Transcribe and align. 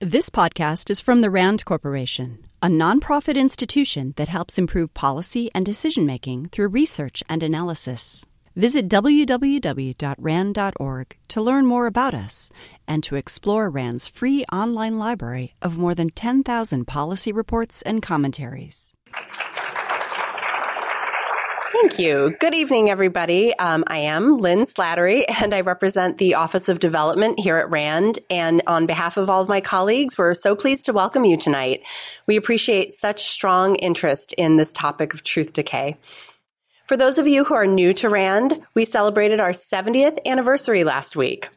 This 0.00 0.28
podcast 0.28 0.90
is 0.90 1.00
from 1.00 1.22
the 1.22 1.30
RAND 1.30 1.64
Corporation, 1.64 2.40
a 2.60 2.66
nonprofit 2.66 3.34
institution 3.34 4.12
that 4.18 4.28
helps 4.28 4.58
improve 4.58 4.92
policy 4.92 5.50
and 5.54 5.64
decision 5.64 6.04
making 6.04 6.50
through 6.50 6.68
research 6.68 7.22
and 7.30 7.42
analysis. 7.42 8.26
Visit 8.54 8.90
www.rand.org 8.90 9.96
to 11.28 11.40
learn 11.40 11.64
more 11.64 11.86
about 11.86 12.12
us 12.12 12.50
and 12.86 13.02
to 13.04 13.16
explore 13.16 13.70
RAND's 13.70 14.06
free 14.06 14.44
online 14.52 14.98
library 14.98 15.54
of 15.62 15.78
more 15.78 15.94
than 15.94 16.10
10,000 16.10 16.84
policy 16.84 17.32
reports 17.32 17.80
and 17.80 18.02
commentaries. 18.02 18.92
Thank 21.72 21.98
you. 21.98 22.36
Good 22.38 22.54
evening, 22.54 22.90
everybody. 22.90 23.56
Um, 23.58 23.84
I 23.86 23.98
am 23.98 24.38
Lynn 24.38 24.64
Slattery, 24.64 25.24
and 25.42 25.54
I 25.54 25.62
represent 25.62 26.18
the 26.18 26.34
Office 26.34 26.68
of 26.68 26.78
Development 26.78 27.40
here 27.40 27.56
at 27.56 27.70
RAND. 27.70 28.18
And 28.30 28.62
on 28.66 28.86
behalf 28.86 29.16
of 29.16 29.28
all 29.28 29.42
of 29.42 29.48
my 29.48 29.60
colleagues, 29.60 30.16
we're 30.16 30.34
so 30.34 30.54
pleased 30.54 30.84
to 30.86 30.92
welcome 30.92 31.24
you 31.24 31.36
tonight. 31.36 31.82
We 32.26 32.36
appreciate 32.36 32.94
such 32.94 33.24
strong 33.24 33.76
interest 33.76 34.32
in 34.34 34.56
this 34.56 34.72
topic 34.72 35.14
of 35.14 35.22
truth 35.22 35.52
decay. 35.52 35.96
For 36.86 36.96
those 36.96 37.18
of 37.18 37.26
you 37.26 37.44
who 37.44 37.54
are 37.54 37.66
new 37.66 37.92
to 37.94 38.08
RAND, 38.08 38.62
we 38.74 38.84
celebrated 38.84 39.40
our 39.40 39.50
70th 39.50 40.18
anniversary 40.24 40.84
last 40.84 41.16
week. 41.16 41.48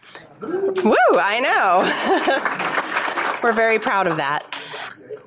Woo, 0.42 0.96
I 1.14 1.40
know. 1.40 3.40
we're 3.44 3.54
very 3.54 3.78
proud 3.78 4.08
of 4.08 4.18
that. 4.18 4.44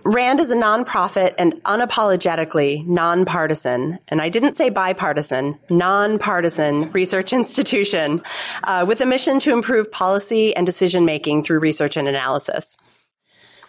RAND 0.05 0.41
is 0.41 0.51
a 0.51 0.57
nonprofit 0.57 1.35
and 1.39 1.55
unapologetically 1.65 2.85
nonpartisan, 2.87 3.99
and 4.09 4.21
I 4.21 4.29
didn't 4.29 4.57
say 4.57 4.69
bipartisan, 4.69 5.59
nonpartisan 5.71 6.91
research 6.93 7.33
institution 7.33 8.23
uh, 8.65 8.85
with 8.87 9.01
a 9.01 9.07
mission 9.07 9.39
to 9.41 9.53
improve 9.53 9.93
policy 9.93 10.55
and 10.57 10.67
decision 10.67 11.05
making 11.05 11.45
through 11.45 11.61
research 11.61 11.97
and 11.97 12.09
analysis. 12.09 12.77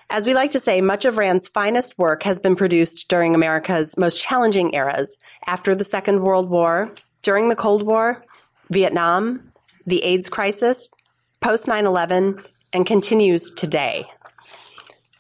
As 0.10 0.26
we 0.26 0.34
like 0.34 0.52
to 0.52 0.60
say, 0.60 0.82
much 0.82 1.06
of 1.06 1.18
RAND's 1.18 1.48
finest 1.48 1.98
work 1.98 2.24
has 2.24 2.40
been 2.40 2.56
produced 2.56 3.10
during 3.10 3.36
America's 3.36 3.98
most 3.98 4.22
challenging 4.22 4.74
eras 4.74 5.18
after 5.46 5.76
the 5.76 5.84
Second 5.86 6.22
World 6.22 6.50
War, 6.50 6.94
during 7.22 7.50
the 7.50 7.56
Cold 7.56 7.84
War, 7.84 8.24
Vietnam, 8.70 9.52
the 9.86 10.04
AIDS 10.04 10.30
crisis, 10.30 10.90
post 11.42 11.68
9 11.68 11.86
11, 11.86 12.44
and 12.74 12.86
continues 12.86 13.52
today. 13.52 14.06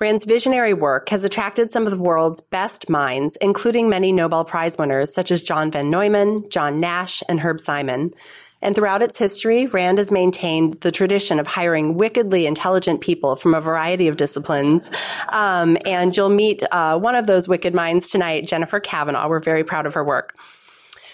Rand's 0.03 0.25
visionary 0.25 0.73
work 0.73 1.07
has 1.11 1.23
attracted 1.23 1.71
some 1.71 1.87
of 1.87 1.95
the 1.95 2.03
world's 2.03 2.41
best 2.41 2.89
minds, 2.89 3.37
including 3.39 3.87
many 3.87 4.11
Nobel 4.11 4.43
Prize 4.43 4.77
winners 4.77 5.13
such 5.13 5.31
as 5.31 5.41
John 5.41 5.71
von 5.71 5.89
Neumann, 5.89 6.49
John 6.49 6.81
Nash, 6.81 7.23
and 7.29 7.39
Herb 7.39 7.61
Simon. 7.61 8.13
And 8.61 8.75
throughout 8.75 9.01
its 9.01 9.17
history, 9.17 9.65
Rand 9.65 9.99
has 9.99 10.11
maintained 10.11 10.81
the 10.81 10.91
tradition 10.91 11.39
of 11.39 11.47
hiring 11.47 11.95
wickedly 11.95 12.45
intelligent 12.45 12.99
people 12.99 13.37
from 13.37 13.53
a 13.53 13.61
variety 13.61 14.09
of 14.09 14.17
disciplines. 14.17 14.91
Um, 15.29 15.77
and 15.85 16.15
you'll 16.17 16.27
meet 16.27 16.63
uh, 16.69 16.99
one 16.99 17.15
of 17.15 17.25
those 17.25 17.47
wicked 17.47 17.73
minds 17.73 18.09
tonight, 18.09 18.45
Jennifer 18.45 18.81
Kavanagh. 18.81 19.29
We're 19.29 19.39
very 19.39 19.63
proud 19.63 19.85
of 19.85 19.93
her 19.93 20.03
work. 20.03 20.35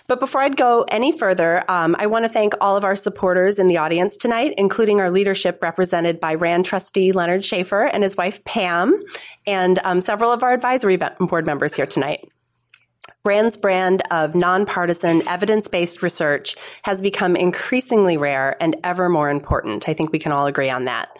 But 0.09 0.19
before 0.19 0.41
I'd 0.41 0.57
go 0.57 0.85
any 0.87 1.11
further, 1.11 1.63
um, 1.69 1.95
I 1.99 2.07
want 2.07 2.25
to 2.25 2.29
thank 2.29 2.55
all 2.59 2.75
of 2.75 2.83
our 2.83 2.95
supporters 2.95 3.59
in 3.59 3.67
the 3.67 3.77
audience 3.77 4.17
tonight, 4.17 4.55
including 4.57 4.99
our 4.99 5.11
leadership 5.11 5.61
represented 5.61 6.19
by 6.19 6.33
RAND 6.33 6.65
trustee 6.65 7.11
Leonard 7.11 7.45
Schaeffer 7.45 7.83
and 7.83 8.01
his 8.01 8.17
wife 8.17 8.43
Pam, 8.43 9.03
and 9.45 9.79
um, 9.83 10.01
several 10.01 10.31
of 10.31 10.41
our 10.41 10.51
advisory 10.51 10.97
board 10.97 11.45
members 11.45 11.75
here 11.75 11.85
tonight. 11.85 12.27
RAND's 13.23 13.55
brand 13.55 14.01
of 14.09 14.33
nonpartisan, 14.33 15.27
evidence-based 15.27 16.01
research 16.01 16.55
has 16.81 17.03
become 17.03 17.35
increasingly 17.35 18.17
rare 18.17 18.57
and 18.59 18.77
ever 18.83 19.09
more 19.09 19.29
important. 19.29 19.87
I 19.87 19.93
think 19.93 20.11
we 20.11 20.17
can 20.17 20.31
all 20.31 20.47
agree 20.47 20.71
on 20.71 20.85
that. 20.85 21.19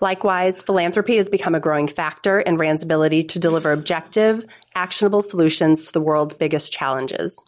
Likewise, 0.00 0.62
philanthropy 0.62 1.18
has 1.18 1.28
become 1.28 1.54
a 1.54 1.60
growing 1.60 1.88
factor 1.88 2.40
in 2.40 2.56
RAND's 2.56 2.84
ability 2.84 3.24
to 3.24 3.38
deliver 3.38 3.70
objective, 3.70 4.46
actionable 4.74 5.20
solutions 5.20 5.84
to 5.86 5.92
the 5.92 6.00
world's 6.00 6.32
biggest 6.32 6.72
challenges. 6.72 7.38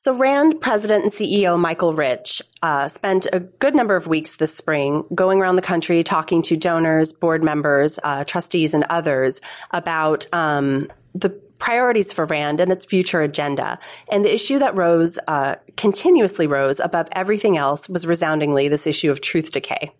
So, 0.00 0.14
RAND 0.14 0.60
president 0.60 1.02
and 1.02 1.12
CEO 1.12 1.58
Michael 1.58 1.92
Rich 1.92 2.40
uh, 2.62 2.86
spent 2.86 3.26
a 3.32 3.40
good 3.40 3.74
number 3.74 3.96
of 3.96 4.06
weeks 4.06 4.36
this 4.36 4.54
spring 4.54 5.02
going 5.12 5.40
around 5.40 5.56
the 5.56 5.62
country 5.62 6.04
talking 6.04 6.40
to 6.42 6.56
donors, 6.56 7.12
board 7.12 7.42
members, 7.42 7.98
uh, 8.04 8.22
trustees, 8.22 8.74
and 8.74 8.84
others 8.90 9.40
about 9.72 10.32
um, 10.32 10.88
the 11.16 11.30
priorities 11.30 12.12
for 12.12 12.26
RAND 12.26 12.60
and 12.60 12.70
its 12.70 12.86
future 12.86 13.22
agenda. 13.22 13.80
And 14.08 14.24
the 14.24 14.32
issue 14.32 14.60
that 14.60 14.76
rose, 14.76 15.18
uh, 15.26 15.56
continuously 15.76 16.46
rose 16.46 16.78
above 16.78 17.08
everything 17.10 17.56
else 17.56 17.88
was 17.88 18.06
resoundingly 18.06 18.68
this 18.68 18.86
issue 18.86 19.10
of 19.10 19.20
truth 19.20 19.50
decay. 19.50 19.90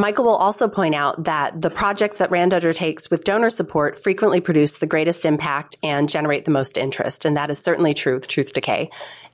Michael 0.00 0.26
will 0.26 0.36
also 0.36 0.68
point 0.68 0.94
out 0.94 1.24
that 1.24 1.60
the 1.60 1.70
projects 1.70 2.18
that 2.18 2.30
RAND 2.30 2.54
undertakes 2.54 3.10
with 3.10 3.24
donor 3.24 3.50
support 3.50 4.00
frequently 4.00 4.40
produce 4.40 4.78
the 4.78 4.86
greatest 4.86 5.26
impact 5.26 5.76
and 5.82 6.08
generate 6.08 6.44
the 6.44 6.52
most 6.52 6.78
interest. 6.78 7.24
And 7.24 7.36
that 7.36 7.50
is 7.50 7.58
certainly 7.58 7.94
true 7.94 8.14
with 8.14 8.28
Truth 8.28 8.52
Decay. 8.52 8.90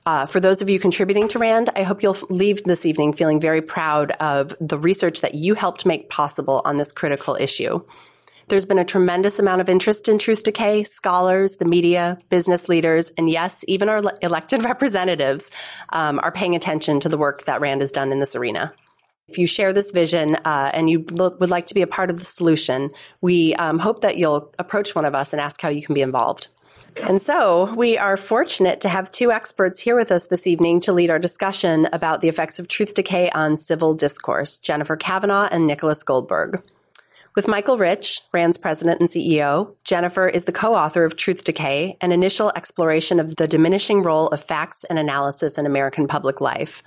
Uh, 0.07 0.25
for 0.25 0.39
those 0.39 0.63
of 0.63 0.69
you 0.69 0.79
contributing 0.79 1.27
to 1.27 1.37
RAND, 1.37 1.69
I 1.75 1.83
hope 1.83 2.01
you'll 2.01 2.17
leave 2.31 2.63
this 2.63 2.83
evening 2.83 3.13
feeling 3.13 3.39
very 3.39 3.61
proud 3.61 4.09
of 4.13 4.55
the 4.59 4.79
research 4.79 5.21
that 5.21 5.35
you 5.35 5.53
helped 5.53 5.85
make 5.85 6.09
possible 6.09 6.63
on 6.65 6.77
this 6.77 6.91
critical 6.91 7.35
issue. 7.39 7.79
There's 8.47 8.65
been 8.65 8.79
a 8.79 8.85
tremendous 8.85 9.37
amount 9.37 9.61
of 9.61 9.69
interest 9.69 10.09
in 10.09 10.17
truth 10.17 10.41
decay. 10.41 10.83
Scholars, 10.83 11.57
the 11.57 11.65
media, 11.65 12.17
business 12.29 12.69
leaders, 12.69 13.11
and 13.19 13.29
yes, 13.29 13.63
even 13.67 13.87
our 13.87 14.01
elected 14.23 14.63
representatives 14.65 15.51
um, 15.89 16.19
are 16.23 16.31
paying 16.31 16.55
attention 16.55 16.99
to 17.01 17.09
the 17.09 17.19
work 17.19 17.45
that 17.45 17.61
RAND 17.61 17.81
has 17.81 17.91
done 17.91 18.11
in 18.11 18.19
this 18.19 18.35
arena. 18.35 18.73
If 19.27 19.39
you 19.39 19.47
share 19.47 19.73
this 19.73 19.89
vision 19.89 20.35
uh, 20.35 20.69
and 20.71 20.87
you 20.87 20.99
would 21.11 21.49
like 21.49 21.65
to 21.67 21.73
be 21.73 21.81
a 21.81 21.87
part 21.87 22.11
of 22.11 22.19
the 22.19 22.25
solution, 22.25 22.91
we 23.21 23.55
um, 23.55 23.79
hope 23.79 24.01
that 24.01 24.17
you'll 24.17 24.53
approach 24.59 24.93
one 24.93 25.03
of 25.05 25.15
us 25.15 25.33
and 25.33 25.41
ask 25.41 25.59
how 25.59 25.69
you 25.69 25.81
can 25.81 25.95
be 25.95 26.01
involved. 26.01 26.47
And 26.97 27.21
so 27.21 27.73
we 27.73 27.97
are 27.97 28.17
fortunate 28.17 28.81
to 28.81 28.89
have 28.89 29.11
two 29.11 29.31
experts 29.31 29.79
here 29.79 29.95
with 29.95 30.11
us 30.11 30.27
this 30.27 30.45
evening 30.45 30.79
to 30.81 30.93
lead 30.93 31.09
our 31.09 31.19
discussion 31.19 31.87
about 31.91 32.21
the 32.21 32.29
effects 32.29 32.59
of 32.59 32.67
truth 32.67 32.93
decay 32.93 33.29
on 33.31 33.57
civil 33.57 33.95
discourse, 33.95 34.59
Jennifer 34.59 34.95
Kavanagh 34.95 35.49
and 35.51 35.65
Nicholas 35.65 36.03
Goldberg. 36.03 36.61
With 37.35 37.49
Michael 37.49 37.77
Rich, 37.77 38.21
RAND's 38.31 38.57
president 38.57 39.01
and 39.01 39.09
CEO, 39.09 39.75
Jennifer 39.83 40.25
is 40.25 40.45
the 40.45 40.53
co-author 40.53 41.03
of 41.03 41.17
Truth 41.17 41.43
Decay, 41.43 41.97
an 41.99 42.13
initial 42.13 42.49
exploration 42.55 43.19
of 43.19 43.35
the 43.35 43.45
diminishing 43.45 44.03
role 44.03 44.27
of 44.27 44.41
facts 44.41 44.85
and 44.85 44.97
analysis 44.97 45.57
in 45.57 45.65
American 45.65 46.07
public 46.07 46.39
life. 46.39 46.81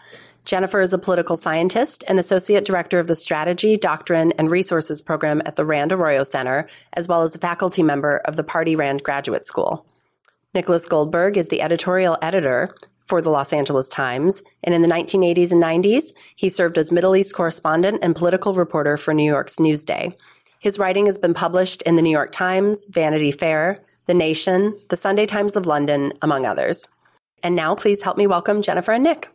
Jennifer 0.49 0.81
is 0.81 0.95
a 0.95 0.99
political 0.99 1.37
scientist 1.37 2.05
and 2.09 2.19
associate 2.19 2.65
director 2.65 2.99
of 2.99 3.07
the 3.07 3.15
Strategy, 3.15 3.77
Doctrine, 3.77 4.33
and 4.39 4.51
Resources 4.51 5.03
program 5.03 5.43
at 5.45 5.57
the 5.57 5.65
Rand 5.67 5.93
Arroyo 5.93 6.25
Center, 6.25 6.67
as 6.95 7.07
well 7.07 7.23
as 7.23 7.35
a 7.35 7.39
faculty 7.39 7.83
member 7.83 8.23
of 8.25 8.37
the 8.37 8.43
Pardee 8.43 8.75
Rand 8.75 9.03
Graduate 9.03 9.47
School. 9.47 9.85
Nicholas 10.55 10.89
Goldberg 10.89 11.37
is 11.37 11.49
the 11.49 11.61
editorial 11.61 12.17
editor 12.23 12.75
for 13.05 13.21
the 13.21 13.29
Los 13.29 13.53
Angeles 13.53 13.89
Times, 13.89 14.43
and 14.65 14.75
in 14.75 14.81
the 14.81 14.89
1980s 14.89 15.53
and 15.53 15.63
90s, 15.63 16.15
he 16.35 16.49
served 16.49 16.79
as 16.79 16.91
Middle 16.91 17.15
East 17.15 17.35
correspondent 17.35 17.99
and 18.01 18.17
political 18.17 18.55
reporter 18.55 18.97
for 18.97 19.13
New 19.13 19.31
York's 19.31 19.57
Newsday. 19.57 20.15
His 20.61 20.79
writing 20.79 21.05
has 21.05 21.19
been 21.19 21.35
published 21.35 21.83
in 21.83 21.97
the 21.97 22.03
New 22.03 22.09
York 22.09 22.33
Times, 22.33 22.87
Vanity 22.89 23.33
Fair, 23.33 23.85
The 24.07 24.15
Nation, 24.15 24.81
the 24.89 24.97
Sunday 24.97 25.27
Times 25.27 25.57
of 25.57 25.67
London, 25.67 26.15
among 26.23 26.47
others. 26.47 26.89
And 27.43 27.55
now 27.55 27.75
please 27.75 28.01
help 28.01 28.17
me 28.17 28.27
welcome 28.27 28.63
Jennifer 28.63 28.93
and 28.93 29.05
Nick. 29.05 29.29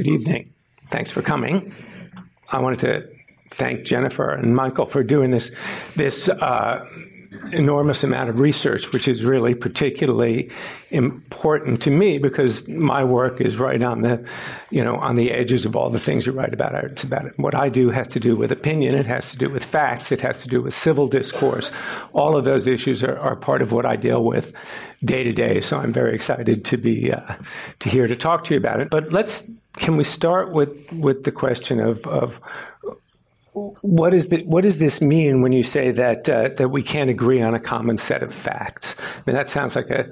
Good 0.00 0.08
evening. 0.08 0.54
Thanks 0.88 1.10
for 1.10 1.20
coming. 1.20 1.74
I 2.50 2.58
wanted 2.58 2.78
to 2.78 3.06
thank 3.50 3.84
Jennifer 3.84 4.30
and 4.30 4.56
Michael 4.56 4.86
for 4.86 5.02
doing 5.02 5.30
this 5.30 5.54
this 5.94 6.26
uh, 6.26 6.88
enormous 7.52 8.02
amount 8.02 8.28
of 8.28 8.38
research, 8.38 8.92
which 8.92 9.08
is 9.08 9.24
really 9.24 9.54
particularly 9.54 10.50
important 10.90 11.82
to 11.82 11.90
me 11.90 12.18
because 12.18 12.66
my 12.68 13.04
work 13.04 13.40
is 13.40 13.58
right 13.58 13.82
on 13.82 14.00
the, 14.00 14.24
you 14.70 14.82
know, 14.82 14.96
on 14.96 15.16
the 15.16 15.30
edges 15.30 15.64
of 15.64 15.76
all 15.76 15.90
the 15.90 16.00
things 16.00 16.26
you 16.26 16.32
write 16.32 16.52
about. 16.52 16.74
It's 16.84 17.04
about 17.04 17.38
what 17.38 17.54
I 17.54 17.68
do 17.68 17.90
has 17.90 18.08
to 18.08 18.20
do 18.20 18.36
with 18.36 18.52
opinion. 18.52 18.94
It 18.94 19.06
has 19.06 19.30
to 19.30 19.36
do 19.36 19.48
with 19.48 19.64
facts. 19.64 20.12
It 20.12 20.20
has 20.20 20.42
to 20.42 20.48
do 20.48 20.62
with 20.62 20.74
civil 20.74 21.06
discourse. 21.06 21.70
All 22.12 22.36
of 22.36 22.44
those 22.44 22.66
issues 22.66 23.02
are, 23.04 23.18
are 23.18 23.36
part 23.36 23.62
of 23.62 23.72
what 23.72 23.86
I 23.86 23.96
deal 23.96 24.24
with 24.24 24.52
day 25.04 25.24
to 25.24 25.32
day. 25.32 25.60
So 25.60 25.78
I'm 25.78 25.92
very 25.92 26.14
excited 26.14 26.64
to 26.66 26.76
be 26.76 27.12
uh, 27.12 27.34
to 27.80 27.88
here 27.88 28.06
to 28.06 28.16
talk 28.16 28.44
to 28.44 28.54
you 28.54 28.58
about 28.58 28.80
it. 28.80 28.90
But 28.90 29.12
let's 29.12 29.46
can 29.76 29.96
we 29.96 30.04
start 30.04 30.52
with 30.52 30.92
with 30.92 31.24
the 31.24 31.32
question 31.32 31.80
of 31.80 32.06
of 32.06 32.40
what 33.52 34.14
is 34.14 34.28
the, 34.28 34.44
what 34.44 34.62
does 34.62 34.78
this 34.78 35.00
mean 35.00 35.42
when 35.42 35.52
you 35.52 35.62
say 35.62 35.90
that 35.90 36.28
uh, 36.28 36.50
that 36.56 36.68
we 36.68 36.82
can't 36.82 37.10
agree 37.10 37.42
on 37.42 37.54
a 37.54 37.60
common 37.60 37.98
set 37.98 38.22
of 38.22 38.32
facts? 38.32 38.94
I 38.98 39.22
mean, 39.26 39.36
that 39.36 39.50
sounds 39.50 39.74
like 39.74 39.90
a, 39.90 40.10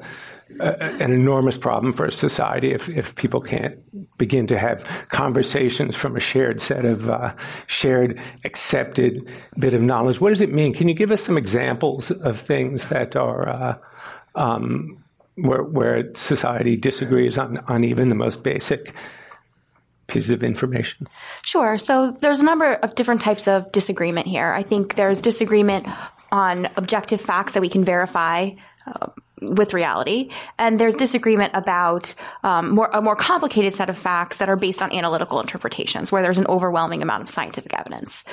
a, 0.58 0.82
an 0.82 1.12
enormous 1.12 1.56
problem 1.56 1.93
for 1.93 2.06
a 2.06 2.12
society 2.12 2.73
if 2.73 2.88
if 2.88 3.14
people 3.14 3.40
can't 3.40 3.79
begin 4.19 4.46
to 4.49 4.58
have 4.58 4.85
conversations 5.11 5.94
from 5.94 6.17
a 6.17 6.20
shared 6.20 6.61
set 6.61 6.85
of 6.85 7.08
uh, 7.08 7.35
shared 7.67 8.20
accepted 8.44 9.29
bit 9.58 9.75
of 9.75 9.82
knowledge. 9.82 10.20
What 10.20 10.31
does 10.31 10.41
it 10.41 10.52
mean? 10.52 10.75
Can 10.75 10.88
you 10.88 10.94
give 10.94 11.12
us 11.12 11.23
some 11.23 11.38
examples 11.38 12.11
of 12.11 12.41
things 12.41 12.88
that 12.88 13.14
are 13.14 13.49
uh, 13.49 13.79
um, 14.34 15.05
where, 15.37 15.62
where 15.62 16.14
society 16.14 16.76
disagrees 16.76 17.38
on, 17.38 17.58
on 17.69 17.84
even 17.84 18.08
the 18.08 18.14
most 18.14 18.43
basic 18.43 18.94
pieces 20.08 20.31
of 20.31 20.43
information? 20.43 21.08
Sure. 21.43 21.78
So 21.78 22.10
there's 22.10 22.40
a 22.40 22.44
number 22.44 22.75
of 22.75 22.94
different 22.94 23.20
types 23.20 23.46
of 23.46 23.70
disagreement 23.72 24.26
here. 24.26 24.49
I 24.49 24.62
think 24.62 24.96
there's 24.96 25.22
disagreement 25.22 25.87
on 26.32 26.69
objective 26.76 27.20
facts 27.20 27.52
that 27.52 27.60
we 27.60 27.69
can 27.69 27.84
verify. 27.84 28.50
Uh, 28.87 29.08
with 29.43 29.75
reality, 29.75 30.31
and 30.58 30.79
there's 30.79 30.94
disagreement 30.94 31.52
about 31.55 32.14
um, 32.43 32.70
more 32.70 32.88
a 32.93 33.00
more 33.00 33.17
complicated 33.17 33.75
set 33.75 33.88
of 33.88 33.99
facts 33.99 34.38
that 34.38 34.49
are 34.49 34.56
based 34.56 34.82
on 34.82 34.93
analytical 34.93 35.40
interpretations, 35.40 36.11
where 36.11 36.23
there's 36.23 36.38
an 36.38 36.46
overwhelming 36.46 37.02
amount 37.02 37.23
of 37.23 37.29
scientific 37.29 37.73
evidence. 37.75 38.25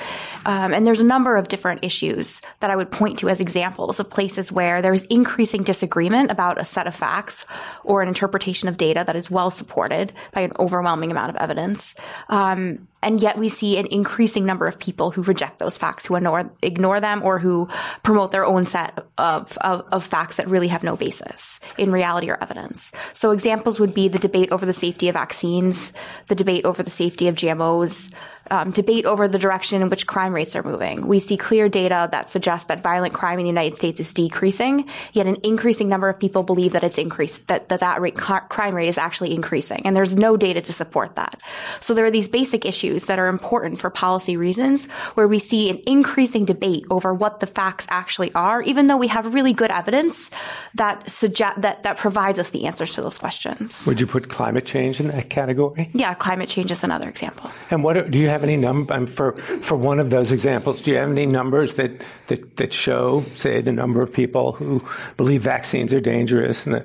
Um, 0.44 0.72
and 0.74 0.86
there's 0.86 1.00
a 1.00 1.04
number 1.04 1.36
of 1.36 1.48
different 1.48 1.84
issues 1.84 2.42
that 2.60 2.70
I 2.70 2.76
would 2.76 2.90
point 2.90 3.20
to 3.20 3.28
as 3.28 3.40
examples 3.40 4.00
of 4.00 4.10
places 4.10 4.50
where 4.50 4.82
there's 4.82 5.04
increasing 5.04 5.62
disagreement 5.62 6.30
about 6.30 6.60
a 6.60 6.64
set 6.64 6.86
of 6.86 6.94
facts 6.94 7.44
or 7.84 8.02
an 8.02 8.08
interpretation 8.08 8.68
of 8.68 8.76
data 8.76 9.04
that 9.06 9.16
is 9.16 9.30
well 9.30 9.50
supported 9.50 10.12
by 10.32 10.42
an 10.42 10.52
overwhelming 10.58 11.10
amount 11.10 11.30
of 11.30 11.36
evidence. 11.36 11.94
Um, 12.28 12.88
and 13.06 13.22
yet 13.22 13.38
we 13.38 13.48
see 13.48 13.78
an 13.78 13.86
increasing 13.86 14.44
number 14.44 14.66
of 14.66 14.80
people 14.80 15.12
who 15.12 15.22
reject 15.22 15.60
those 15.60 15.78
facts, 15.78 16.06
who 16.06 16.16
ignore, 16.16 16.50
ignore 16.60 16.98
them, 16.98 17.22
or 17.22 17.38
who 17.38 17.68
promote 18.02 18.32
their 18.32 18.44
own 18.44 18.66
set 18.66 18.98
of, 19.16 19.56
of, 19.58 19.86
of 19.92 20.04
facts 20.04 20.36
that 20.36 20.48
really 20.48 20.66
have 20.66 20.82
no 20.82 20.96
basis 20.96 21.60
in 21.78 21.92
reality 21.92 22.28
or 22.28 22.36
evidence. 22.42 22.90
So 23.12 23.30
examples 23.30 23.78
would 23.78 23.94
be 23.94 24.08
the 24.08 24.18
debate 24.18 24.50
over 24.50 24.66
the 24.66 24.72
safety 24.72 25.08
of 25.08 25.12
vaccines, 25.12 25.92
the 26.26 26.34
debate 26.34 26.64
over 26.64 26.82
the 26.82 26.90
safety 26.90 27.28
of 27.28 27.36
GMOs, 27.36 28.12
um, 28.50 28.70
debate 28.70 29.06
over 29.06 29.28
the 29.28 29.38
direction 29.38 29.82
in 29.82 29.88
which 29.88 30.06
crime 30.06 30.34
rates 30.34 30.56
are 30.56 30.62
moving. 30.62 31.06
We 31.06 31.20
see 31.20 31.36
clear 31.36 31.68
data 31.68 32.08
that 32.10 32.30
suggests 32.30 32.68
that 32.68 32.80
violent 32.80 33.14
crime 33.14 33.38
in 33.38 33.44
the 33.44 33.48
United 33.48 33.76
States 33.76 34.00
is 34.00 34.12
decreasing, 34.12 34.88
yet 35.12 35.26
an 35.26 35.36
increasing 35.42 35.88
number 35.88 36.08
of 36.08 36.18
people 36.18 36.42
believe 36.42 36.72
that 36.72 36.84
it's 36.84 36.98
increased, 36.98 37.46
that 37.48 37.68
that, 37.68 37.80
that 37.80 38.00
rate, 38.00 38.16
crime 38.16 38.74
rate 38.74 38.88
is 38.88 38.98
actually 38.98 39.34
increasing. 39.34 39.82
And 39.84 39.94
there's 39.94 40.16
no 40.16 40.36
data 40.36 40.60
to 40.62 40.72
support 40.72 41.16
that. 41.16 41.40
So 41.80 41.94
there 41.94 42.04
are 42.04 42.10
these 42.10 42.28
basic 42.28 42.64
issues 42.64 43.04
that 43.06 43.18
are 43.18 43.28
important 43.28 43.80
for 43.80 43.90
policy 43.90 44.36
reasons 44.36 44.86
where 45.14 45.28
we 45.28 45.38
see 45.38 45.70
an 45.70 45.80
increasing 45.86 46.44
debate 46.44 46.84
over 46.90 47.12
what 47.14 47.40
the 47.40 47.46
facts 47.46 47.86
actually 47.88 48.32
are, 48.34 48.62
even 48.62 48.86
though 48.86 48.96
we 48.96 49.08
have 49.08 49.34
really 49.34 49.52
good 49.52 49.70
evidence 49.70 50.30
that 50.74 51.10
suggest 51.10 51.60
that, 51.60 51.82
that 51.82 51.96
provides 51.96 52.38
us 52.38 52.50
the 52.50 52.66
answers 52.66 52.94
to 52.94 53.02
those 53.02 53.18
questions. 53.18 53.86
Would 53.86 54.00
you 54.00 54.06
put 54.06 54.28
climate 54.28 54.66
change 54.66 55.00
in 55.00 55.08
that 55.08 55.30
category? 55.30 55.90
Yeah, 55.92 56.14
climate 56.14 56.48
change 56.48 56.70
is 56.70 56.82
another 56.82 57.08
example. 57.08 57.50
And 57.70 57.82
what 57.82 58.10
do 58.10 58.18
you 58.18 58.28
have 58.28 58.35
have 58.36 58.44
any 58.44 58.56
number 58.56 58.92
um, 58.92 59.06
for 59.06 59.32
for 59.32 59.76
one 59.76 59.98
of 59.98 60.10
those 60.10 60.30
examples? 60.32 60.82
Do 60.82 60.90
you 60.90 60.98
have 60.98 61.10
any 61.10 61.26
numbers 61.26 61.74
that 61.76 61.90
that, 62.28 62.56
that 62.56 62.72
show, 62.72 63.24
say, 63.34 63.60
the 63.60 63.72
number 63.72 64.02
of 64.02 64.12
people 64.12 64.52
who 64.52 64.86
believe 65.16 65.42
vaccines 65.42 65.92
are 65.92 66.00
dangerous 66.00 66.66
and 66.66 66.74
the 66.74 66.84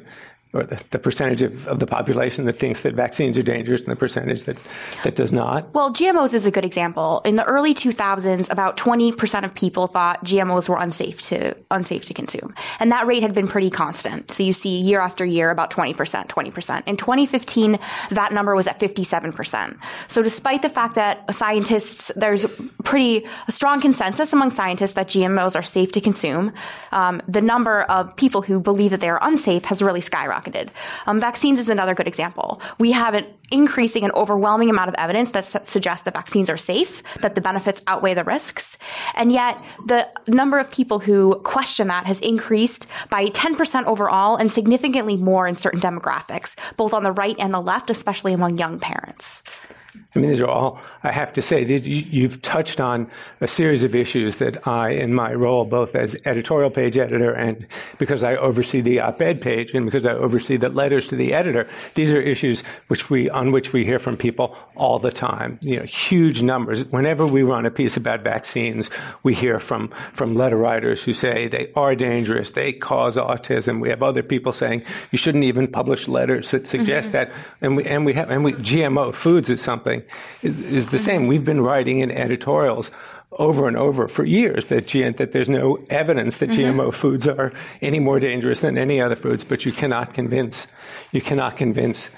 or 0.53 0.63
the, 0.63 0.81
the 0.89 0.99
percentage 0.99 1.41
of, 1.41 1.65
of, 1.67 1.79
the 1.79 1.87
population 1.87 2.43
that 2.45 2.59
thinks 2.59 2.81
that 2.81 2.93
vaccines 2.93 3.37
are 3.37 3.43
dangerous 3.43 3.81
and 3.81 3.89
the 3.89 3.95
percentage 3.95 4.43
that, 4.43 4.57
that 5.05 5.15
does 5.15 5.31
not? 5.31 5.73
Well, 5.73 5.93
GMOs 5.93 6.33
is 6.33 6.45
a 6.45 6.51
good 6.51 6.65
example. 6.65 7.21
In 7.23 7.37
the 7.37 7.45
early 7.45 7.73
2000s, 7.73 8.51
about 8.51 8.75
20% 8.75 9.45
of 9.45 9.55
people 9.55 9.87
thought 9.87 10.25
GMOs 10.25 10.67
were 10.67 10.77
unsafe 10.77 11.21
to, 11.27 11.55
unsafe 11.71 12.03
to 12.05 12.13
consume. 12.13 12.53
And 12.81 12.91
that 12.91 13.07
rate 13.07 13.21
had 13.21 13.33
been 13.33 13.47
pretty 13.47 13.69
constant. 13.69 14.29
So 14.29 14.43
you 14.43 14.51
see 14.51 14.81
year 14.81 14.99
after 14.99 15.23
year 15.23 15.51
about 15.51 15.71
20%, 15.71 15.95
20%. 16.27 16.83
In 16.85 16.97
2015, 16.97 17.79
that 18.09 18.33
number 18.33 18.53
was 18.53 18.67
at 18.67 18.77
57%. 18.77 19.77
So 20.09 20.21
despite 20.21 20.63
the 20.63 20.69
fact 20.69 20.95
that 20.95 21.33
scientists, 21.33 22.11
there's 22.17 22.45
pretty, 22.83 23.25
a 23.47 23.51
strong 23.53 23.79
consensus 23.79 24.33
among 24.33 24.51
scientists 24.51 24.93
that 24.93 25.07
GMOs 25.07 25.55
are 25.55 25.63
safe 25.63 25.93
to 25.93 26.01
consume, 26.01 26.51
um, 26.91 27.21
the 27.29 27.41
number 27.41 27.83
of 27.83 28.17
people 28.17 28.41
who 28.41 28.59
believe 28.59 28.91
that 28.91 28.99
they 28.99 29.09
are 29.09 29.19
unsafe 29.21 29.63
has 29.63 29.81
really 29.81 30.01
skyrocketed 30.01 30.40
skyrocketed. 30.41 30.69
Um, 31.05 31.19
vaccines 31.19 31.59
is 31.59 31.69
another 31.69 31.93
good 31.93 32.07
example. 32.07 32.61
We 32.77 32.91
have 32.91 33.13
an 33.13 33.25
increasing 33.49 34.03
and 34.03 34.13
overwhelming 34.13 34.69
amount 34.69 34.89
of 34.89 34.95
evidence 34.97 35.31
that 35.31 35.65
suggests 35.65 36.05
that 36.05 36.13
vaccines 36.13 36.49
are 36.49 36.57
safe, 36.57 37.03
that 37.21 37.35
the 37.35 37.41
benefits 37.41 37.81
outweigh 37.87 38.13
the 38.13 38.23
risks. 38.23 38.77
And 39.15 39.31
yet 39.31 39.61
the 39.85 40.07
number 40.27 40.59
of 40.59 40.71
people 40.71 40.99
who 40.99 41.35
question 41.43 41.87
that 41.87 42.05
has 42.05 42.19
increased 42.21 42.87
by 43.09 43.27
10% 43.27 43.85
overall 43.85 44.35
and 44.37 44.51
significantly 44.51 45.17
more 45.17 45.47
in 45.47 45.55
certain 45.55 45.79
demographics, 45.79 46.55
both 46.77 46.93
on 46.93 47.03
the 47.03 47.11
right 47.11 47.35
and 47.39 47.53
the 47.53 47.59
left, 47.59 47.89
especially 47.89 48.33
among 48.33 48.57
young 48.57 48.79
parents. 48.79 49.43
I 50.13 50.19
mean, 50.19 50.31
these 50.31 50.41
are 50.41 50.47
all, 50.47 50.81
I 51.03 51.11
have 51.13 51.31
to 51.33 51.41
say, 51.41 51.63
you, 51.63 52.23
have 52.23 52.41
touched 52.41 52.81
on 52.81 53.09
a 53.39 53.47
series 53.47 53.83
of 53.83 53.95
issues 53.95 54.39
that 54.39 54.67
I, 54.67 54.89
in 54.89 55.13
my 55.13 55.33
role, 55.33 55.63
both 55.63 55.95
as 55.95 56.17
editorial 56.25 56.69
page 56.69 56.97
editor 56.97 57.31
and 57.31 57.65
because 57.97 58.21
I 58.21 58.35
oversee 58.35 58.81
the 58.81 58.99
op-ed 58.99 59.41
page 59.41 59.73
and 59.73 59.85
because 59.85 60.05
I 60.05 60.11
oversee 60.11 60.57
the 60.57 60.67
letters 60.67 61.07
to 61.09 61.15
the 61.15 61.33
editor, 61.33 61.69
these 61.95 62.11
are 62.11 62.19
issues 62.19 62.61
which 62.87 63.09
we, 63.09 63.29
on 63.29 63.51
which 63.51 63.71
we 63.71 63.85
hear 63.85 63.99
from 63.99 64.17
people 64.17 64.57
all 64.75 64.99
the 64.99 65.11
time. 65.11 65.57
You 65.61 65.79
know, 65.79 65.85
huge 65.85 66.41
numbers. 66.41 66.83
Whenever 66.83 67.25
we 67.25 67.43
run 67.43 67.65
a 67.65 67.71
piece 67.71 67.95
about 67.95 68.21
vaccines, 68.21 68.89
we 69.23 69.33
hear 69.33 69.59
from, 69.59 69.89
from 70.11 70.35
letter 70.35 70.57
writers 70.57 71.01
who 71.03 71.13
say 71.13 71.47
they 71.47 71.71
are 71.77 71.95
dangerous, 71.95 72.51
they 72.51 72.73
cause 72.73 73.15
autism. 73.15 73.79
We 73.79 73.89
have 73.89 74.03
other 74.03 74.23
people 74.23 74.51
saying 74.51 74.83
you 75.11 75.17
shouldn't 75.17 75.45
even 75.45 75.69
publish 75.69 76.09
letters 76.09 76.51
that 76.51 76.67
suggest 76.67 77.11
mm-hmm. 77.11 77.31
that. 77.31 77.31
And 77.61 77.77
we, 77.77 77.85
and 77.85 78.05
we 78.05 78.13
have, 78.15 78.29
and 78.29 78.43
we, 78.43 78.51
GMO 78.51 79.13
foods 79.13 79.49
is 79.49 79.61
something 79.61 80.00
is, 80.41 80.59
is 80.73 80.87
the 80.87 80.99
same. 80.99 81.27
We've 81.27 81.45
been 81.45 81.61
writing 81.61 81.99
in 81.99 82.11
editorials 82.11 82.91
over 83.33 83.67
and 83.67 83.77
over 83.77 84.07
for 84.07 84.25
years 84.25 84.65
that 84.67 84.87
that 85.17 85.31
there's 85.31 85.49
no 85.49 85.77
evidence 85.89 86.37
that 86.39 86.49
mm-hmm. 86.49 86.79
GMO 86.79 86.93
foods 86.93 87.27
are 87.27 87.53
any 87.81 87.99
more 87.99 88.19
dangerous 88.19 88.59
than 88.59 88.77
any 88.77 89.01
other 89.01 89.15
foods, 89.15 89.43
but 89.43 89.65
you 89.65 89.71
cannot 89.71 90.13
convince 90.13 90.67
you 91.11 91.21
cannot 91.21 91.57
convince 91.57 92.09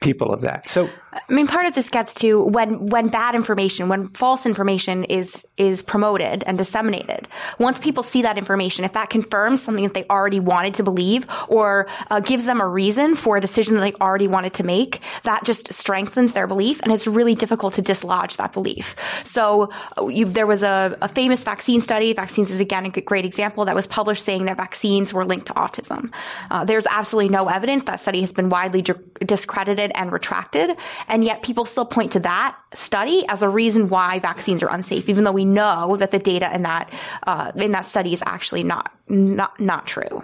people 0.00 0.32
of 0.32 0.40
that. 0.40 0.68
So 0.68 0.90
I 1.12 1.20
mean, 1.32 1.48
part 1.48 1.66
of 1.66 1.74
this 1.74 1.88
gets 1.88 2.14
to 2.16 2.44
when 2.44 2.86
when 2.86 3.08
bad 3.08 3.34
information, 3.34 3.88
when 3.88 4.06
false 4.06 4.46
information 4.46 5.04
is 5.04 5.44
is 5.56 5.82
promoted 5.82 6.44
and 6.46 6.56
disseminated. 6.56 7.26
Once 7.58 7.80
people 7.80 8.02
see 8.02 8.22
that 8.22 8.38
information, 8.38 8.84
if 8.84 8.92
that 8.92 9.10
confirms 9.10 9.62
something 9.62 9.84
that 9.84 9.94
they 9.94 10.04
already 10.08 10.38
wanted 10.38 10.74
to 10.74 10.84
believe, 10.84 11.26
or 11.48 11.88
uh, 12.10 12.20
gives 12.20 12.46
them 12.46 12.60
a 12.60 12.68
reason 12.68 13.16
for 13.16 13.36
a 13.36 13.40
decision 13.40 13.74
that 13.74 13.80
they 13.80 13.92
already 13.94 14.28
wanted 14.28 14.54
to 14.54 14.62
make, 14.62 15.00
that 15.24 15.44
just 15.44 15.72
strengthens 15.72 16.32
their 16.32 16.46
belief, 16.46 16.80
and 16.82 16.92
it's 16.92 17.08
really 17.08 17.34
difficult 17.34 17.74
to 17.74 17.82
dislodge 17.82 18.36
that 18.36 18.52
belief. 18.52 18.94
So, 19.24 19.70
uh, 19.98 20.06
you, 20.06 20.26
there 20.26 20.46
was 20.46 20.62
a, 20.62 20.96
a, 21.02 21.08
famous 21.08 21.42
vaccine 21.42 21.80
study. 21.80 22.12
Vaccines 22.12 22.50
is 22.52 22.60
again 22.60 22.86
a 22.86 23.00
great 23.00 23.24
example 23.24 23.64
that 23.64 23.74
was 23.74 23.86
published 23.88 24.24
saying 24.24 24.44
that 24.44 24.56
vaccines 24.56 25.12
were 25.12 25.24
linked 25.24 25.46
to 25.48 25.54
autism. 25.54 26.12
Uh, 26.50 26.64
there's 26.64 26.86
absolutely 26.86 27.30
no 27.30 27.48
evidence. 27.48 27.84
That 27.84 27.98
study 27.98 28.20
has 28.20 28.32
been 28.32 28.48
widely 28.48 28.84
discredited 29.24 29.90
and 29.94 30.12
retracted. 30.12 30.76
And 31.08 31.24
yet 31.24 31.42
people 31.42 31.64
still 31.64 31.84
point 31.84 32.12
to 32.12 32.20
that 32.20 32.56
study 32.74 33.24
as 33.28 33.42
a 33.42 33.48
reason 33.48 33.88
why 33.88 34.18
vaccines 34.18 34.62
are 34.62 34.72
unsafe, 34.72 35.08
even 35.08 35.24
though 35.24 35.32
we 35.32 35.44
know 35.44 35.96
that 35.96 36.10
the 36.10 36.18
data 36.18 36.52
in 36.54 36.62
that, 36.62 36.92
uh, 37.26 37.52
in 37.56 37.72
that 37.72 37.86
study 37.86 38.12
is 38.12 38.22
actually 38.26 38.62
not, 38.62 38.92
not, 39.08 39.58
not 39.58 39.86
true. 39.86 40.22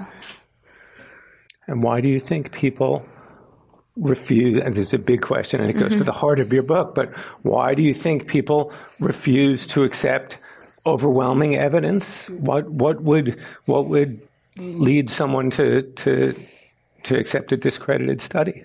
And 1.67 1.83
why 1.83 2.01
do 2.01 2.09
you 2.09 2.21
think 2.21 2.53
people 2.53 3.05
refuse, 3.97 4.63
and 4.63 4.75
this 4.75 4.89
is 4.89 4.95
a 4.95 4.99
big 4.99 5.23
question 5.23 5.61
and 5.61 5.71
it 5.71 5.75
goes 5.75 5.91
mm-hmm. 5.91 5.99
to 5.99 6.05
the 6.05 6.13
heart 6.13 6.39
of 6.39 6.53
your 6.53 6.63
book, 6.63 6.95
but 6.95 7.13
why 7.43 7.75
do 7.75 7.83
you 7.83 7.95
think 7.95 8.27
people 8.27 8.73
refuse 9.01 9.67
to 9.69 9.85
accept 9.85 10.39
overwhelming 10.85 11.57
evidence? 11.57 12.29
What, 12.29 12.71
what 12.71 13.03
would, 13.03 13.41
what 13.65 13.87
would 13.87 14.21
lead 14.57 15.11
someone 15.11 15.51
to, 15.51 15.83
to, 15.83 16.35
to 17.05 17.19
accept 17.19 17.53
a 17.53 17.57
discredited 17.57 18.21
study? 18.21 18.65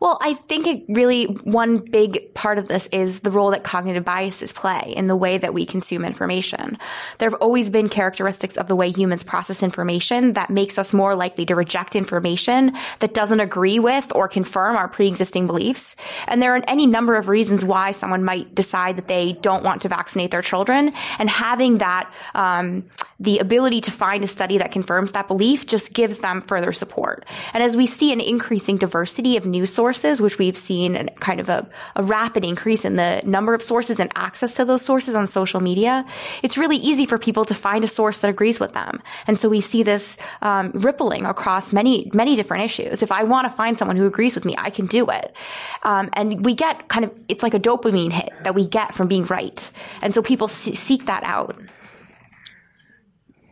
Well, 0.00 0.16
I 0.18 0.32
think 0.32 0.66
it 0.66 0.84
really, 0.88 1.26
one 1.26 1.76
big 1.76 2.32
part 2.32 2.56
of 2.56 2.68
this 2.68 2.86
is 2.86 3.20
the 3.20 3.30
role 3.30 3.50
that 3.50 3.64
cognitive 3.64 4.02
biases 4.02 4.50
play 4.50 4.94
in 4.96 5.08
the 5.08 5.14
way 5.14 5.36
that 5.36 5.52
we 5.52 5.66
consume 5.66 6.06
information. 6.06 6.78
There 7.18 7.28
have 7.28 7.38
always 7.42 7.68
been 7.68 7.90
characteristics 7.90 8.56
of 8.56 8.66
the 8.66 8.74
way 8.74 8.92
humans 8.92 9.24
process 9.24 9.62
information 9.62 10.32
that 10.32 10.48
makes 10.48 10.78
us 10.78 10.94
more 10.94 11.14
likely 11.14 11.44
to 11.46 11.54
reject 11.54 11.96
information 11.96 12.72
that 13.00 13.12
doesn't 13.12 13.40
agree 13.40 13.78
with 13.78 14.10
or 14.14 14.26
confirm 14.26 14.74
our 14.74 14.88
pre-existing 14.88 15.46
beliefs. 15.46 15.96
And 16.26 16.40
there 16.40 16.56
are 16.56 16.62
any 16.66 16.86
number 16.86 17.16
of 17.16 17.28
reasons 17.28 17.62
why 17.62 17.92
someone 17.92 18.24
might 18.24 18.54
decide 18.54 18.96
that 18.96 19.06
they 19.06 19.32
don't 19.32 19.64
want 19.64 19.82
to 19.82 19.88
vaccinate 19.88 20.30
their 20.30 20.40
children. 20.40 20.94
And 21.18 21.28
having 21.28 21.76
that, 21.78 22.10
um, 22.34 22.88
the 23.18 23.38
ability 23.40 23.82
to 23.82 23.90
find 23.90 24.24
a 24.24 24.26
study 24.26 24.56
that 24.58 24.72
confirms 24.72 25.12
that 25.12 25.28
belief 25.28 25.66
just 25.66 25.92
gives 25.92 26.20
them 26.20 26.40
further 26.40 26.72
support. 26.72 27.26
And 27.52 27.62
as 27.62 27.76
we 27.76 27.86
see 27.86 28.14
an 28.14 28.20
increasing 28.22 28.78
diversity 28.78 29.36
of 29.36 29.44
news 29.44 29.70
sources, 29.70 29.89
sources, 29.90 30.20
which 30.20 30.38
we've 30.38 30.56
seen 30.56 31.08
kind 31.18 31.40
of 31.40 31.48
a, 31.48 31.68
a 31.96 32.02
rapid 32.04 32.44
increase 32.44 32.84
in 32.84 32.94
the 32.94 33.20
number 33.24 33.54
of 33.54 33.62
sources 33.62 33.98
and 33.98 34.10
access 34.14 34.54
to 34.54 34.64
those 34.64 34.82
sources 34.82 35.16
on 35.16 35.26
social 35.26 35.60
media, 35.60 36.04
it's 36.44 36.56
really 36.56 36.76
easy 36.76 37.06
for 37.06 37.18
people 37.18 37.44
to 37.44 37.54
find 37.54 37.82
a 37.82 37.88
source 37.88 38.18
that 38.18 38.30
agrees 38.30 38.60
with 38.60 38.72
them. 38.72 39.02
And 39.26 39.36
so 39.36 39.48
we 39.48 39.60
see 39.60 39.82
this 39.82 40.16
um, 40.42 40.70
rippling 40.74 41.26
across 41.26 41.72
many, 41.72 42.08
many 42.14 42.36
different 42.36 42.64
issues. 42.64 43.02
If 43.02 43.10
I 43.10 43.24
want 43.24 43.48
to 43.48 43.50
find 43.50 43.76
someone 43.76 43.96
who 43.96 44.06
agrees 44.06 44.36
with 44.36 44.44
me, 44.44 44.54
I 44.56 44.70
can 44.70 44.86
do 44.86 45.10
it. 45.10 45.34
Um, 45.82 46.10
and 46.12 46.44
we 46.44 46.54
get 46.54 46.88
kind 46.88 47.04
of, 47.04 47.10
it's 47.26 47.42
like 47.42 47.54
a 47.54 47.60
dopamine 47.60 48.12
hit 48.12 48.30
that 48.44 48.54
we 48.54 48.66
get 48.66 48.94
from 48.94 49.08
being 49.08 49.24
right. 49.24 49.70
And 50.02 50.14
so 50.14 50.22
people 50.22 50.46
seek 50.46 51.06
that 51.06 51.24
out. 51.24 51.58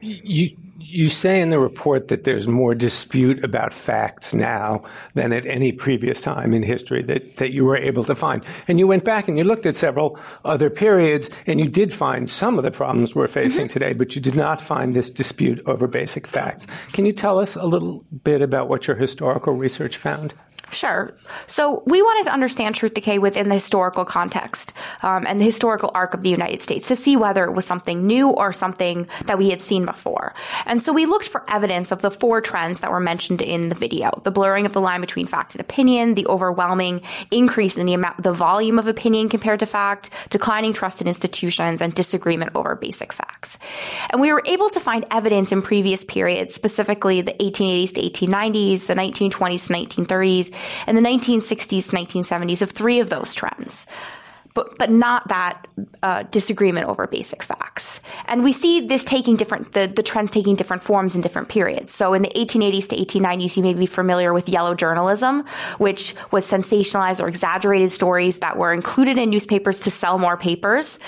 You, 0.01 0.57
you 0.81 1.09
say 1.09 1.41
in 1.41 1.51
the 1.51 1.59
report 1.59 2.09
that 2.09 2.25
there's 2.25 2.47
more 2.47 2.75
dispute 2.75 3.43
about 3.43 3.73
facts 3.73 4.33
now 4.33 4.85
than 5.15 5.33
at 5.33 5.45
any 5.45 5.73
previous 5.73 6.23
time 6.23 6.55
in 6.55 6.63
history 6.63 7.03
that, 7.03 7.37
that 7.37 7.53
you 7.53 7.65
were 7.65 7.77
able 7.77 8.05
to 8.05 8.15
find. 8.15 8.45
And 8.69 8.79
you 8.79 8.87
went 8.87 9.05
back 9.05 9.29
and 9.29 9.37
you 9.37 9.45
looked 9.45 9.67
at 9.67 9.77
several 9.77 10.19
other 10.45 10.71
periods 10.71 11.29
and 11.47 11.59
you 11.59 11.69
did 11.69 11.93
find 11.93 12.31
some 12.31 12.59
of 12.59 12.65
the 12.65 12.71
problems 12.71 13.15
we're 13.15 13.27
facing 13.29 13.67
mm-hmm. 13.67 13.73
today, 13.73 13.93
but 13.93 14.15
you 14.15 14.23
did 14.23 14.35
not 14.35 14.61
find 14.61 14.95
this 14.95 15.11
dispute 15.11 15.61
over 15.67 15.87
basic 15.87 16.27
facts. 16.27 16.67
Can 16.93 17.05
you 17.05 17.13
tell 17.13 17.39
us 17.39 17.57
a 17.57 17.65
little 17.65 18.05
bit 18.23 18.41
about 18.41 18.69
what 18.69 18.87
your 18.87 18.97
historical 18.97 19.55
research 19.55 19.97
found? 19.97 20.33
Sure. 20.71 21.15
So 21.47 21.83
we 21.87 22.03
wanted 22.03 22.27
to 22.27 22.33
understand 22.33 22.75
truth 22.75 22.95
decay 22.95 23.19
within 23.19 23.49
the 23.49 23.55
historical 23.55 24.05
context 24.05 24.75
um, 25.03 25.27
and 25.27 25.41
the 25.41 25.45
historical 25.45 25.91
arc 25.95 26.13
of 26.13 26.23
the 26.23 26.29
United 26.29 26.61
States 26.61 26.89
to 26.89 26.97
see 26.97 27.17
whether 27.17 27.45
it 27.45 27.53
was 27.53 27.65
something 27.65 28.07
new 28.07 28.29
or 28.29 28.53
something 28.53 29.09
that 29.25 29.39
we 29.39 29.49
had 29.51 29.61
seen 29.61 29.87
before. 29.87 30.35
And 30.67 30.83
so 30.83 30.93
we 30.93 31.07
looked 31.07 31.29
for 31.29 31.43
evidence 31.49 31.91
of 31.91 32.03
the 32.03 32.11
four 32.11 32.41
trends 32.41 32.81
that 32.81 32.91
were 32.91 33.01
mentioned 33.01 33.41
in 33.41 33.71
the 33.71 33.75
video: 33.75 34.21
the 34.25 34.31
blurring 34.31 34.67
of 34.67 34.73
the 34.73 34.81
line 34.81 35.01
between 35.01 35.27
fact 35.27 35.55
and 35.55 35.61
opinion, 35.61 36.15
the 36.15 36.27
overwhelming 36.27 37.01
increase 37.31 37.77
in 37.77 37.87
the 37.87 37.95
amount, 37.95 38.23
the 38.23 38.33
volume 38.33 38.79
of 38.79 38.87
opinion 38.87 39.29
compared 39.29 39.61
to 39.61 39.67
fact, 39.67 40.11
declining 40.29 40.75
trust 40.75 41.01
in 41.01 41.09
institutions, 41.09 41.81
and 41.81 41.95
disagreement 41.95 42.53
over 42.55 42.75
basic 42.77 43.13
facts. 43.13 43.59
And 44.11 44.21
we 44.21 44.33
were 44.33 44.43
able 44.45 44.69
to 44.71 44.81
find 44.81 45.07
evidence 45.11 45.51
in 45.51 45.63
previous 45.63 46.05
periods, 46.05 46.55
specifically 46.55 47.23
the 47.23 47.33
1880s 47.33 47.95
to 47.95 48.27
1890s, 48.27 48.87
the 48.87 48.95
1920s 48.95 49.67
to 49.67 50.03
1930s 50.03 50.48
in 50.87 50.97
the 50.97 51.03
1960s, 51.03 51.87
1970s 51.87 52.63
of 52.63 52.71
three 52.71 53.01
of 53.01 53.11
those 53.11 53.35
trends 53.35 53.87
but, 54.55 54.79
but 54.79 54.91
not 54.91 55.29
that 55.29 55.67
uh, 56.03 56.25
disagreement 56.25 56.89
over 56.89 57.07
basic 57.07 57.43
facts. 57.43 58.01
And 58.27 58.43
we 58.43 58.53
see 58.53 58.87
this 58.87 59.05
taking 59.05 59.37
different, 59.37 59.73
the, 59.73 59.87
the 59.87 60.03
trends 60.03 60.31
taking 60.31 60.55
different 60.55 60.83
forms 60.83 61.15
in 61.15 61.21
different 61.21 61.49
periods. 61.49 61.95
So 61.95 62.15
in 62.15 62.23
the 62.23 62.31
1880s 62.31 62.89
to 62.89 62.97
1890s, 62.97 63.57
you 63.57 63.63
may 63.63 63.75
be 63.75 63.87
familiar 63.87 64.33
with 64.33 64.49
yellow 64.49 64.75
journalism, 64.75 65.45
which 65.79 66.15
was 66.31 66.47
sensationalized 66.47 67.23
or 67.23 67.29
exaggerated 67.29 67.91
stories 67.91 68.41
that 68.41 68.57
were 68.57 68.73
included 68.73 69.19
in 69.19 69.31
newspapers 69.31 69.81
to 69.81 69.91
sell 69.91 70.19
more 70.19 70.37
papers. 70.37 70.99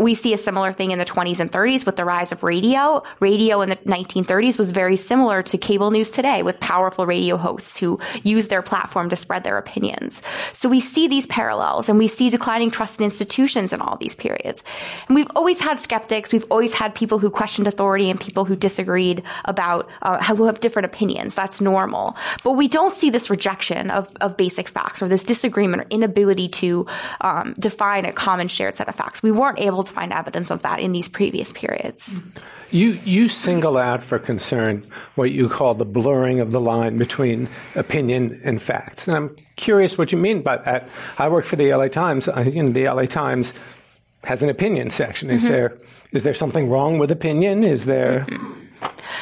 We 0.00 0.14
see 0.14 0.34
a 0.34 0.38
similar 0.38 0.72
thing 0.72 0.90
in 0.90 0.98
the 0.98 1.04
20s 1.04 1.40
and 1.40 1.50
30s 1.50 1.86
with 1.86 1.96
the 1.96 2.04
rise 2.04 2.32
of 2.32 2.42
radio. 2.42 3.02
Radio 3.20 3.60
in 3.60 3.68
the 3.68 3.76
1930s 3.76 4.58
was 4.58 4.70
very 4.70 4.96
similar 4.96 5.42
to 5.42 5.58
cable 5.58 5.90
news 5.90 6.10
today 6.10 6.42
with 6.42 6.60
powerful 6.60 7.06
radio 7.06 7.36
hosts 7.36 7.78
who 7.78 7.98
use 8.22 8.48
their 8.48 8.62
platform 8.62 9.10
to 9.10 9.16
spread 9.16 9.44
their 9.44 9.58
opinions. 9.58 10.22
So 10.52 10.68
we 10.68 10.80
see 10.80 11.08
these 11.08 11.26
parallels 11.26 11.88
and 11.88 11.98
we 11.98 12.08
see 12.08 12.30
declining 12.30 12.69
trust 12.70 13.00
in 13.00 13.04
institutions 13.04 13.72
in 13.72 13.80
all 13.80 13.96
these 13.96 14.14
periods. 14.14 14.62
And 15.08 15.14
we've 15.14 15.30
always 15.34 15.60
had 15.60 15.78
skeptics. 15.78 16.32
We've 16.32 16.46
always 16.50 16.72
had 16.72 16.94
people 16.94 17.18
who 17.18 17.30
questioned 17.30 17.66
authority 17.66 18.10
and 18.10 18.20
people 18.20 18.44
who 18.44 18.56
disagreed 18.56 19.22
about 19.44 19.88
uh, 20.02 20.22
who 20.34 20.44
have 20.46 20.60
different 20.60 20.86
opinions. 20.86 21.34
That's 21.34 21.60
normal. 21.60 22.16
But 22.44 22.52
we 22.52 22.68
don't 22.68 22.94
see 22.94 23.10
this 23.10 23.30
rejection 23.30 23.90
of, 23.90 24.14
of 24.20 24.36
basic 24.36 24.68
facts 24.68 25.02
or 25.02 25.08
this 25.08 25.24
disagreement 25.24 25.82
or 25.82 25.86
inability 25.90 26.48
to 26.48 26.86
um, 27.20 27.54
define 27.58 28.04
a 28.04 28.12
common 28.12 28.48
shared 28.48 28.76
set 28.76 28.88
of 28.88 28.94
facts. 28.94 29.22
We 29.22 29.30
weren't 29.30 29.58
able 29.58 29.82
to 29.82 29.92
find 29.92 30.12
evidence 30.12 30.50
of 30.50 30.62
that 30.62 30.80
in 30.80 30.92
these 30.92 31.08
previous 31.08 31.52
periods. 31.52 32.18
You, 32.70 32.90
you 33.04 33.28
single 33.28 33.76
out 33.76 34.02
for 34.02 34.20
concern 34.20 34.86
what 35.16 35.32
you 35.32 35.48
call 35.48 35.74
the 35.74 35.84
blurring 35.84 36.38
of 36.38 36.52
the 36.52 36.60
line 36.60 36.98
between 36.98 37.48
opinion 37.74 38.40
and 38.44 38.62
facts. 38.62 39.08
And 39.08 39.16
I'm 39.16 39.36
curious 39.56 39.98
what 39.98 40.12
you 40.12 40.18
mean 40.18 40.42
by 40.42 40.58
that. 40.58 40.88
I 41.18 41.28
work 41.28 41.46
for 41.46 41.56
the 41.56 41.74
LA 41.74 41.88
Times. 41.88 42.28
I 42.28 42.44
think 42.50 42.72
the 42.72 42.84
LA 42.84 43.06
Times 43.06 43.52
has 44.24 44.42
an 44.42 44.50
opinion 44.50 44.90
section. 44.90 45.30
Is 45.30 45.42
mm-hmm. 45.42 45.50
there 45.50 45.78
is 46.12 46.22
there 46.22 46.34
something 46.34 46.68
wrong 46.68 46.98
with 46.98 47.10
opinion? 47.10 47.64
Is 47.64 47.86
there 47.86 48.26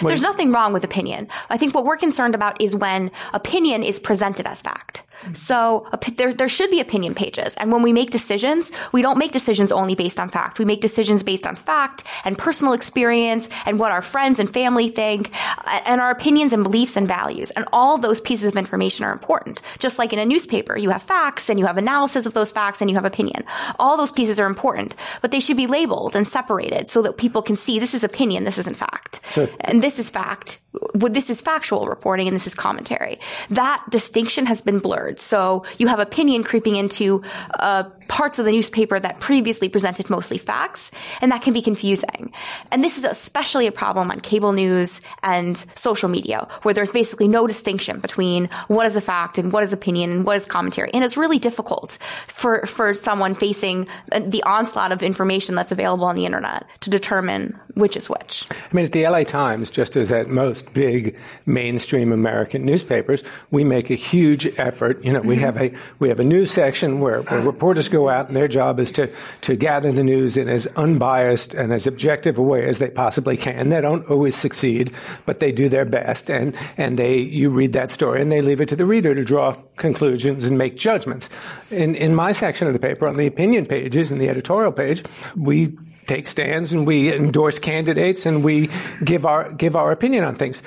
There's 0.03 0.23
nothing 0.23 0.53
wrong 0.53 0.73
with 0.73 0.85
opinion. 0.85 1.29
I 1.51 1.57
think 1.57 1.75
what 1.75 1.85
we're 1.85 1.97
concerned 1.97 2.35
about 2.35 2.61
is 2.61 2.75
when 2.75 3.11
opinion 3.33 3.83
is 3.83 3.99
presented 3.99 4.47
as 4.47 4.63
fact. 4.63 5.03
So 5.33 5.87
there, 6.17 6.33
there 6.33 6.49
should 6.49 6.71
be 6.71 6.81
opinion 6.81 7.15
pages. 7.15 7.55
And 7.57 7.73
when 7.73 7.83
we 7.83 7.93
make 7.93 8.11
decisions, 8.11 8.71
we 8.93 9.03
don't 9.03 9.19
make 9.19 9.33
decisions 9.33 9.73
only 9.73 9.95
based 9.95 10.21
on 10.21 10.29
fact. 10.29 10.59
We 10.59 10.65
make 10.65 10.81
decisions 10.81 11.23
based 11.23 11.47
on 11.47 11.57
fact 11.57 12.05
and 12.25 12.37
personal 12.37 12.73
experience 12.73 13.49
and 13.67 13.79
what 13.79 13.93
our 13.93 14.03
friends 14.03 14.39
and 14.39 14.53
family 14.53 14.91
think 14.91 15.31
uh, 15.59 15.81
and 15.85 16.01
our 16.01 16.11
opinions 16.11 16.53
and 16.53 16.63
beliefs 16.63 16.97
and 16.97 17.07
values. 17.09 17.51
And 17.51 17.67
all 17.73 17.99
those 17.99 18.21
pieces 18.21 18.47
of 18.47 18.57
information 18.57 19.05
are 19.05 19.13
important. 19.13 19.63
Just 19.79 19.99
like 19.99 20.13
in 20.13 20.19
a 20.19 20.27
newspaper, 20.27 20.77
you 20.77 20.91
have 20.91 21.03
facts 21.03 21.49
and 21.49 21.59
you 21.59 21.67
have 21.67 21.79
analysis 21.79 22.27
of 22.27 22.35
those 22.35 22.53
facts 22.53 22.81
and 22.81 22.91
you 22.91 22.97
have 22.97 23.05
opinion. 23.05 23.45
All 23.79 23.97
those 23.97 24.13
pieces 24.13 24.39
are 24.41 24.47
important, 24.47 24.95
but 25.21 25.31
they 25.31 25.41
should 25.41 25.57
be 25.57 25.67
labeled 25.67 26.17
and 26.17 26.27
separated 26.27 26.91
so 26.91 27.03
that 27.03 27.17
people 27.17 27.43
can 27.43 27.57
see 27.57 27.79
this 27.79 27.95
is 27.95 28.05
opinion, 28.05 28.45
this 28.45 28.59
isn't 28.59 28.77
fact. 28.77 29.21
So, 29.31 29.49
and 29.61 29.83
this 29.83 29.99
is 29.99 30.11
fact 30.11 30.59
this 30.95 31.31
is 31.31 31.41
factual 31.41 31.87
reporting 31.87 32.29
and 32.29 32.35
this 32.35 32.47
is 32.47 32.55
commentary. 32.55 33.19
That 33.51 33.83
distinction 33.91 34.47
has 34.47 34.61
been 34.61 34.79
blurred. 34.79 35.08
So 35.17 35.65
you 35.79 35.89
have 35.89 36.01
opinion 36.01 36.43
creeping 36.43 36.77
into 36.77 37.23
uh, 37.55 37.85
parts 38.09 38.39
of 38.39 38.45
the 38.45 38.51
newspaper 38.53 38.99
that 38.99 39.21
previously 39.21 39.69
presented 39.69 40.11
mostly 40.11 40.39
facts, 40.39 40.91
and 41.21 41.31
that 41.31 41.43
can 41.43 41.53
be 41.53 41.63
confusing. 41.63 42.33
And 42.73 42.83
this 42.83 42.99
is 42.99 43.05
especially 43.05 43.67
a 43.67 43.73
problem 43.73 44.11
on 44.11 44.21
cable 44.21 44.53
news 44.53 45.01
and 45.23 45.57
social 45.75 46.09
media, 46.09 46.49
where 46.63 46.75
there's 46.75 46.91
basically 46.91 47.29
no 47.29 47.47
distinction 47.47 48.01
between 48.01 48.47
what 48.69 48.87
is 48.87 48.97
a 48.97 49.01
fact 49.01 49.39
and 49.39 49.53
what 49.53 49.63
is 49.63 49.73
opinion 49.73 50.11
and 50.11 50.25
what 50.25 50.37
is 50.37 50.47
commentary. 50.47 50.91
And 50.93 51.05
it's 51.05 51.17
really 51.17 51.39
difficult 51.39 51.99
for, 52.27 52.67
for 52.67 52.95
someone 52.95 53.35
facing 53.35 53.87
the 54.11 54.43
onslaught 54.43 54.93
of 54.93 55.03
information 55.03 55.55
that's 55.55 55.73
available 55.73 56.05
on 56.05 56.17
the 56.17 56.27
internet 56.27 56.67
to 56.81 56.91
determine 56.91 57.59
which 57.75 57.97
is 57.97 58.11
which. 58.11 58.45
I 58.51 58.75
mean, 58.75 58.85
at 58.85 58.93
the 58.93 59.07
LA 59.07 59.23
Times, 59.23 59.71
just 59.71 59.97
as 59.97 60.11
at 60.11 60.29
most 60.29 60.73
big 60.73 61.17
mainstream 61.47 62.13
American 62.13 62.65
newspapers, 62.65 63.23
we 63.51 63.63
make 63.63 63.91
a 63.91 63.95
huge 63.95 64.47
effort. 64.59 65.03
You 65.05 65.13
know, 65.13 65.21
we 65.21 65.37
mm-hmm. 65.37 65.45
have 65.45 65.57
a 65.63 65.73
we 65.99 66.09
have 66.09 66.19
a 66.19 66.25
news 66.25 66.51
section 66.51 67.01
where, 67.01 67.23
where 67.23 67.41
reporters 67.41 67.89
go 67.89 67.98
out 68.07 68.29
and 68.29 68.37
their 68.37 68.49
job 68.49 68.79
is 68.79 68.93
to 68.93 69.11
to 69.41 69.57
gather 69.57 69.91
the 69.91 70.05
news 70.05 70.37
in 70.37 70.49
as 70.49 70.67
unbiased 70.77 71.55
and 71.55 71.73
as 71.73 71.87
objective 71.87 72.37
a 72.37 72.43
way 72.43 72.69
as 72.69 72.79
they 72.79 72.91
possibly 72.91 73.39
can. 73.39 73.71
They 73.71 73.81
don't 73.81 74.07
always 74.11 74.37
succeed, 74.37 74.93
but 75.25 75.39
they 75.39 75.53
do 75.53 75.71
their 75.71 75.87
best. 75.87 76.31
And 76.31 76.55
and 76.77 76.99
they 76.99 77.17
you 77.17 77.49
read 77.49 77.73
that 77.73 77.91
story 77.91 78.21
and 78.21 78.31
they 78.31 78.43
leave 78.43 78.61
it 78.61 78.69
to 78.69 78.77
the 78.77 78.85
reader 78.85 79.15
to 79.15 79.25
draw 79.25 79.57
conclusions 79.77 80.45
and 80.45 80.59
make 80.59 80.77
judgments. 80.77 81.31
In 81.71 81.95
in 81.95 82.15
my 82.15 82.33
section 82.33 82.67
of 82.67 82.75
the 82.75 82.79
paper, 82.79 83.09
on 83.09 83.17
the 83.17 83.27
opinion 83.27 83.65
pages 83.65 84.11
and 84.11 84.21
the 84.21 84.29
editorial 84.29 84.73
page, 84.73 85.03
we 85.35 85.77
take 86.09 86.27
stands 86.27 86.73
and 86.73 86.87
we 86.87 87.15
endorse 87.15 87.59
candidates 87.59 88.27
and 88.27 88.43
we 88.43 88.71
give 89.05 89.25
our 89.25 89.53
give 89.53 89.77
our 89.77 89.93
opinion 89.93 90.25
on 90.25 90.35
things. 90.35 90.59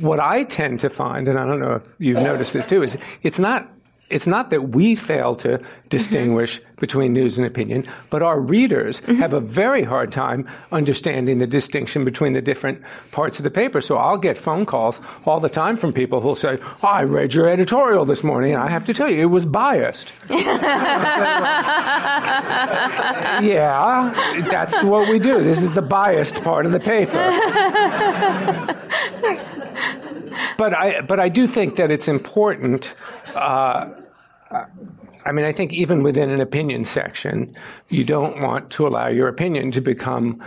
What 0.00 0.20
I 0.20 0.44
tend 0.44 0.80
to 0.80 0.90
find, 0.90 1.28
and 1.28 1.38
I 1.38 1.46
don't 1.46 1.58
know 1.58 1.76
if 1.76 1.82
you've 1.98 2.22
noticed 2.22 2.52
this 2.52 2.66
too, 2.66 2.82
is 2.82 2.96
it's 3.22 3.38
not 3.38 3.68
it's 4.12 4.26
not 4.26 4.50
that 4.50 4.68
we 4.68 4.94
fail 4.94 5.34
to 5.36 5.60
distinguish 5.88 6.60
mm-hmm. 6.60 6.80
between 6.80 7.12
news 7.12 7.36
and 7.36 7.46
opinion, 7.46 7.88
but 8.10 8.22
our 8.22 8.38
readers 8.38 9.00
mm-hmm. 9.00 9.14
have 9.14 9.32
a 9.32 9.40
very 9.40 9.82
hard 9.82 10.12
time 10.12 10.48
understanding 10.70 11.38
the 11.38 11.46
distinction 11.46 12.04
between 12.04 12.32
the 12.32 12.40
different 12.40 12.82
parts 13.10 13.38
of 13.38 13.44
the 13.44 13.50
paper. 13.50 13.80
So 13.80 13.96
I'll 13.96 14.18
get 14.18 14.38
phone 14.38 14.66
calls 14.66 15.00
all 15.26 15.40
the 15.40 15.48
time 15.48 15.76
from 15.76 15.92
people 15.92 16.20
who'll 16.20 16.36
say, 16.36 16.58
oh, 16.62 16.86
I 16.86 17.04
read 17.04 17.34
your 17.34 17.48
editorial 17.48 18.04
this 18.04 18.22
morning, 18.22 18.54
and 18.54 18.62
I 18.62 18.70
have 18.70 18.84
to 18.86 18.94
tell 18.94 19.08
you, 19.08 19.22
it 19.22 19.26
was 19.26 19.46
biased. 19.46 20.12
yeah, 20.30 20.42
that's 24.50 24.82
what 24.82 25.08
we 25.08 25.18
do. 25.18 25.42
This 25.42 25.62
is 25.62 25.74
the 25.74 25.82
biased 25.82 26.42
part 26.42 26.66
of 26.66 26.72
the 26.72 26.80
paper. 26.80 27.12
but 30.58 30.74
I, 30.74 31.00
but 31.02 31.20
I 31.20 31.28
do 31.28 31.46
think 31.46 31.76
that 31.76 31.90
it's 31.90 32.08
important. 32.08 32.94
Uh, 33.34 33.90
I 35.24 35.32
mean, 35.32 35.44
I 35.44 35.52
think 35.52 35.72
even 35.72 36.02
within 36.02 36.30
an 36.30 36.40
opinion 36.40 36.84
section, 36.84 37.56
you 37.88 38.04
don't 38.04 38.40
want 38.40 38.70
to 38.72 38.86
allow 38.86 39.08
your 39.08 39.28
opinion 39.28 39.70
to 39.72 39.80
become 39.80 40.42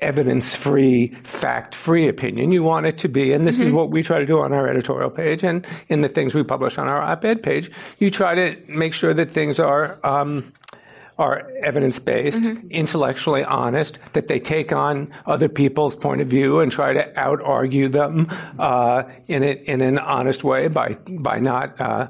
evidence 0.00 0.54
free, 0.54 1.08
fact 1.24 1.74
free 1.74 2.08
opinion. 2.08 2.52
You 2.52 2.62
want 2.62 2.86
it 2.86 2.98
to 2.98 3.08
be, 3.08 3.32
and 3.32 3.46
this 3.46 3.56
mm-hmm. 3.56 3.68
is 3.68 3.72
what 3.72 3.90
we 3.90 4.02
try 4.02 4.18
to 4.20 4.26
do 4.26 4.40
on 4.40 4.52
our 4.52 4.68
editorial 4.68 5.10
page 5.10 5.42
and 5.42 5.66
in 5.88 6.02
the 6.02 6.08
things 6.08 6.34
we 6.34 6.44
publish 6.44 6.78
on 6.78 6.88
our 6.88 7.00
op 7.00 7.24
ed 7.24 7.42
page. 7.42 7.70
You 7.98 8.10
try 8.10 8.34
to 8.34 8.56
make 8.68 8.94
sure 8.94 9.12
that 9.14 9.32
things 9.32 9.58
are, 9.58 9.98
um, 10.04 10.52
are 11.18 11.50
evidence 11.62 11.98
based, 11.98 12.38
mm-hmm. 12.38 12.66
intellectually 12.68 13.44
honest, 13.44 13.98
that 14.12 14.28
they 14.28 14.38
take 14.38 14.72
on 14.72 15.12
other 15.26 15.48
people's 15.48 15.96
point 15.96 16.20
of 16.20 16.28
view 16.28 16.60
and 16.60 16.70
try 16.70 16.92
to 16.92 17.18
out 17.18 17.40
argue 17.42 17.88
them 17.88 18.28
uh, 18.58 19.02
in 19.26 19.42
it 19.42 19.62
in 19.64 19.80
an 19.80 19.98
honest 19.98 20.44
way 20.44 20.68
by 20.68 20.96
by 21.08 21.38
not 21.38 21.80
uh, 21.80 22.06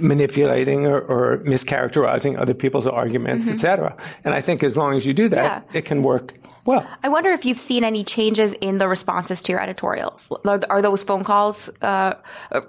manipulating 0.00 0.86
or, 0.86 0.98
or, 0.98 1.38
mischaracterizing 1.38 2.38
other 2.38 2.54
people's 2.54 2.86
arguments, 2.86 3.44
mm-hmm. 3.44 3.54
etc. 3.54 3.96
And 4.24 4.34
I 4.34 4.40
think 4.40 4.62
as 4.62 4.76
long 4.76 4.96
as 4.96 5.04
you 5.04 5.12
do 5.12 5.28
that, 5.28 5.64
yeah. 5.70 5.78
it 5.78 5.84
can 5.84 6.02
work 6.02 6.34
well, 6.66 6.84
I 7.04 7.08
wonder 7.10 7.30
if 7.30 7.44
you've 7.44 7.60
seen 7.60 7.84
any 7.84 8.02
changes 8.02 8.52
in 8.52 8.78
the 8.78 8.88
responses 8.88 9.40
to 9.42 9.52
your 9.52 9.62
editorials. 9.62 10.32
Are, 10.44 10.60
are 10.68 10.82
those 10.82 11.04
phone 11.04 11.22
calls 11.22 11.70
uh, 11.80 12.14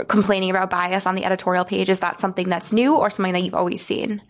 complaining 0.08 0.52
about 0.52 0.70
bias 0.70 1.08
on 1.08 1.16
the 1.16 1.26
editorial 1.26 1.66
page? 1.66 1.90
Is 1.90 2.02
that 2.02 2.20
something 2.20 2.48
that's 2.48 2.72
new 2.72 2.96
or 2.96 3.10
something 3.10 3.34
that 3.34 3.42
you've 3.42 3.56
always 3.56 3.84
seen? 3.84 4.22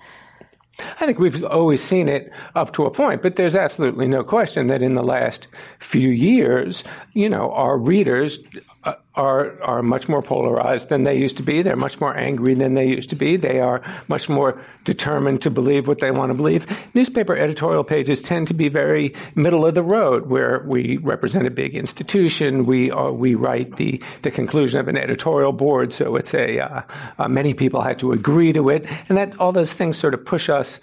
I 0.79 1.05
think 1.05 1.19
we've 1.19 1.43
always 1.43 1.81
seen 1.81 2.07
it 2.07 2.31
up 2.55 2.73
to 2.73 2.85
a 2.85 2.91
point, 2.91 3.21
but 3.21 3.35
there's 3.35 3.55
absolutely 3.55 4.07
no 4.07 4.23
question 4.23 4.67
that 4.67 4.81
in 4.81 4.93
the 4.93 5.03
last 5.03 5.47
few 5.79 6.09
years, 6.09 6.83
you 7.13 7.29
know, 7.29 7.51
our 7.51 7.77
readers 7.77 8.39
uh, 8.83 8.93
are 9.17 9.61
are 9.61 9.81
much 9.81 10.07
more 10.07 10.21
polarized 10.21 10.89
than 10.89 11.03
they 11.03 11.17
used 11.17 11.37
to 11.37 11.43
be. 11.43 11.61
They're 11.61 11.75
much 11.75 11.99
more 11.99 12.15
angry 12.15 12.53
than 12.53 12.75
they 12.75 12.87
used 12.87 13.09
to 13.09 13.15
be. 13.15 13.35
They 13.35 13.59
are 13.59 13.81
much 14.07 14.29
more 14.29 14.61
determined 14.85 15.41
to 15.41 15.49
believe 15.49 15.87
what 15.87 15.99
they 15.99 16.11
want 16.11 16.31
to 16.31 16.37
believe. 16.37 16.65
Newspaper 16.93 17.35
editorial 17.35 17.83
pages 17.83 18.21
tend 18.21 18.47
to 18.47 18.53
be 18.53 18.69
very 18.69 19.15
middle 19.35 19.65
of 19.65 19.73
the 19.73 19.83
road, 19.83 20.27
where 20.27 20.63
we 20.65 20.97
represent 20.97 21.47
a 21.47 21.51
big 21.51 21.75
institution. 21.75 22.65
We 22.65 22.91
are, 22.91 23.11
we 23.11 23.35
write 23.35 23.75
the 23.75 24.01
the 24.21 24.31
conclusion 24.31 24.79
of 24.79 24.87
an 24.87 24.97
editorial 24.97 25.51
board, 25.51 25.93
so 25.93 26.15
it's 26.15 26.33
a 26.33 26.59
uh, 26.59 26.81
uh, 27.17 27.27
many 27.27 27.53
people 27.53 27.81
had 27.81 27.99
to 27.99 28.11
agree 28.11 28.53
to 28.53 28.69
it, 28.69 28.85
and 29.09 29.17
that 29.17 29.39
all 29.39 29.51
those 29.51 29.73
things 29.73 29.97
sort 29.97 30.13
of 30.13 30.23
push 30.23 30.49
us 30.49 30.79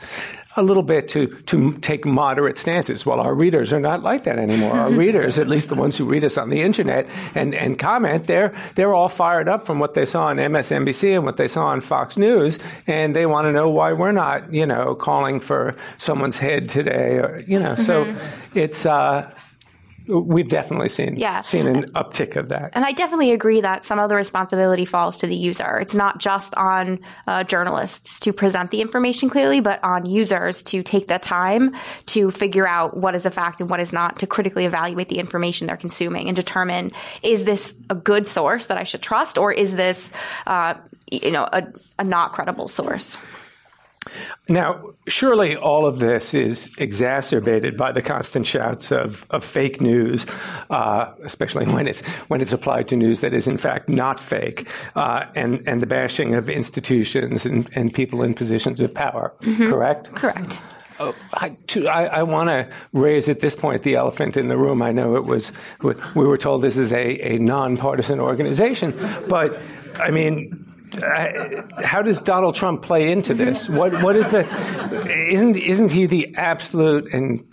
a 0.57 0.63
little 0.63 0.83
bit 0.83 1.09
to, 1.11 1.27
to 1.47 1.73
take 1.79 2.05
moderate 2.05 2.59
stances. 2.59 3.05
Well, 3.05 3.21
our 3.21 3.35
readers 3.35 3.73
are 3.73 3.81
not 3.81 4.03
like 4.03 4.25
that 4.25 4.39
anymore. 4.39 4.79
Our 4.79 4.91
readers, 5.05 5.39
at 5.39 5.49
least 5.49 5.69
the 5.69 5.75
ones 5.75 5.97
who 5.97 6.05
read 6.05 6.25
us 6.25 6.39
on 6.39 6.51
the 6.51 6.61
internet 6.63 7.09
and, 7.35 7.55
and 7.55 7.79
comment, 7.79 8.27
they're, 8.27 8.55
they're 8.75 8.95
all 8.95 9.09
fired 9.09 9.49
up 9.49 9.67
from 9.67 9.79
what 9.79 9.95
they 9.95 10.05
saw 10.05 10.27
on 10.27 10.37
MSNBC 10.37 11.15
and 11.15 11.25
what 11.25 11.37
they 11.37 11.49
saw 11.49 11.67
on 11.67 11.81
Fox 11.81 12.17
News, 12.17 12.59
and 12.87 13.15
they 13.15 13.27
want 13.27 13.47
to 13.47 13.53
know 13.53 13.69
why 13.69 13.93
we're 13.93 14.13
not, 14.13 14.53
you 14.53 14.67
know, 14.67 14.95
calling 14.95 15.41
for 15.41 15.75
someone's 15.99 16.39
head 16.39 16.69
today, 16.69 17.19
or, 17.19 17.43
you 17.47 17.59
know, 17.59 17.75
mm-hmm. 17.75 17.85
so 17.85 18.21
it's, 18.55 18.87
uh, 18.87 19.31
We've 20.07 20.49
definitely 20.49 20.91
seen 20.91 21.17
yeah. 21.17 21.41
seen 21.43 21.67
an 21.67 21.91
uptick 21.93 22.37
of 22.37 22.49
that, 22.49 22.73
and 22.75 22.85
I 22.85 22.93
definitely 22.93 23.33
agree 23.33 23.63
that 23.63 23.87
some 23.87 23.99
of 23.99 24.11
the 24.11 24.17
responsibility 24.17 24.85
falls 24.85 25.19
to 25.19 25.27
the 25.27 25.35
user. 25.35 25.79
It's 25.79 25.95
not 25.95 26.19
just 26.19 26.55
on 26.57 27.01
uh, 27.27 27.45
journalists 27.45 28.21
to 28.21 28.33
present 28.35 28.71
the 28.71 28.83
information 28.83 29.31
clearly, 29.31 29.61
but 29.61 29.83
on 29.83 30.05
users 30.05 30.63
to 30.65 30.83
take 30.83 31.09
the 31.09 31.19
time 31.19 31.75
to 32.07 32.31
figure 32.31 32.67
out 32.67 32.97
what 32.97 33.15
is 33.15 33.25
a 33.25 33.31
fact 33.31 33.61
and 33.61 33.71
what 33.71 33.81
is 33.81 33.93
not, 33.95 34.19
to 34.19 34.27
critically 34.27 34.67
evaluate 34.67 35.09
the 35.09 35.19
information 35.19 35.67
they're 35.67 35.77
consuming 35.77 36.29
and 36.29 36.37
determine 36.37 36.93
is 37.23 37.45
this 37.45 37.73
a 37.89 37.95
good 37.95 38.27
source 38.27 38.67
that 38.67 38.77
I 38.77 38.83
should 38.83 39.03
trust, 39.03 39.39
or 39.39 39.53
is 39.53 39.75
this, 39.75 40.11
uh, 40.47 40.75
you 41.11 41.31
know, 41.31 41.49
a, 41.51 41.67
a 41.99 42.05
not 42.05 42.33
credible 42.33 42.69
source. 42.69 43.17
Now, 44.49 44.91
surely 45.09 45.57
all 45.57 45.87
of 45.87 45.99
this 45.99 46.35
is 46.35 46.71
exacerbated 46.79 47.77
by 47.77 47.93
the 47.93 48.03
constant 48.03 48.47
shouts 48.47 48.93
of, 48.93 49.27
of 49.31 49.45
fake 49.45 49.81
news, 49.81 50.27
uh, 50.71 51.13
especially 51.25 51.67
when 51.67 51.87
it's 51.87 52.03
when 52.29 52.41
it's 52.41 52.53
applied 52.53 52.89
to 52.89 52.97
news 52.97 53.21
that 53.21 53.33
is 53.33 53.47
in 53.47 53.57
fact 53.57 53.89
not 53.89 54.21
fake, 54.21 54.69
uh, 54.97 55.27
and 55.35 55.67
and 55.67 55.81
the 55.81 55.87
bashing 55.87 56.35
of 56.35 56.49
institutions 56.49 57.47
and, 57.47 57.69
and 57.75 57.93
people 57.95 58.23
in 58.23 58.35
positions 58.35 58.81
of 58.81 58.93
power. 58.93 59.33
Mm-hmm. 59.41 59.71
Correct. 59.71 60.15
Correct. 60.15 60.61
Oh, 61.01 61.15
I, 61.33 61.57
I, 61.77 62.07
I 62.07 62.23
want 62.23 62.51
to 62.51 62.69
raise 62.93 63.29
at 63.29 63.41
this 63.41 63.57
point 63.57 63.83
the 63.83 63.97
elephant 63.97 64.37
in 64.37 64.47
the 64.49 64.57
room. 64.57 64.81
I 64.81 64.93
know 64.93 65.17
it 65.17 65.25
was 65.25 65.51
we 65.83 66.25
were 66.25 66.39
told 66.39 66.63
this 66.63 66.77
is 66.77 66.93
a, 66.93 67.35
a 67.35 67.39
nonpartisan 67.39 68.21
organization, 68.21 68.93
but 69.29 69.59
I 69.97 70.11
mean 70.11 70.74
Uh, 71.03 71.83
how 71.83 72.03
does 72.03 72.19
Donald 72.21 72.55
Trump 72.55 72.83
play 72.83 73.11
into 73.11 73.35
this? 73.35 73.69
What 73.69 74.03
what 74.03 74.17
is 74.17 74.29
the 74.29 74.41
isn't 75.31 75.57
isn't 75.57 75.93
he 75.93 76.07
the 76.07 76.35
absolute 76.37 77.13
and 77.13 77.45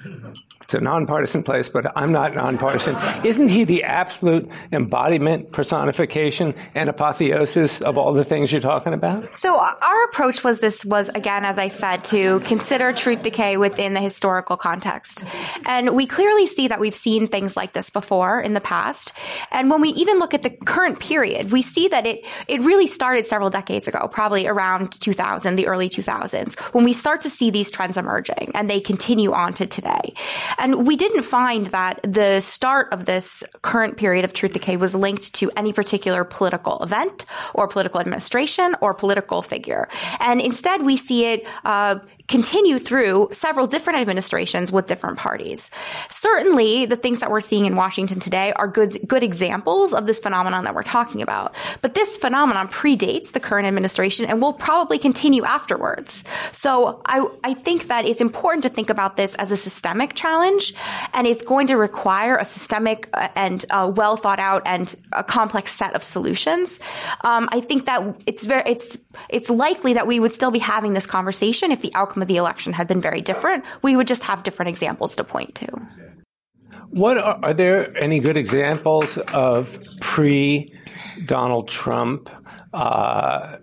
it's 0.71 0.79
a 0.79 0.79
nonpartisan 0.79 1.43
place, 1.43 1.67
but 1.67 1.91
I'm 1.97 2.13
not 2.13 2.33
nonpartisan. 2.33 2.95
Isn't 3.25 3.49
he 3.49 3.65
the 3.65 3.83
absolute 3.83 4.49
embodiment, 4.71 5.51
personification, 5.51 6.55
and 6.73 6.87
apotheosis 6.87 7.81
of 7.81 7.97
all 7.97 8.13
the 8.13 8.23
things 8.23 8.53
you're 8.53 8.61
talking 8.61 8.93
about? 8.93 9.35
So 9.35 9.57
our 9.59 10.03
approach 10.05 10.45
was 10.45 10.61
this 10.61 10.85
was 10.85 11.09
again, 11.09 11.43
as 11.43 11.57
I 11.57 11.67
said, 11.67 12.05
to 12.05 12.39
consider 12.41 12.93
truth 12.93 13.21
decay 13.21 13.57
within 13.57 13.93
the 13.93 13.99
historical 13.99 14.55
context. 14.55 15.25
And 15.65 15.93
we 15.93 16.07
clearly 16.07 16.47
see 16.47 16.69
that 16.69 16.79
we've 16.79 16.95
seen 16.95 17.27
things 17.27 17.57
like 17.57 17.73
this 17.73 17.89
before 17.89 18.39
in 18.39 18.53
the 18.53 18.61
past. 18.61 19.11
And 19.51 19.69
when 19.69 19.81
we 19.81 19.89
even 19.89 20.19
look 20.19 20.33
at 20.33 20.41
the 20.41 20.51
current 20.51 21.01
period, 21.01 21.51
we 21.51 21.63
see 21.63 21.89
that 21.89 22.05
it, 22.05 22.25
it 22.47 22.61
really 22.61 22.87
started 22.87 23.27
several 23.31 23.49
decades 23.49 23.87
ago, 23.87 24.09
probably 24.11 24.45
around 24.45 24.91
2000, 24.99 25.55
the 25.55 25.67
early 25.67 25.87
2000s, 25.87 26.59
when 26.73 26.83
we 26.83 26.91
start 26.91 27.21
to 27.21 27.29
see 27.29 27.49
these 27.49 27.71
trends 27.71 27.95
emerging 27.95 28.51
and 28.55 28.69
they 28.69 28.81
continue 28.81 29.31
on 29.31 29.53
to 29.53 29.65
today. 29.65 30.13
And 30.57 30.85
we 30.85 30.97
didn't 30.97 31.21
find 31.21 31.67
that 31.67 32.01
the 32.03 32.41
start 32.41 32.91
of 32.91 33.05
this 33.05 33.41
current 33.61 33.95
period 33.95 34.25
of 34.25 34.33
truth 34.33 34.51
decay 34.51 34.75
was 34.75 34.93
linked 34.93 35.33
to 35.35 35.49
any 35.55 35.71
particular 35.71 36.25
political 36.25 36.83
event 36.83 37.23
or 37.53 37.69
political 37.69 38.01
administration 38.01 38.75
or 38.81 38.93
political 38.93 39.41
figure. 39.41 39.87
And 40.19 40.41
instead, 40.41 40.81
we 40.83 40.97
see 40.97 41.23
it 41.31 41.47
uh, 41.63 41.99
continue 42.31 42.79
through 42.79 43.27
several 43.33 43.67
different 43.67 43.99
administrations 43.99 44.71
with 44.71 44.87
different 44.87 45.17
parties. 45.17 45.69
Certainly, 46.09 46.85
the 46.85 46.95
things 46.95 47.19
that 47.19 47.29
we're 47.29 47.41
seeing 47.41 47.65
in 47.65 47.75
Washington 47.75 48.21
today 48.21 48.53
are 48.53 48.69
good, 48.69 49.05
good 49.05 49.21
examples 49.21 49.93
of 49.93 50.05
this 50.07 50.17
phenomenon 50.17 50.63
that 50.63 50.73
we're 50.73 50.81
talking 50.81 51.21
about. 51.21 51.53
But 51.81 51.93
this 51.93 52.17
phenomenon 52.17 52.69
predates 52.69 53.33
the 53.33 53.41
current 53.41 53.67
administration 53.67 54.25
and 54.27 54.41
will 54.41 54.53
probably 54.53 54.97
continue 54.97 55.43
afterwards. 55.43 56.23
So 56.53 57.01
I, 57.05 57.27
I 57.43 57.53
think 57.53 57.87
that 57.87 58.05
it's 58.05 58.21
important 58.21 58.63
to 58.63 58.69
think 58.69 58.89
about 58.89 59.17
this 59.17 59.35
as 59.35 59.51
a 59.51 59.57
systemic 59.57 60.13
challenge, 60.13 60.73
and 61.13 61.27
it's 61.27 61.43
going 61.43 61.67
to 61.67 61.75
require 61.75 62.37
a 62.37 62.45
systemic 62.45 63.09
uh, 63.13 63.27
and 63.35 63.65
uh, 63.69 63.91
well 63.93 64.15
thought 64.15 64.39
out 64.39 64.61
and 64.65 64.95
a 65.11 65.23
complex 65.23 65.75
set 65.75 65.95
of 65.95 66.01
solutions. 66.01 66.79
Um, 67.25 67.49
I 67.51 67.59
think 67.59 67.87
that 67.87 68.23
it's 68.25 68.45
very, 68.45 68.63
it's, 68.67 68.97
it's 69.27 69.49
likely 69.49 69.95
that 69.95 70.07
we 70.07 70.21
would 70.21 70.31
still 70.31 70.51
be 70.51 70.59
having 70.59 70.93
this 70.93 71.05
conversation 71.05 71.73
if 71.73 71.81
the 71.81 71.93
outcome 71.93 72.20
outcome 72.21 72.23
of 72.23 72.27
the 72.27 72.37
election 72.37 72.73
had 72.73 72.87
been 72.87 73.01
very 73.01 73.21
different, 73.21 73.63
we 73.81 73.95
would 73.95 74.07
just 74.07 74.23
have 74.23 74.43
different 74.43 74.69
examples 74.69 75.15
to 75.15 75.23
point 75.23 75.55
to. 75.55 75.67
What 76.91 77.17
are, 77.17 77.39
are 77.43 77.53
there 77.53 77.91
any 77.97 78.19
good 78.19 78.37
examples 78.37 79.17
of 79.33 79.79
pre 80.01 80.67
Donald 81.25 81.67
Trump 81.69 82.29
uh, 82.73 83.57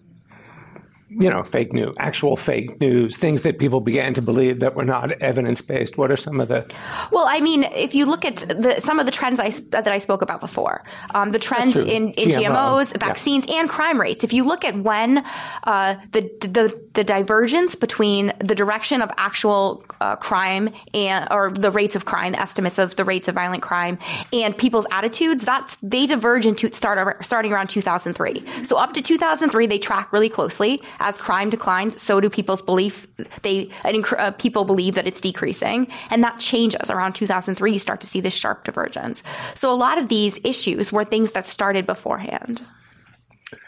you 1.19 1.29
know, 1.29 1.43
fake 1.43 1.73
news, 1.73 1.95
actual 1.99 2.37
fake 2.37 2.81
news, 2.81 3.17
things 3.17 3.43
that 3.43 3.59
people 3.59 3.81
began 3.81 4.15
to 4.15 4.23
believe 4.23 4.61
that 4.61 4.75
were 4.75 4.85
not 4.85 5.11
evidence 5.23 5.61
based? 5.61 5.99
What 5.99 6.11
are 6.11 6.17
some 6.17 6.41
of 6.41 6.49
the? 6.49 6.73
Well, 7.11 7.27
I 7.27 7.41
mean, 7.41 7.65
if 7.65 7.95
you 7.95 8.07
look 8.07 8.25
at 8.25 8.37
the, 8.37 8.81
some 8.81 9.01
of 9.01 9.07
the 9.07 9.13
trends 9.13 9.41
I, 9.41 9.51
that 9.71 9.89
I 9.89 9.99
spoke 9.99 10.23
about 10.23 10.41
before, 10.41 10.85
um, 11.15 11.33
the 11.33 11.39
trends 11.39 11.77
in, 11.77 12.13
in 12.13 12.31
GMO. 12.31 12.55
GMOs, 12.55 13.01
vaccines, 13.01 13.47
yeah. 13.49 13.61
and 13.61 13.69
crime 13.69 14.01
rates. 14.01 14.23
If 14.23 14.33
you 14.33 14.45
look 14.45 14.65
at 14.65 14.77
when 14.77 15.25
uh, 15.65 15.97
the, 16.13 16.31
the 16.41 16.89
the 16.95 17.05
divergence 17.05 17.75
between 17.75 18.33
the 18.39 18.55
direction 18.55 19.03
of 19.03 19.11
actual 19.17 19.85
uh, 20.01 20.17
crime 20.17 20.71
and 20.95 21.29
or 21.31 21.51
the 21.51 21.71
rates 21.71 21.97
of 21.97 22.05
crime, 22.05 22.33
the 22.33 22.41
estimates 22.41 22.79
of 22.79 22.97
the 22.97 23.05
rates 23.05 23.29
of 23.29 23.35
violent 23.35 23.63
crime, 23.63 23.99
and 24.33 24.57
people's 24.57 24.87
attitudes, 24.91 25.45
that's 25.45 25.77
they 25.77 26.07
diverge 26.07 26.47
into 26.47 26.73
start 26.73 27.25
starting 27.25 27.53
around 27.53 27.69
2003. 27.69 28.65
So 28.65 28.77
up 28.77 28.93
to 28.93 29.03
2003, 29.03 29.67
they 29.67 29.79
track 29.79 30.13
really 30.13 30.29
closely 30.29 30.81
as 31.09 31.19
crime 31.19 31.49
declines, 31.49 32.01
so 32.01 32.21
do 32.21 32.29
people's 32.29 32.63
belief. 32.63 33.07
They 33.43 33.71
uh, 33.85 34.33
people 34.33 34.65
believe 34.65 34.95
that 34.95 35.07
it's 35.07 35.21
decreasing, 35.21 35.89
and 36.11 36.23
that 36.23 36.39
changes 36.39 36.91
around 36.91 37.15
2003. 37.15 37.73
You 37.73 37.79
start 37.79 38.01
to 38.03 38.07
see 38.07 38.21
this 38.21 38.35
sharp 38.35 38.65
divergence. 38.65 39.23
So 39.55 39.73
a 39.73 39.75
lot 39.75 39.99
of 39.99 40.09
these 40.09 40.39
issues 40.45 40.93
were 40.93 41.05
things 41.05 41.33
that 41.33 41.47
started 41.47 41.87
beforehand. 41.87 42.61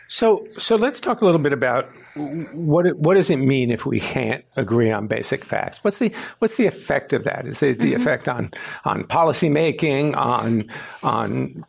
So, 0.09 0.45
so 0.59 0.75
let's 0.75 1.01
talk 1.01 1.21
a 1.21 1.25
little 1.25 1.41
bit 1.41 1.53
about 1.53 1.89
what 2.17 2.85
what 2.99 3.15
does 3.15 3.31
it 3.31 3.37
mean 3.37 3.71
if 3.71 3.87
we 3.87 4.01
can't 4.01 4.45
agree 4.57 4.91
on 4.91 5.07
basic 5.07 5.45
facts? 5.45 5.85
What's 5.85 5.99
the 5.99 6.13
what's 6.41 6.57
the 6.57 6.67
effect 6.67 7.13
of 7.13 7.23
that? 7.25 7.47
Is 7.47 7.63
it 7.63 7.79
the 7.79 7.93
mm-hmm. 7.93 8.03
effect 8.03 8.29
on 8.29 8.51
on 8.85 9.05
policy 9.05 9.49
making? 9.49 10.17
On 10.17 10.65
on 11.05 11.65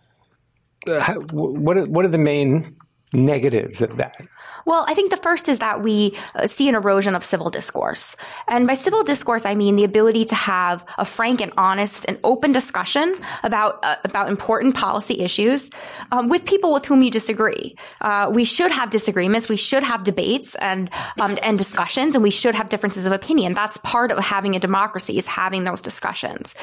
uh, 0.88 1.14
what 1.32 1.88
what 1.88 2.04
are 2.04 2.10
the 2.10 2.18
main 2.18 2.76
negatives 3.14 3.82
of 3.84 3.98
that? 3.98 4.26
Well, 4.66 4.86
I 4.88 4.94
think 4.94 5.10
the 5.10 5.18
first 5.18 5.50
is 5.50 5.60
that 5.60 5.82
we 5.82 6.18
uh, 6.36 6.48
see 6.48 6.70
an 6.70 6.76
erosion 6.76 7.16
of 7.16 7.24
civil 7.24 7.50
discourse. 7.50 8.16
And 8.48 8.68
by 8.68 8.76
civil 8.76 9.04
discourse, 9.04 9.46
I 9.46 9.56
mean 9.56 9.76
the 9.76 9.84
ability 9.84 10.26
to 10.26 10.36
have 10.36 10.86
a 10.98 11.06
frank 11.06 11.42
and 11.42 11.52
honest 11.58 12.06
and 12.08 12.20
open 12.24 12.52
discussion 12.52 13.18
about, 13.44 13.84
uh, 13.84 13.96
about 14.04 14.30
important 14.30 14.76
policy 14.76 15.22
issues 15.22 15.70
um, 16.12 16.28
with 16.28 16.46
people 16.46 16.74
with 16.74 16.86
whom 16.86 17.02
you 17.02 17.12
disagree. 17.12 17.76
Uh, 18.02 18.30
we 18.34 18.44
should 18.44 18.72
have 18.72 18.90
disagreements. 18.90 19.50
We 19.50 19.58
should 19.58 19.84
have 19.84 20.04
debates 20.04 20.56
and, 20.56 20.90
um, 21.20 21.38
and 21.42 21.58
discussions, 21.58 22.16
and 22.16 22.24
we 22.24 22.32
should 22.32 22.56
have 22.56 22.70
differences 22.70 23.06
of 23.06 23.14
opinion. 23.14 23.54
That's 23.54 23.78
part 23.78 24.12
of 24.12 24.20
having 24.20 24.56
a 24.56 24.60
democracy 24.60 25.18
is 25.18 25.28
having 25.28 25.64
those 25.64 25.82
discussions. 25.82 26.56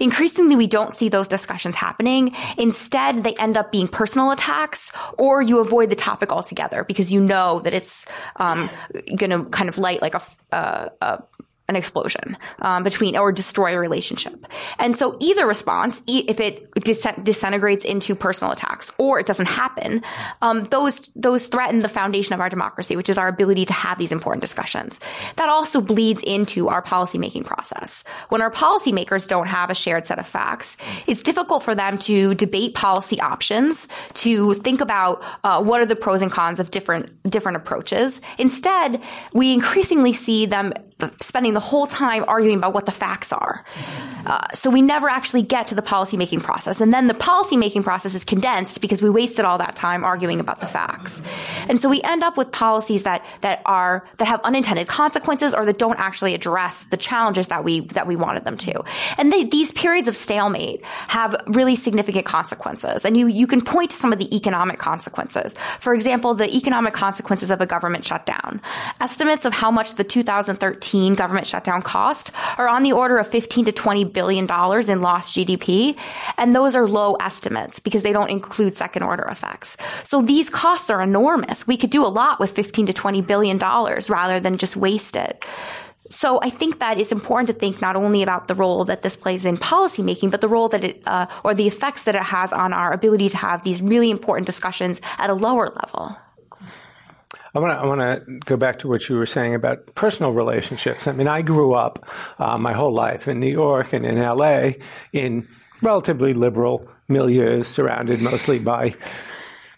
Increasingly, 0.00 0.56
we 0.56 0.66
don't 0.66 0.94
see 0.94 1.08
those 1.08 1.28
discussions 1.28 1.74
happening. 1.74 2.34
Instead, 2.58 3.22
they 3.22 3.34
end 3.34 3.56
up 3.56 3.72
being 3.72 3.88
personal 3.88 4.30
attacks, 4.30 4.92
or 5.16 5.42
you 5.42 5.60
avoid 5.60 5.90
the 5.90 5.96
topic 5.96 6.30
altogether 6.30 6.84
because 6.84 7.12
you 7.12 7.20
know 7.20 7.45
that 7.60 7.74
it's 7.74 8.04
um, 8.36 8.68
going 9.16 9.30
to 9.30 9.44
kind 9.50 9.68
of 9.68 9.78
light 9.78 10.02
like 10.02 10.14
a, 10.14 10.22
uh, 10.52 10.88
a 11.00 11.22
an 11.68 11.76
explosion 11.76 12.36
um, 12.60 12.84
between 12.84 13.16
or 13.16 13.32
destroy 13.32 13.74
a 13.74 13.78
relationship. 13.78 14.46
And 14.78 14.94
so 14.94 15.16
either 15.20 15.46
response, 15.46 16.00
if 16.06 16.38
it 16.38 16.72
disintegrates 17.24 17.84
into 17.84 18.14
personal 18.14 18.52
attacks 18.52 18.92
or 18.98 19.18
it 19.18 19.26
doesn't 19.26 19.46
happen, 19.46 20.02
um, 20.42 20.64
those 20.64 21.10
those 21.16 21.48
threaten 21.48 21.82
the 21.82 21.88
foundation 21.88 22.34
of 22.34 22.40
our 22.40 22.48
democracy, 22.48 22.94
which 22.94 23.08
is 23.08 23.18
our 23.18 23.26
ability 23.26 23.66
to 23.66 23.72
have 23.72 23.98
these 23.98 24.12
important 24.12 24.42
discussions. 24.42 25.00
That 25.36 25.48
also 25.48 25.80
bleeds 25.80 26.22
into 26.22 26.68
our 26.68 26.82
policymaking 26.82 27.44
process. 27.44 28.04
When 28.28 28.42
our 28.42 28.50
policymakers 28.50 29.26
don't 29.26 29.48
have 29.48 29.70
a 29.70 29.74
shared 29.74 30.06
set 30.06 30.18
of 30.18 30.26
facts, 30.26 30.76
it's 31.06 31.22
difficult 31.22 31.64
for 31.64 31.74
them 31.74 31.98
to 31.98 32.34
debate 32.34 32.74
policy 32.74 33.20
options, 33.20 33.88
to 34.14 34.54
think 34.54 34.80
about 34.80 35.22
uh, 35.42 35.62
what 35.62 35.80
are 35.80 35.86
the 35.86 35.96
pros 35.96 36.22
and 36.22 36.30
cons 36.30 36.60
of 36.60 36.70
different 36.70 37.10
different 37.28 37.56
approaches. 37.56 38.20
Instead, 38.38 39.02
we 39.32 39.52
increasingly 39.52 40.12
see 40.12 40.46
them 40.46 40.72
spending 41.20 41.55
the 41.56 41.60
whole 41.60 41.86
time 41.86 42.22
arguing 42.28 42.58
about 42.58 42.74
what 42.74 42.84
the 42.84 42.92
facts 42.92 43.32
are. 43.32 43.64
Uh, 44.26 44.46
so 44.52 44.68
we 44.68 44.82
never 44.82 45.08
actually 45.08 45.40
get 45.40 45.66
to 45.66 45.74
the 45.74 45.80
policymaking 45.80 46.42
process. 46.42 46.82
And 46.82 46.92
then 46.92 47.06
the 47.06 47.14
policymaking 47.14 47.82
process 47.82 48.14
is 48.14 48.26
condensed 48.26 48.82
because 48.82 49.00
we 49.00 49.08
wasted 49.08 49.46
all 49.46 49.56
that 49.56 49.74
time 49.74 50.04
arguing 50.04 50.38
about 50.38 50.60
the 50.60 50.66
facts. 50.66 51.22
And 51.68 51.80
so 51.80 51.88
we 51.88 52.02
end 52.02 52.22
up 52.22 52.36
with 52.36 52.52
policies 52.52 53.04
that, 53.04 53.24
that 53.40 53.62
are, 53.64 54.06
that 54.18 54.26
have 54.26 54.42
unintended 54.42 54.86
consequences 54.86 55.54
or 55.54 55.64
that 55.64 55.78
don't 55.78 55.98
actually 55.98 56.34
address 56.34 56.84
the 56.90 56.98
challenges 56.98 57.48
that 57.48 57.64
we, 57.64 57.80
that 57.96 58.06
we 58.06 58.16
wanted 58.16 58.44
them 58.44 58.58
to. 58.58 58.82
And 59.16 59.32
they, 59.32 59.44
these 59.44 59.72
periods 59.72 60.08
of 60.08 60.16
stalemate 60.16 60.84
have 61.08 61.36
really 61.46 61.76
significant 61.76 62.26
consequences. 62.26 63.06
And 63.06 63.16
you, 63.16 63.28
you 63.28 63.46
can 63.46 63.62
point 63.62 63.92
to 63.92 63.96
some 63.96 64.12
of 64.12 64.18
the 64.18 64.36
economic 64.36 64.78
consequences. 64.78 65.54
For 65.78 65.94
example, 65.94 66.34
the 66.34 66.54
economic 66.54 66.92
consequences 66.92 67.50
of 67.50 67.62
a 67.62 67.66
government 67.66 68.04
shutdown. 68.04 68.60
Estimates 69.00 69.46
of 69.46 69.54
how 69.54 69.70
much 69.70 69.94
the 69.94 70.04
2013 70.04 71.14
government 71.14 71.45
shutdown 71.46 71.82
cost 71.82 72.30
are 72.58 72.68
on 72.68 72.82
the 72.82 72.92
order 72.92 73.18
of 73.18 73.26
15 73.28 73.66
to 73.66 73.72
20 73.72 74.04
billion 74.04 74.46
dollars 74.46 74.88
in 74.88 75.00
lost 75.00 75.34
GDP. 75.36 75.96
And 76.36 76.54
those 76.54 76.74
are 76.74 76.86
low 76.86 77.14
estimates 77.14 77.78
because 77.80 78.02
they 78.02 78.12
don't 78.12 78.30
include 78.30 78.76
second 78.76 79.02
order 79.02 79.24
effects. 79.24 79.76
So 80.04 80.22
these 80.22 80.50
costs 80.50 80.90
are 80.90 81.00
enormous. 81.00 81.66
We 81.66 81.76
could 81.76 81.90
do 81.90 82.04
a 82.04 82.08
lot 82.08 82.40
with 82.40 82.50
15 82.50 82.86
to 82.86 82.92
20 82.92 83.22
billion 83.22 83.56
dollars 83.58 84.10
rather 84.10 84.40
than 84.40 84.58
just 84.58 84.76
waste 84.76 85.16
it. 85.16 85.44
So 86.10 86.38
I 86.40 86.50
think 86.50 86.78
that 86.78 86.98
it's 86.98 87.12
important 87.12 87.48
to 87.48 87.52
think 87.52 87.80
not 87.80 87.96
only 87.96 88.22
about 88.22 88.48
the 88.48 88.54
role 88.54 88.84
that 88.84 89.02
this 89.02 89.16
plays 89.16 89.44
in 89.44 89.56
policymaking, 89.56 90.30
but 90.30 90.40
the 90.40 90.48
role 90.48 90.68
that 90.68 90.84
it, 90.84 91.02
uh, 91.06 91.26
or 91.42 91.54
the 91.54 91.66
effects 91.66 92.04
that 92.04 92.14
it 92.14 92.22
has 92.22 92.52
on 92.52 92.72
our 92.72 92.92
ability 92.92 93.28
to 93.30 93.36
have 93.36 93.64
these 93.64 93.82
really 93.82 94.10
important 94.10 94.46
discussions 94.46 95.00
at 95.18 95.30
a 95.30 95.34
lower 95.34 95.68
level. 95.68 96.16
I 97.56 97.86
want 97.86 98.00
to 98.02 98.06
I 98.06 98.38
go 98.44 98.56
back 98.56 98.80
to 98.80 98.88
what 98.88 99.08
you 99.08 99.16
were 99.16 99.26
saying 99.26 99.54
about 99.54 99.94
personal 99.94 100.32
relationships. 100.32 101.06
I 101.06 101.12
mean, 101.12 101.28
I 101.28 101.40
grew 101.42 101.72
up 101.72 102.06
uh, 102.38 102.58
my 102.58 102.74
whole 102.74 102.92
life 102.92 103.28
in 103.28 103.40
New 103.40 103.50
York 103.50 103.92
and 103.92 104.04
in 104.04 104.18
L.A. 104.18 104.78
in 105.12 105.48
relatively 105.80 106.34
liberal 106.34 106.88
milieux, 107.08 107.64
surrounded 107.64 108.20
mostly 108.20 108.58
by 108.58 108.94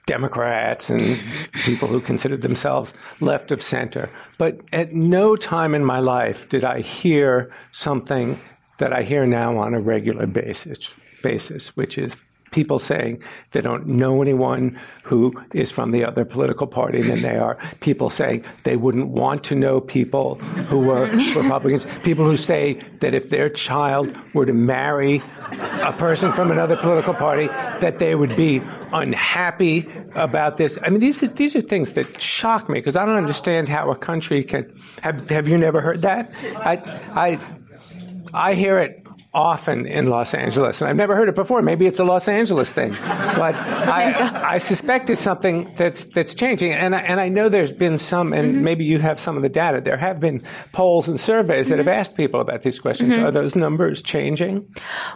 Democrats 0.06 0.90
and 0.90 1.20
people 1.52 1.86
who 1.86 2.00
considered 2.00 2.42
themselves 2.42 2.94
left 3.20 3.52
of 3.52 3.62
center. 3.62 4.08
But 4.38 4.60
at 4.72 4.92
no 4.92 5.36
time 5.36 5.74
in 5.74 5.84
my 5.84 6.00
life 6.00 6.48
did 6.48 6.64
I 6.64 6.80
hear 6.80 7.52
something 7.72 8.40
that 8.78 8.92
I 8.92 9.02
hear 9.02 9.26
now 9.26 9.58
on 9.58 9.74
a 9.74 9.80
regular 9.80 10.26
basis, 10.26 10.90
basis, 11.22 11.76
which 11.76 11.98
is 11.98 12.16
people 12.50 12.78
saying 12.78 13.22
they 13.52 13.60
don't 13.60 13.86
know 13.86 14.22
anyone 14.22 14.78
who 15.02 15.32
is 15.54 15.70
from 15.70 15.90
the 15.90 16.04
other 16.04 16.24
political 16.24 16.66
party 16.66 17.02
than 17.02 17.22
they 17.22 17.36
are. 17.36 17.58
People 17.80 18.10
saying 18.10 18.44
they 18.64 18.76
wouldn't 18.76 19.08
want 19.08 19.44
to 19.44 19.54
know 19.54 19.80
people 19.80 20.34
who 20.34 20.80
were 20.80 21.06
Republicans. 21.36 21.86
People 22.02 22.24
who 22.24 22.36
say 22.36 22.74
that 23.00 23.14
if 23.14 23.30
their 23.30 23.48
child 23.48 24.14
were 24.34 24.46
to 24.46 24.52
marry 24.52 25.22
a 25.82 25.94
person 25.98 26.32
from 26.32 26.50
another 26.50 26.76
political 26.76 27.14
party, 27.14 27.46
that 27.46 27.98
they 27.98 28.14
would 28.14 28.36
be 28.36 28.60
unhappy 28.92 29.86
about 30.14 30.56
this. 30.56 30.78
I 30.82 30.90
mean, 30.90 31.00
these 31.00 31.22
are, 31.22 31.28
these 31.28 31.56
are 31.56 31.62
things 31.62 31.92
that 31.92 32.20
shock 32.20 32.68
me 32.68 32.78
because 32.78 32.96
I 32.96 33.04
don't 33.04 33.16
understand 33.16 33.68
how 33.68 33.90
a 33.90 33.96
country 33.96 34.44
can. 34.44 34.70
Have, 35.02 35.28
have 35.30 35.48
you 35.48 35.58
never 35.58 35.80
heard 35.80 36.02
that? 36.02 36.32
I, 36.56 36.76
I, 37.14 37.40
I 38.34 38.54
hear 38.54 38.78
it 38.78 39.07
often 39.34 39.86
in 39.86 40.06
Los 40.06 40.32
Angeles. 40.32 40.80
And 40.80 40.88
I've 40.88 40.96
never 40.96 41.14
heard 41.14 41.28
it 41.28 41.34
before. 41.34 41.60
Maybe 41.60 41.86
it's 41.86 41.98
a 41.98 42.04
Los 42.04 42.28
Angeles 42.28 42.70
thing. 42.70 42.92
But 42.92 43.54
I, 43.54 44.54
I 44.54 44.58
suspect 44.58 45.10
it's 45.10 45.22
something 45.22 45.70
that's, 45.76 46.06
that's 46.06 46.34
changing. 46.34 46.72
And 46.72 46.94
I, 46.94 47.00
and 47.00 47.20
I 47.20 47.28
know 47.28 47.50
there's 47.50 47.72
been 47.72 47.98
some, 47.98 48.32
and 48.32 48.54
mm-hmm. 48.54 48.64
maybe 48.64 48.84
you 48.84 48.98
have 49.00 49.20
some 49.20 49.36
of 49.36 49.42
the 49.42 49.50
data. 49.50 49.82
There 49.82 49.98
have 49.98 50.18
been 50.18 50.42
polls 50.72 51.08
and 51.08 51.20
surveys 51.20 51.66
mm-hmm. 51.66 51.70
that 51.70 51.78
have 51.78 51.86
mm-hmm. 51.86 52.00
asked 52.00 52.16
people 52.16 52.40
about 52.40 52.62
these 52.62 52.78
questions. 52.78 53.14
Mm-hmm. 53.14 53.26
Are 53.26 53.30
those 53.30 53.54
numbers 53.54 54.02
changing? 54.02 54.66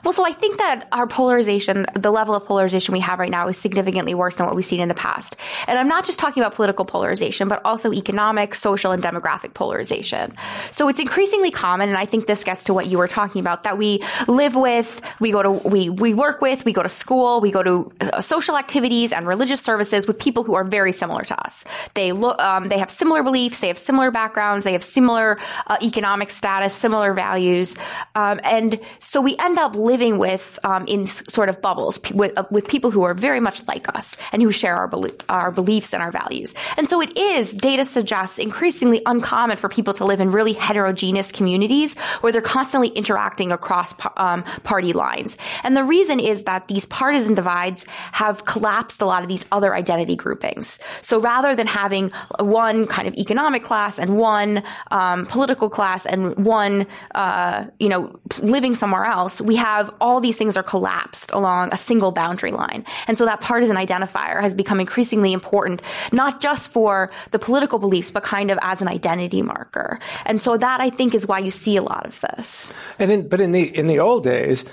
Well, 0.05 0.13
so 0.13 0.27
I 0.27 0.33
think 0.33 0.59
that 0.59 0.89
our 0.93 1.07
polarization, 1.07 1.87
the 1.97 2.11
level 2.11 2.35
of 2.35 2.45
polarization 2.45 2.93
we 2.93 3.01
have 3.01 3.19
right 3.19 3.31
now 3.31 3.49
is 3.49 3.57
significantly 3.57 4.15
worse 4.15 4.35
than 4.35 4.47
what 4.47 4.55
we've 4.55 4.65
seen 4.65 4.81
in 4.81 4.89
the 4.89 4.95
past. 4.95 5.37
And 5.67 5.79
I'm 5.79 5.89
not 5.89 6.05
just 6.05 6.19
talking 6.19 6.43
about 6.43 6.55
political 6.55 6.85
polarization, 6.85 7.49
but 7.49 7.63
also 7.65 7.93
economic, 7.95 8.55
social, 8.55 8.93
and 8.93 9.03
demographic 9.03 9.55
polarization. 9.55 10.35
So 10.71 10.89
it's 10.89 11.01
increasingly 11.01 11.51
common, 11.51 11.89
and 11.89 11.97
I 11.97 12.05
think 12.05 12.27
this 12.27 12.45
gets 12.45 12.65
to 12.65 12.75
what 12.75 12.89
you 12.89 12.99
were 12.99 13.09
talking 13.09 13.41
about, 13.41 13.65
that 13.65 13.79
we 13.79 14.02
live 14.29 14.55
with, 14.55 15.01
we 15.21 15.33
go 15.33 15.43
to, 15.43 15.51
we, 15.51 15.91
we 15.91 16.15
work 16.15 16.41
with, 16.41 16.65
we 16.65 16.73
go 16.73 16.83
to 16.83 16.89
school, 16.89 17.41
we 17.41 17.51
go 17.51 17.63
to 17.63 17.93
uh, 18.01 18.21
social 18.21 18.57
activities 18.57 19.13
and 19.13 19.27
religious 19.27 19.61
services 19.61 20.07
with 20.07 20.19
people 20.19 20.45
who 20.45 20.55
are 20.55 20.65
very 20.65 20.93
similar 20.93 21.23
to 21.23 21.47
us. 21.47 21.65
They 21.95 22.13
look, 22.13 22.41
um, 22.41 22.69
they 22.69 22.79
have 22.79 22.91
similar 22.91 23.23
beliefs, 23.23 23.61
they 23.61 23.69
have 23.69 23.79
similar 23.79 24.11
backgrounds, 24.11 24.65
they 24.65 24.73
have 24.73 24.85
similar 24.85 25.39
uh, 25.67 25.77
economic 25.83 26.31
status, 26.31 26.75
similar 26.75 27.13
values, 27.15 27.75
um, 28.15 28.41
and 28.43 28.81
so 28.99 29.21
we 29.21 29.37
end 29.39 29.59
up 29.59 29.75
living 29.75 30.19
with 30.19 30.59
um, 30.65 30.87
in 30.87 31.07
sort 31.07 31.49
of 31.49 31.61
bubbles 31.61 32.01
with 32.13 32.37
uh, 32.37 32.45
with 32.51 32.69
people 32.69 32.91
who 32.91 33.03
are 33.03 33.15
very 33.15 33.41
much 33.41 33.67
like 33.67 33.89
us 33.95 34.17
and 34.33 34.43
who 34.43 34.53
share 34.53 34.77
our 34.77 34.89
belie- 34.89 35.13
our 35.29 35.51
beliefs 35.51 35.93
and 35.93 36.03
our 36.03 36.11
values. 36.11 36.55
And 36.77 36.89
so 36.89 37.01
it 37.01 37.17
is 37.17 37.53
data 37.53 37.85
suggests 37.85 38.39
increasingly 38.39 39.03
uncommon 39.07 39.57
for 39.57 39.69
people 39.69 39.95
to 39.95 40.05
live 40.05 40.21
in 40.21 40.31
really 40.31 40.53
heterogeneous 40.53 41.33
communities 41.33 41.95
where 42.21 42.33
they're 42.33 42.41
constantly 42.41 42.89
interacting 42.89 43.53
across 43.53 43.92
um, 44.17 44.43
party 44.63 44.93
lines. 44.93 45.37
And 45.65 45.77
the 45.77 45.85
reason 45.85 46.21
is 46.21 46.45
that 46.45 46.69
these 46.69 46.87
partisan 46.87 47.35
divides 47.35 47.85
have 48.13 48.45
collapsed 48.45 49.01
a 49.01 49.07
lot 49.07 49.23
of 49.23 49.29
these 49.29 49.45
other 49.53 49.75
identity 49.75 50.17
groupings. 50.17 50.79
So 51.03 51.21
rather 51.21 51.55
than 51.55 51.67
having 51.67 52.11
one 52.39 52.87
kind 52.87 53.09
of 53.09 53.15
economic 53.15 53.63
class 53.63 53.99
and 53.99 54.17
one 54.17 54.63
um, 54.91 55.27
political 55.27 55.69
class 55.69 56.07
and 56.07 56.37
one, 56.45 56.87
uh, 57.15 57.67
you 57.79 57.89
know, 57.89 58.19
living 58.41 58.75
somewhere 58.75 59.05
else, 59.05 59.41
we 59.41 59.57
have 59.57 59.93
all 60.01 60.21
these 60.21 60.37
things 60.37 60.57
are 60.57 60.63
collapsed 60.63 61.31
along 61.33 61.73
a 61.73 61.77
single 61.77 62.13
boundary 62.13 62.53
line. 62.53 62.85
And 63.09 63.17
so 63.19 63.25
that 63.25 63.41
partisan 63.41 63.77
identifier 63.77 64.41
has 64.41 64.55
become 64.55 64.81
increasingly 64.81 65.33
important, 65.33 65.83
not 66.13 66.41
just 66.41 66.73
for 66.73 67.11
the 67.31 67.39
political 67.39 67.79
beliefs, 67.79 68.11
but 68.11 68.23
kind 68.23 68.51
of 68.51 68.59
as 68.63 68.81
an 68.81 68.89
identity 68.89 69.43
marker. 69.43 69.99
And 70.27 70.41
so 70.41 70.57
that 70.57 70.81
I 70.81 70.91
think 70.91 71.15
is 71.15 71.27
why 71.27 71.39
you 71.39 71.51
see 71.51 71.77
a 71.77 71.83
lot 71.83 72.07
of 72.07 72.21
this. 72.21 72.73
And 72.99 73.11
in, 73.11 73.29
but 73.29 73.41
in 73.41 73.53
the 73.53 73.63
in 73.83 73.89
the 73.89 73.99
old 73.99 74.23
days, 74.23 74.65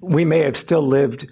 we 0.00 0.24
may 0.24 0.38
have 0.38 0.56
still 0.56 0.80
lived, 0.80 1.30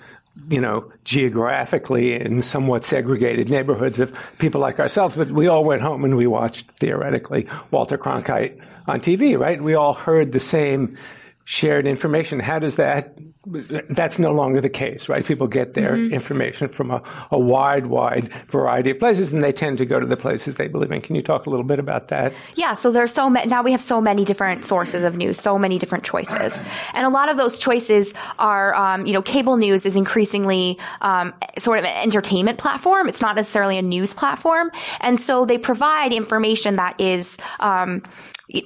you 0.48 0.60
know, 0.60 0.92
geographically 1.02 2.12
in 2.12 2.42
somewhat 2.42 2.84
segregated 2.84 3.48
neighborhoods 3.48 3.98
of 3.98 4.14
people 4.38 4.60
like 4.60 4.78
ourselves, 4.78 5.16
but 5.16 5.30
we 5.30 5.48
all 5.48 5.64
went 5.64 5.80
home 5.80 6.04
and 6.04 6.14
we 6.14 6.26
watched, 6.26 6.70
theoretically, 6.72 7.48
Walter 7.70 7.96
Cronkite 7.96 8.60
on 8.86 9.00
TV, 9.00 9.38
right? 9.38 9.62
We 9.62 9.72
all 9.74 9.94
heard 9.94 10.32
the 10.32 10.40
same 10.40 10.98
shared 11.44 11.86
information. 11.86 12.38
How 12.38 12.58
does 12.58 12.76
that 12.76 13.16
that's 13.44 14.20
no 14.20 14.32
longer 14.32 14.60
the 14.60 14.68
case, 14.68 15.08
right? 15.08 15.24
People 15.24 15.48
get 15.48 15.74
their 15.74 15.96
mm-hmm. 15.96 16.14
information 16.14 16.68
from 16.68 16.92
a, 16.92 17.02
a, 17.32 17.38
wide, 17.38 17.86
wide 17.86 18.32
variety 18.48 18.90
of 18.90 19.00
places, 19.00 19.32
and 19.32 19.42
they 19.42 19.50
tend 19.50 19.78
to 19.78 19.84
go 19.84 19.98
to 19.98 20.06
the 20.06 20.16
places 20.16 20.56
they 20.56 20.68
believe 20.68 20.92
in. 20.92 21.00
Can 21.00 21.16
you 21.16 21.22
talk 21.22 21.46
a 21.46 21.50
little 21.50 21.66
bit 21.66 21.80
about 21.80 22.06
that? 22.08 22.32
Yeah. 22.54 22.74
So 22.74 22.92
there's 22.92 23.12
so 23.12 23.28
many, 23.28 23.48
now 23.48 23.64
we 23.64 23.72
have 23.72 23.82
so 23.82 24.00
many 24.00 24.24
different 24.24 24.64
sources 24.64 25.02
of 25.02 25.16
news, 25.16 25.40
so 25.40 25.58
many 25.58 25.78
different 25.78 26.04
choices. 26.04 26.56
And 26.94 27.04
a 27.04 27.10
lot 27.10 27.28
of 27.28 27.36
those 27.36 27.58
choices 27.58 28.14
are, 28.38 28.74
um, 28.76 29.06
you 29.06 29.12
know, 29.12 29.22
cable 29.22 29.56
news 29.56 29.84
is 29.86 29.96
increasingly, 29.96 30.78
um, 31.00 31.34
sort 31.58 31.80
of 31.80 31.84
an 31.84 31.96
entertainment 32.00 32.58
platform. 32.58 33.08
It's 33.08 33.20
not 33.20 33.34
necessarily 33.34 33.76
a 33.76 33.82
news 33.82 34.14
platform. 34.14 34.70
And 35.00 35.18
so 35.18 35.44
they 35.44 35.58
provide 35.58 36.12
information 36.12 36.76
that 36.76 37.00
is, 37.00 37.36
um, 37.58 38.02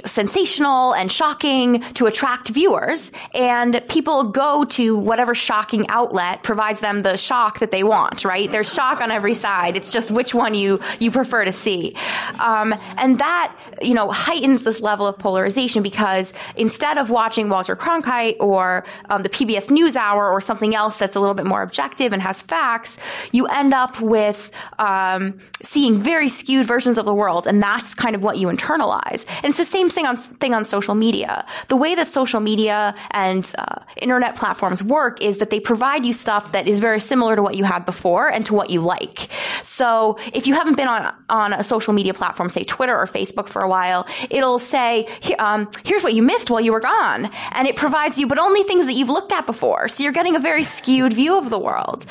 sensational 0.05 0.95
and 0.95 1.13
shocking 1.13 1.81
to 1.95 2.07
attract 2.07 2.49
viewers 2.49 3.13
and 3.35 3.81
people 3.89 4.25
go 4.25 4.65
to 4.67 4.97
whatever 4.97 5.35
shocking 5.35 5.89
outlet 5.89 6.43
provides 6.43 6.81
them 6.81 7.03
the 7.03 7.17
shock 7.17 7.61
that 7.61 7.71
they 7.71 7.83
want, 7.83 8.25
right? 8.25 8.51
There's 8.51 8.73
shock 8.73 9.01
on 9.01 9.11
every 9.11 9.35
side. 9.35 9.77
It's 9.77 9.93
just 9.93 10.11
which 10.11 10.35
one 10.35 10.55
you, 10.55 10.81
you 10.99 11.11
prefer 11.11 11.45
to 11.45 11.53
see. 11.53 11.97
Um, 12.39 12.75
and 12.97 13.19
that, 13.19 13.57
you 13.83 13.95
know, 13.95 14.11
heightens 14.11 14.63
this 14.63 14.81
level 14.81 15.07
of 15.07 15.19
polarization 15.19 15.83
because 15.83 16.33
instead 16.57 16.99
of 16.99 17.11
watching 17.11 17.49
Walter 17.49 17.77
Cronkite 17.77 18.37
or 18.41 18.85
um, 19.09 19.23
the 19.23 19.29
PBS 19.29 19.69
NewsHour 19.69 20.33
or 20.33 20.41
something 20.41 20.75
else 20.75 20.99
that's 20.99 21.17
a 21.17 21.21
little 21.21 21.35
bit 21.35 21.47
more 21.47 21.63
objective 21.63 22.13
and 22.13 22.23
has 22.23 22.43
facts, 22.43 22.99
you 23.33 23.47
end 23.47 23.73
up 23.73 24.01
with 24.01 24.51
um, 24.79 25.39
seeing 25.63 26.01
very 26.01 26.29
skewed 26.29 26.67
versions 26.67 26.99
of 26.99 27.05
the 27.05 27.15
world, 27.15 27.47
and 27.47 27.63
that's 27.63 27.95
kind 27.95 28.15
of 28.15 28.23
what 28.23 28.39
you 28.39 28.49
internalize. 28.49 29.25
And 29.39 29.47
it's 29.47 29.59
the 29.59 29.65
same 29.65 29.89
thing 29.89 30.07
on 30.07 30.17
thing 30.17 30.55
on 30.55 30.65
social 30.65 30.95
media. 30.95 31.47
The 31.69 31.77
way 31.77 31.95
that 31.95 32.09
social 32.09 32.41
media 32.41 32.95
and 33.11 33.51
uh, 33.59 33.81
internet 33.97 34.37
platforms 34.37 34.56
work 34.83 35.23
is 35.23 35.39
that 35.39 35.51
they 35.51 35.61
provide 35.61 36.05
you 36.05 36.13
stuff 36.13 36.53
that 36.53 36.67
is 36.67 36.81
very 36.81 37.01
similar 37.01 37.37
to 37.37 37.43
what 37.43 37.57
you 37.57 37.65
had 37.65 37.85
before 37.85 38.29
and 38.29 38.45
to 38.47 38.55
what 38.55 38.71
you 38.71 38.81
like. 38.81 39.29
So 39.77 40.17
if 40.33 40.47
you 40.47 40.55
haven't 40.55 40.77
been 40.77 40.89
on 40.89 41.13
on 41.29 41.53
a 41.53 41.63
social 41.63 41.93
media 41.93 42.15
platform, 42.15 42.49
say 42.49 42.65
Twitter 42.65 42.97
or 42.97 43.07
Facebook 43.07 43.49
for 43.49 43.61
a 43.61 43.69
while, 43.69 44.07
it'll 44.31 44.59
say, 44.59 45.07
um, 45.39 45.69
"Here's 45.85 46.03
what 46.03 46.15
you 46.15 46.23
missed 46.23 46.49
while 46.51 46.63
you 46.63 46.73
were 46.73 46.81
gone," 46.81 47.31
and 47.53 47.69
it 47.69 47.77
provides 47.77 48.19
you, 48.19 48.27
but 48.27 48.39
only 48.39 48.63
things 48.63 48.87
that 48.87 48.95
you've 48.95 49.11
looked 49.11 49.33
at 49.33 49.45
before. 49.45 49.89
So 49.89 50.03
you're 50.03 50.17
getting 50.21 50.35
a 50.35 50.39
very 50.41 50.65
skewed 50.65 51.13
view 51.13 51.37
of 51.37 51.51
the 51.51 51.59
world. 51.59 52.07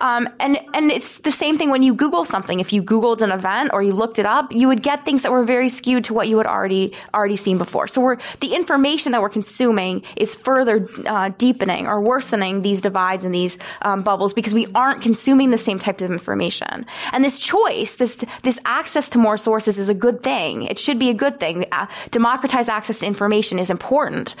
Um, 0.00 0.28
and 0.38 0.60
and 0.74 0.92
it's 0.92 1.18
the 1.18 1.32
same 1.32 1.58
thing 1.58 1.70
when 1.70 1.82
you 1.82 1.94
Google 1.94 2.24
something. 2.24 2.60
If 2.60 2.72
you 2.72 2.82
Googled 2.82 3.20
an 3.20 3.32
event 3.32 3.70
or 3.72 3.82
you 3.82 3.92
looked 3.92 4.18
it 4.18 4.26
up, 4.26 4.52
you 4.52 4.68
would 4.68 4.82
get 4.82 5.04
things 5.04 5.22
that 5.22 5.32
were 5.32 5.44
very 5.44 5.68
skewed 5.68 6.04
to 6.04 6.14
what 6.14 6.28
you 6.28 6.38
had 6.38 6.46
already 6.46 6.92
already 7.12 7.36
seen 7.36 7.58
before. 7.58 7.88
So 7.88 8.00
we're 8.00 8.18
the 8.40 8.54
information 8.54 9.12
that 9.12 9.22
we're 9.22 9.28
consuming 9.28 10.02
is 10.16 10.36
further 10.36 10.88
uh, 11.04 11.30
deepening 11.30 11.88
or 11.88 12.00
worsening 12.00 12.62
these 12.62 12.80
divides 12.80 13.24
and 13.24 13.34
these 13.34 13.58
um, 13.82 14.02
bubbles 14.02 14.32
because 14.32 14.54
we 14.54 14.66
aren't 14.72 15.02
consuming 15.02 15.50
the 15.50 15.58
same 15.58 15.78
type 15.80 16.00
of 16.00 16.10
information. 16.10 16.86
And 17.12 17.24
this 17.24 17.38
choice, 17.38 17.96
this 17.96 18.24
this 18.42 18.58
access 18.64 19.08
to 19.10 19.18
more 19.18 19.36
sources, 19.36 19.78
is 19.78 19.88
a 19.88 19.94
good 19.94 20.22
thing. 20.22 20.62
It 20.62 20.78
should 20.78 20.98
be 20.98 21.10
a 21.10 21.14
good 21.14 21.40
thing. 21.40 21.66
Uh, 21.72 21.86
democratized 22.10 22.68
access 22.68 23.00
to 23.00 23.06
information 23.06 23.58
is 23.58 23.70
important, 23.70 24.34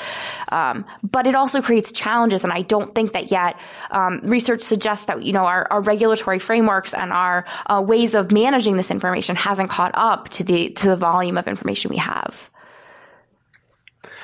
um, 0.50 0.84
but 1.02 1.26
it 1.26 1.34
also 1.34 1.62
creates 1.62 1.92
challenges. 1.92 2.44
And 2.44 2.52
I 2.52 2.62
don't 2.62 2.94
think 2.94 3.12
that 3.12 3.30
yet. 3.30 3.58
Um, 3.90 4.20
research 4.22 4.62
suggests 4.62 5.06
that 5.06 5.22
you 5.22 5.32
know 5.32 5.44
our, 5.44 5.66
our 5.70 5.80
regulatory 5.80 6.38
frameworks 6.38 6.94
and 6.94 7.12
our 7.12 7.44
uh, 7.66 7.82
ways 7.84 8.14
of 8.14 8.32
managing 8.32 8.76
this 8.76 8.90
information 8.90 9.36
hasn't 9.36 9.70
caught 9.70 9.92
up 9.94 10.28
to 10.30 10.44
the 10.44 10.70
to 10.70 10.88
the 10.88 10.96
volume 10.96 11.38
of 11.38 11.48
information 11.48 11.90
we 11.90 11.96
have. 11.96 12.50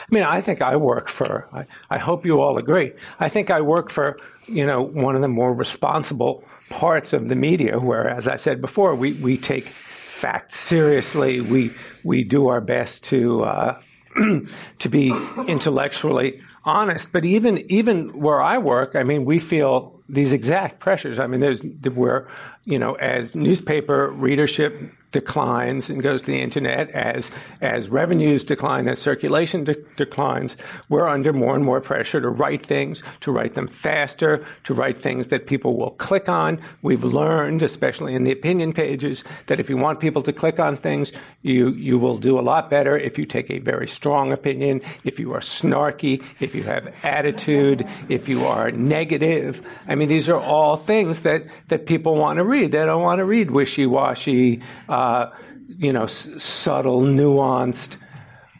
I 0.04 0.14
mean, 0.14 0.22
I 0.22 0.42
think 0.42 0.60
I 0.60 0.76
work 0.76 1.08
for. 1.08 1.48
I, 1.52 1.66
I 1.88 1.98
hope 1.98 2.26
you 2.26 2.40
all 2.40 2.58
agree. 2.58 2.92
I 3.18 3.28
think 3.28 3.50
I 3.50 3.62
work 3.62 3.90
for 3.90 4.18
you 4.46 4.66
know 4.66 4.82
one 4.82 5.16
of 5.16 5.22
the 5.22 5.28
more 5.28 5.52
responsible 5.52 6.44
parts 6.78 7.12
of 7.12 7.28
the 7.28 7.36
media, 7.36 7.78
where, 7.78 8.08
as 8.08 8.26
I 8.26 8.36
said 8.36 8.60
before, 8.60 8.94
we 8.94 9.12
we 9.12 9.38
take 9.38 9.64
facts 9.64 10.58
seriously. 10.58 11.40
We 11.40 11.70
we 12.02 12.24
do 12.24 12.48
our 12.48 12.60
best 12.60 13.04
to 13.04 13.44
uh, 13.44 13.80
to 14.80 14.88
be 14.88 15.14
intellectually 15.46 16.40
honest. 16.64 17.12
But 17.12 17.24
even 17.24 17.58
even 17.70 18.20
where 18.20 18.42
I 18.42 18.58
work, 18.58 18.96
I 18.96 19.04
mean, 19.04 19.24
we 19.24 19.38
feel 19.38 20.00
these 20.08 20.32
exact 20.32 20.80
pressures. 20.80 21.18
I 21.18 21.26
mean, 21.26 21.40
there's 21.40 21.60
where 21.94 22.28
you 22.64 22.78
know 22.78 22.94
as 22.94 23.34
newspaper 23.34 24.10
readership 24.10 24.92
declines 25.14 25.88
and 25.90 26.02
goes 26.02 26.22
to 26.22 26.32
the 26.32 26.40
internet 26.40 26.90
as 26.90 27.30
as 27.60 27.88
revenues 27.88 28.44
decline 28.44 28.88
as 28.88 28.98
circulation 28.98 29.62
de- 29.62 29.76
declines 29.96 30.56
we're 30.88 31.06
under 31.06 31.32
more 31.32 31.54
and 31.54 31.64
more 31.64 31.80
pressure 31.80 32.20
to 32.20 32.28
write 32.28 32.66
things 32.66 33.00
to 33.20 33.30
write 33.30 33.54
them 33.54 33.68
faster 33.68 34.44
to 34.64 34.74
write 34.74 34.98
things 34.98 35.28
that 35.28 35.46
people 35.46 35.76
will 35.76 35.92
click 35.92 36.28
on. 36.28 36.60
We've 36.82 37.04
learned 37.04 37.62
especially 37.62 38.16
in 38.16 38.24
the 38.24 38.32
opinion 38.32 38.72
pages 38.72 39.22
that 39.46 39.60
if 39.60 39.70
you 39.70 39.76
want 39.76 40.00
people 40.00 40.22
to 40.22 40.32
click 40.32 40.58
on 40.58 40.74
things 40.76 41.12
you 41.42 41.70
you 41.70 41.96
will 41.96 42.18
do 42.18 42.36
a 42.36 42.42
lot 42.42 42.68
better 42.68 42.98
if 42.98 43.16
you 43.16 43.24
take 43.24 43.50
a 43.50 43.60
very 43.60 43.86
strong 43.86 44.32
opinion 44.32 44.80
if 45.04 45.20
you 45.20 45.32
are 45.32 45.40
snarky 45.40 46.24
if 46.40 46.56
you 46.56 46.64
have 46.64 46.92
attitude 47.04 47.86
if 48.08 48.28
you 48.28 48.44
are 48.46 48.72
negative. 48.72 49.64
I 49.86 49.94
mean 49.94 50.08
these 50.08 50.28
are 50.28 50.40
all 50.40 50.76
things 50.76 51.20
that 51.20 51.44
that 51.68 51.86
people 51.86 52.16
want 52.16 52.38
to 52.38 52.44
read 52.44 52.53
they 52.62 52.84
don't 52.86 53.02
want 53.02 53.18
to 53.18 53.24
read 53.24 53.50
wishy-washy 53.50 54.60
uh, 54.88 54.92
uh, 54.92 55.30
you 55.78 55.92
know, 55.92 56.04
s- 56.04 56.30
subtle, 56.42 57.02
nuanced 57.02 57.96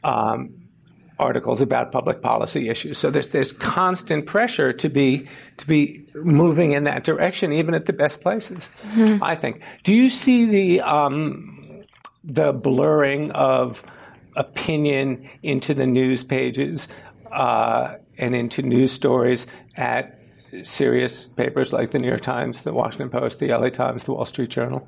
um, 0.03 0.55
articles 1.19 1.61
about 1.61 1.93
public 1.93 2.21
policy 2.21 2.69
issues. 2.69 2.99
So 2.99 3.11
there's 3.11 3.29
there's 3.29 3.53
constant 3.53 4.27
pressure 4.27 4.73
to 4.73 4.89
be 4.89 5.29
to 5.59 5.67
be 5.67 6.07
moving 6.15 6.73
in 6.73 6.85
that 6.85 7.05
direction, 7.05 7.53
even 7.53 7.75
at 7.75 7.87
the 7.87 7.93
best 7.93 8.23
places. 8.23 8.69
Mm-hmm. 8.95 9.23
I 9.23 9.37
think. 9.37 9.63
Do 9.85 9.93
you 9.95 10.11
see 10.11 10.47
the 10.47 10.81
um, 10.81 11.85
the 12.25 12.53
blurring 12.53 13.31
of 13.33 13.83
opinion 14.37 15.29
into 15.43 15.75
the 15.75 15.87
news 15.87 16.25
pages 16.25 16.89
uh, 17.31 17.95
and 18.19 18.35
into 18.35 18.63
news 18.63 18.93
stories 18.93 19.47
at 19.77 20.19
serious 20.63 21.29
papers 21.29 21.73
like 21.73 21.91
the 21.91 21.99
New 21.99 22.09
York 22.09 22.21
Times, 22.21 22.63
the 22.63 22.73
Washington 22.73 23.11
Post, 23.11 23.39
the 23.39 23.49
LA 23.49 23.71
Times, 23.71 24.05
the 24.05 24.13
Wall 24.13 24.25
Street 24.27 24.51
Journal? 24.51 24.87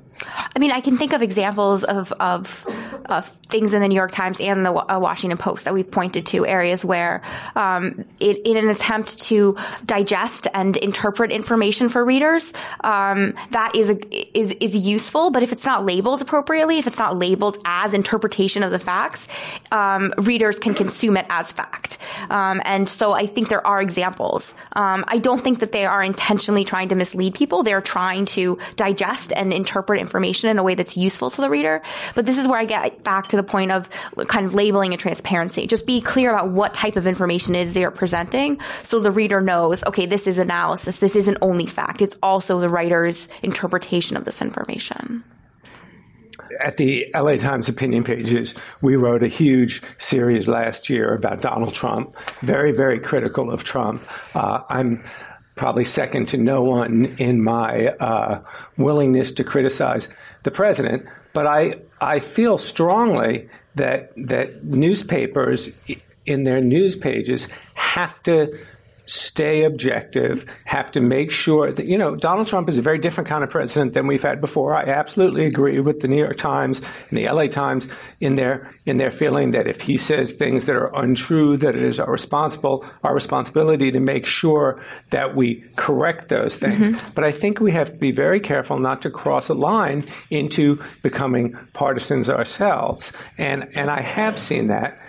I 0.55 0.59
mean, 0.59 0.71
I 0.71 0.81
can 0.81 0.95
think 0.95 1.13
of 1.13 1.21
examples 1.21 1.83
of, 1.83 2.11
of, 2.13 2.65
of 3.05 3.27
things 3.49 3.73
in 3.73 3.81
the 3.81 3.87
New 3.87 3.95
York 3.95 4.11
Times 4.11 4.39
and 4.39 4.65
the 4.65 4.71
uh, 4.71 4.99
Washington 4.99 5.37
Post 5.37 5.65
that 5.65 5.73
we've 5.73 5.89
pointed 5.89 6.25
to 6.27 6.45
areas 6.45 6.85
where, 6.85 7.21
um, 7.55 8.05
it, 8.19 8.45
in 8.45 8.57
an 8.57 8.69
attempt 8.69 9.19
to 9.23 9.57
digest 9.85 10.47
and 10.53 10.77
interpret 10.77 11.31
information 11.31 11.89
for 11.89 12.03
readers, 12.05 12.53
um, 12.83 13.33
that 13.51 13.75
is 13.75 13.89
a, 13.89 14.37
is 14.37 14.51
is 14.53 14.75
useful. 14.75 15.31
But 15.31 15.43
if 15.43 15.51
it's 15.51 15.65
not 15.65 15.85
labeled 15.85 16.21
appropriately, 16.21 16.77
if 16.77 16.87
it's 16.87 16.99
not 16.99 17.17
labeled 17.17 17.57
as 17.65 17.93
interpretation 17.93 18.63
of 18.63 18.71
the 18.71 18.79
facts, 18.79 19.27
um, 19.71 20.13
readers 20.17 20.59
can 20.59 20.73
consume 20.73 21.17
it 21.17 21.25
as 21.29 21.51
fact. 21.51 21.97
Um, 22.29 22.61
and 22.65 22.87
so 22.87 23.13
I 23.13 23.25
think 23.25 23.49
there 23.49 23.65
are 23.65 23.81
examples. 23.81 24.53
Um, 24.73 25.03
I 25.07 25.17
don't 25.17 25.41
think 25.41 25.56
think 25.57 25.71
that 25.71 25.77
they 25.77 25.85
are 25.85 26.03
intentionally 26.03 26.63
trying 26.63 26.89
to 26.89 26.95
mislead 26.95 27.33
people. 27.33 27.63
They're 27.63 27.81
trying 27.81 28.25
to 28.37 28.59
digest 28.75 29.33
and 29.33 29.51
interpret 29.51 29.99
information 29.99 30.49
in 30.49 30.59
a 30.59 30.63
way 30.63 30.75
that's 30.75 30.95
useful 30.95 31.29
to 31.31 31.41
the 31.41 31.49
reader. 31.49 31.81
But 32.15 32.25
this 32.25 32.37
is 32.37 32.47
where 32.47 32.59
I 32.59 32.65
get 32.65 33.03
back 33.03 33.27
to 33.29 33.35
the 33.35 33.43
point 33.43 33.71
of 33.71 33.89
kind 34.27 34.45
of 34.45 34.53
labeling 34.53 34.93
and 34.93 34.99
transparency. 34.99 35.65
Just 35.65 35.87
be 35.87 36.01
clear 36.01 36.31
about 36.31 36.49
what 36.49 36.73
type 36.73 36.95
of 36.95 37.07
information 37.07 37.55
it 37.55 37.61
is 37.61 37.73
they 37.73 37.83
are 37.83 37.91
presenting 37.91 38.59
so 38.83 38.99
the 38.99 39.11
reader 39.11 39.41
knows, 39.41 39.83
okay, 39.85 40.05
this 40.05 40.27
is 40.27 40.37
analysis. 40.37 40.99
This 40.99 41.15
isn't 41.15 41.37
only 41.41 41.65
fact. 41.65 42.01
It's 42.01 42.15
also 42.21 42.59
the 42.59 42.69
writer's 42.69 43.27
interpretation 43.41 44.17
of 44.17 44.25
this 44.25 44.41
information 44.41 45.23
at 46.59 46.77
the 46.77 47.07
LA 47.13 47.37
Times 47.37 47.69
opinion 47.69 48.03
pages, 48.03 48.53
we 48.81 48.95
wrote 48.95 49.23
a 49.23 49.27
huge 49.27 49.81
series 49.97 50.47
last 50.47 50.89
year 50.89 51.13
about 51.13 51.41
Donald 51.41 51.73
Trump, 51.73 52.15
very, 52.41 52.71
very 52.71 52.99
critical 52.99 53.51
of 53.51 53.63
Trump. 53.63 54.03
Uh, 54.35 54.61
I'm 54.69 55.03
probably 55.57 55.85
second 55.85 56.27
to 56.29 56.37
no 56.37 56.61
one 56.61 57.05
in 57.17 57.43
my 57.43 57.87
uh, 57.87 58.41
willingness 58.77 59.31
to 59.33 59.43
criticize 59.43 60.07
the 60.43 60.51
president. 60.51 61.05
But 61.33 61.47
I, 61.47 61.75
I 61.99 62.19
feel 62.19 62.57
strongly 62.57 63.49
that 63.75 64.11
that 64.15 64.63
newspapers 64.63 65.69
in 66.25 66.43
their 66.43 66.61
news 66.61 66.95
pages 66.95 67.47
have 67.73 68.21
to 68.23 68.57
stay 69.07 69.63
objective, 69.63 70.45
have 70.65 70.91
to 70.91 70.99
make 70.99 71.31
sure 71.31 71.71
that, 71.71 71.85
you 71.85 71.97
know, 71.97 72.15
Donald 72.15 72.47
Trump 72.47 72.69
is 72.69 72.77
a 72.77 72.81
very 72.81 72.99
different 72.99 73.29
kind 73.29 73.43
of 73.43 73.49
president 73.49 73.93
than 73.93 74.05
we've 74.05 74.21
had 74.21 74.41
before. 74.41 74.75
I 74.75 74.83
absolutely 74.83 75.45
agree 75.45 75.79
with 75.79 76.01
the 76.01 76.07
New 76.07 76.17
York 76.17 76.37
Times 76.37 76.81
and 77.09 77.17
the 77.17 77.29
LA 77.29 77.47
Times 77.47 77.87
in 78.19 78.35
their, 78.35 78.73
in 78.85 78.97
their 78.97 79.11
feeling 79.11 79.51
that 79.51 79.65
if 79.65 79.81
he 79.81 79.97
says 79.97 80.33
things 80.33 80.65
that 80.65 80.75
are 80.75 80.93
untrue, 80.93 81.55
that 81.57 81.75
it 81.75 81.81
is 81.81 81.99
our 81.99 82.11
responsible, 82.11 82.85
our 83.03 83.15
responsibility 83.15 83.91
to 83.91 83.99
make 83.99 84.25
sure 84.25 84.83
that 85.11 85.35
we 85.35 85.63
correct 85.77 86.27
those 86.27 86.57
things. 86.57 86.87
Mm-hmm. 86.87 87.09
But 87.15 87.23
I 87.23 87.31
think 87.31 87.61
we 87.61 87.71
have 87.71 87.87
to 87.91 87.97
be 87.97 88.11
very 88.11 88.41
careful 88.41 88.77
not 88.77 89.01
to 89.03 89.09
cross 89.09 89.47
a 89.47 89.53
line 89.53 90.05
into 90.29 90.83
becoming 91.01 91.57
partisans 91.71 92.29
ourselves. 92.29 93.13
And, 93.37 93.69
and 93.75 93.89
I 93.89 94.01
have 94.01 94.37
seen 94.37 94.67
that. 94.67 94.99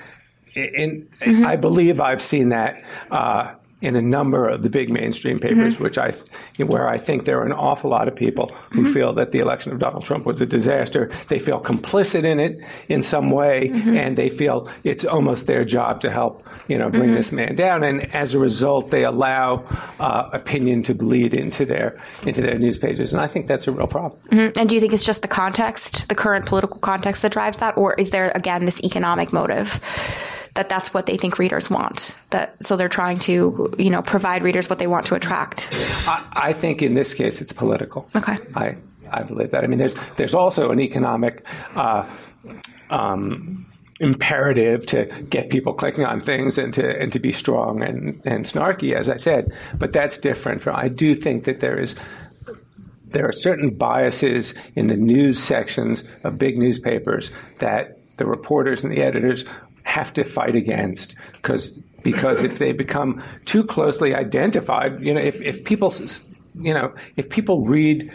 In, 0.54 1.08
mm-hmm. 1.20 1.46
I 1.46 1.56
believe 1.56 2.00
I've 2.00 2.22
seen 2.22 2.48
that 2.48 2.82
uh, 3.12 3.54
in 3.80 3.94
a 3.94 4.02
number 4.02 4.48
of 4.48 4.62
the 4.62 4.70
big 4.70 4.90
mainstream 4.90 5.38
papers, 5.38 5.74
mm-hmm. 5.74 5.84
which 5.84 5.98
I, 5.98 6.10
where 6.58 6.88
I 6.88 6.98
think 6.98 7.24
there 7.24 7.38
are 7.40 7.46
an 7.46 7.52
awful 7.52 7.90
lot 7.90 8.08
of 8.08 8.16
people 8.16 8.50
who 8.70 8.82
mm-hmm. 8.82 8.92
feel 8.92 9.12
that 9.14 9.30
the 9.30 9.38
election 9.38 9.72
of 9.72 9.78
Donald 9.78 10.04
Trump 10.04 10.26
was 10.26 10.40
a 10.40 10.46
disaster. 10.46 11.12
They 11.28 11.38
feel 11.38 11.60
complicit 11.60 12.24
in 12.24 12.40
it 12.40 12.60
in 12.88 13.02
some 13.02 13.30
way, 13.30 13.68
mm-hmm. 13.68 13.96
and 13.96 14.16
they 14.16 14.30
feel 14.30 14.68
it's 14.82 15.04
almost 15.04 15.46
their 15.46 15.64
job 15.64 16.00
to 16.00 16.10
help, 16.10 16.44
you 16.66 16.76
know, 16.76 16.90
bring 16.90 17.04
mm-hmm. 17.04 17.14
this 17.14 17.30
man 17.30 17.54
down. 17.54 17.84
And 17.84 18.14
as 18.14 18.34
a 18.34 18.38
result, 18.38 18.90
they 18.90 19.04
allow 19.04 19.64
uh, 20.00 20.30
opinion 20.32 20.82
to 20.84 20.94
bleed 20.94 21.32
into 21.32 21.64
their 21.64 22.00
into 22.26 22.40
their 22.40 22.58
news 22.58 22.78
pages, 22.78 23.12
and 23.12 23.22
I 23.22 23.28
think 23.28 23.46
that's 23.46 23.68
a 23.68 23.72
real 23.72 23.86
problem. 23.86 24.20
Mm-hmm. 24.30 24.58
And 24.58 24.68
do 24.68 24.74
you 24.74 24.80
think 24.80 24.92
it's 24.92 25.04
just 25.04 25.22
the 25.22 25.28
context, 25.28 26.08
the 26.08 26.16
current 26.16 26.46
political 26.46 26.78
context, 26.78 27.22
that 27.22 27.30
drives 27.30 27.58
that, 27.58 27.76
or 27.76 27.94
is 27.94 28.10
there 28.10 28.32
again 28.34 28.64
this 28.64 28.82
economic 28.82 29.32
motive? 29.32 29.80
That 30.58 30.68
that's 30.68 30.92
what 30.92 31.06
they 31.06 31.16
think 31.16 31.38
readers 31.38 31.70
want. 31.70 32.16
That 32.30 32.56
so 32.66 32.76
they're 32.76 32.88
trying 32.88 33.20
to 33.20 33.72
you 33.78 33.90
know 33.90 34.02
provide 34.02 34.42
readers 34.42 34.68
what 34.68 34.80
they 34.80 34.88
want 34.88 35.06
to 35.06 35.14
attract. 35.14 35.68
I, 35.72 36.26
I 36.32 36.52
think 36.52 36.82
in 36.82 36.94
this 36.94 37.14
case 37.14 37.40
it's 37.40 37.52
political. 37.52 38.10
Okay. 38.16 38.38
I 38.56 38.76
I 39.08 39.22
believe 39.22 39.52
that. 39.52 39.62
I 39.62 39.68
mean, 39.68 39.78
there's 39.78 39.94
there's 40.16 40.34
also 40.34 40.70
an 40.70 40.80
economic. 40.80 41.44
Uh, 41.76 42.06
um, 42.90 43.66
imperative 44.00 44.86
to 44.86 45.06
get 45.28 45.50
people 45.50 45.74
clicking 45.74 46.04
on 46.04 46.20
things 46.20 46.56
and 46.56 46.72
to 46.74 46.84
and 47.00 47.12
to 47.12 47.18
be 47.18 47.32
strong 47.32 47.82
and, 47.82 48.20
and 48.24 48.44
snarky, 48.44 48.94
as 48.94 49.08
I 49.08 49.16
said. 49.16 49.52
But 49.74 49.92
that's 49.92 50.18
different. 50.18 50.62
From, 50.62 50.74
I 50.74 50.88
do 50.88 51.14
think 51.14 51.44
that 51.44 51.60
there 51.60 51.78
is 51.78 51.94
there 53.06 53.28
are 53.28 53.32
certain 53.32 53.70
biases 53.70 54.54
in 54.74 54.88
the 54.88 54.96
news 54.96 55.40
sections 55.40 56.04
of 56.24 56.38
big 56.38 56.58
newspapers 56.58 57.30
that 57.58 57.98
the 58.18 58.26
reporters 58.26 58.82
and 58.82 58.92
the 58.92 59.02
editors 59.02 59.44
have 59.88 60.12
to 60.12 60.22
fight 60.22 60.54
against 60.54 61.14
because 61.32 61.70
because 62.02 62.42
if 62.42 62.58
they 62.58 62.72
become 62.72 63.22
too 63.44 63.64
closely 63.64 64.14
identified, 64.14 65.00
you 65.00 65.12
know, 65.12 65.20
if, 65.20 65.40
if 65.40 65.64
people 65.64 65.92
you 66.54 66.74
know 66.74 66.92
if 67.16 67.28
people 67.30 67.66
read 67.66 68.12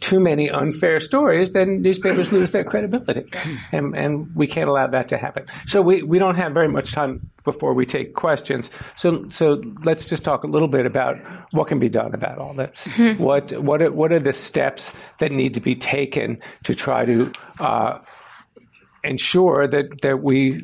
too 0.00 0.20
many 0.20 0.50
unfair 0.50 1.00
stories, 1.00 1.54
then 1.54 1.80
newspapers 1.80 2.30
lose 2.30 2.52
their 2.52 2.64
credibility. 2.64 3.24
And, 3.72 3.96
and 3.96 4.36
we 4.36 4.46
can't 4.46 4.68
allow 4.68 4.86
that 4.88 5.08
to 5.08 5.16
happen. 5.16 5.46
So 5.66 5.80
we, 5.80 6.02
we 6.02 6.18
don't 6.18 6.34
have 6.34 6.52
very 6.52 6.68
much 6.68 6.92
time 6.92 7.30
before 7.42 7.72
we 7.72 7.86
take 7.86 8.14
questions. 8.14 8.70
So, 8.96 9.26
so 9.30 9.62
let's 9.82 10.04
just 10.04 10.22
talk 10.22 10.44
a 10.44 10.46
little 10.46 10.68
bit 10.68 10.84
about 10.84 11.16
what 11.52 11.68
can 11.68 11.78
be 11.78 11.88
done 11.88 12.14
about 12.14 12.36
all 12.36 12.52
this. 12.52 12.86
Mm-hmm. 12.86 13.22
What, 13.22 13.52
what, 13.52 13.80
are, 13.80 13.92
what 13.92 14.12
are 14.12 14.20
the 14.20 14.34
steps 14.34 14.92
that 15.20 15.32
need 15.32 15.54
to 15.54 15.60
be 15.60 15.74
taken 15.74 16.38
to 16.64 16.74
try 16.74 17.06
to 17.06 17.32
uh, 17.58 17.98
ensure 19.04 19.66
that, 19.66 20.00
that 20.02 20.22
we 20.22 20.62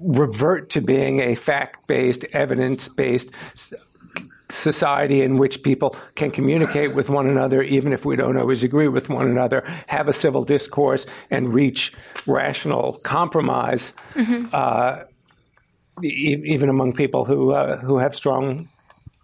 revert 0.00 0.70
to 0.70 0.80
being 0.80 1.20
a 1.20 1.34
fact 1.34 1.86
based, 1.86 2.24
evidence 2.32 2.88
based 2.88 3.30
society 4.50 5.22
in 5.22 5.38
which 5.38 5.62
people 5.62 5.96
can 6.14 6.30
communicate 6.30 6.94
with 6.94 7.08
one 7.08 7.26
another, 7.26 7.62
even 7.62 7.92
if 7.92 8.04
we 8.04 8.16
don't 8.16 8.36
always 8.36 8.62
agree 8.62 8.88
with 8.88 9.08
one 9.08 9.28
another, 9.28 9.64
have 9.86 10.08
a 10.08 10.12
civil 10.12 10.44
discourse, 10.44 11.06
and 11.30 11.52
reach 11.52 11.92
rational 12.26 12.94
compromise, 13.02 13.92
mm-hmm. 14.14 14.46
uh, 14.52 15.00
e- 16.02 16.42
even 16.44 16.68
among 16.68 16.92
people 16.92 17.24
who 17.24 17.52
uh, 17.52 17.78
who 17.78 17.98
have 17.98 18.14
strong 18.14 18.68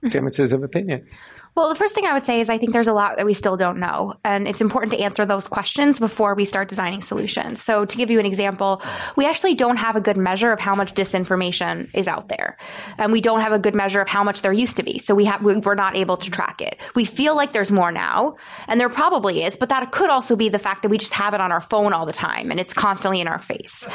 differences 0.02 0.52
of 0.52 0.64
opinion. 0.64 1.06
Well, 1.54 1.68
the 1.68 1.74
first 1.74 1.94
thing 1.94 2.06
I 2.06 2.14
would 2.14 2.24
say 2.24 2.40
is 2.40 2.48
I 2.48 2.56
think 2.56 2.72
there's 2.72 2.88
a 2.88 2.94
lot 2.94 3.16
that 3.16 3.26
we 3.26 3.34
still 3.34 3.56
don't 3.58 3.78
know. 3.78 4.14
And 4.24 4.48
it's 4.48 4.62
important 4.62 4.92
to 4.92 4.98
answer 5.00 5.26
those 5.26 5.48
questions 5.48 5.98
before 5.98 6.34
we 6.34 6.46
start 6.46 6.68
designing 6.68 7.02
solutions. 7.02 7.62
So 7.62 7.84
to 7.84 7.96
give 7.96 8.10
you 8.10 8.18
an 8.18 8.24
example, 8.24 8.82
we 9.16 9.26
actually 9.26 9.54
don't 9.54 9.76
have 9.76 9.94
a 9.94 10.00
good 10.00 10.16
measure 10.16 10.50
of 10.50 10.60
how 10.60 10.74
much 10.74 10.94
disinformation 10.94 11.90
is 11.94 12.08
out 12.08 12.28
there. 12.28 12.56
And 12.96 13.12
we 13.12 13.20
don't 13.20 13.40
have 13.40 13.52
a 13.52 13.58
good 13.58 13.74
measure 13.74 14.00
of 14.00 14.08
how 14.08 14.24
much 14.24 14.40
there 14.40 14.52
used 14.52 14.76
to 14.76 14.82
be. 14.82 14.98
So 14.98 15.14
we 15.14 15.26
have, 15.26 15.42
we're 15.42 15.74
not 15.74 15.94
able 15.94 16.16
to 16.16 16.30
track 16.30 16.62
it. 16.62 16.78
We 16.94 17.04
feel 17.04 17.36
like 17.36 17.52
there's 17.52 17.70
more 17.70 17.92
now, 17.92 18.36
and 18.66 18.80
there 18.80 18.88
probably 18.88 19.44
is, 19.44 19.56
but 19.56 19.68
that 19.68 19.92
could 19.92 20.08
also 20.08 20.36
be 20.36 20.48
the 20.48 20.58
fact 20.58 20.82
that 20.82 20.88
we 20.88 20.96
just 20.96 21.12
have 21.12 21.34
it 21.34 21.40
on 21.40 21.52
our 21.52 21.60
phone 21.60 21.92
all 21.92 22.06
the 22.06 22.12
time 22.12 22.50
and 22.50 22.58
it's 22.58 22.72
constantly 22.72 23.20
in 23.20 23.28
our 23.28 23.38
face. 23.38 23.86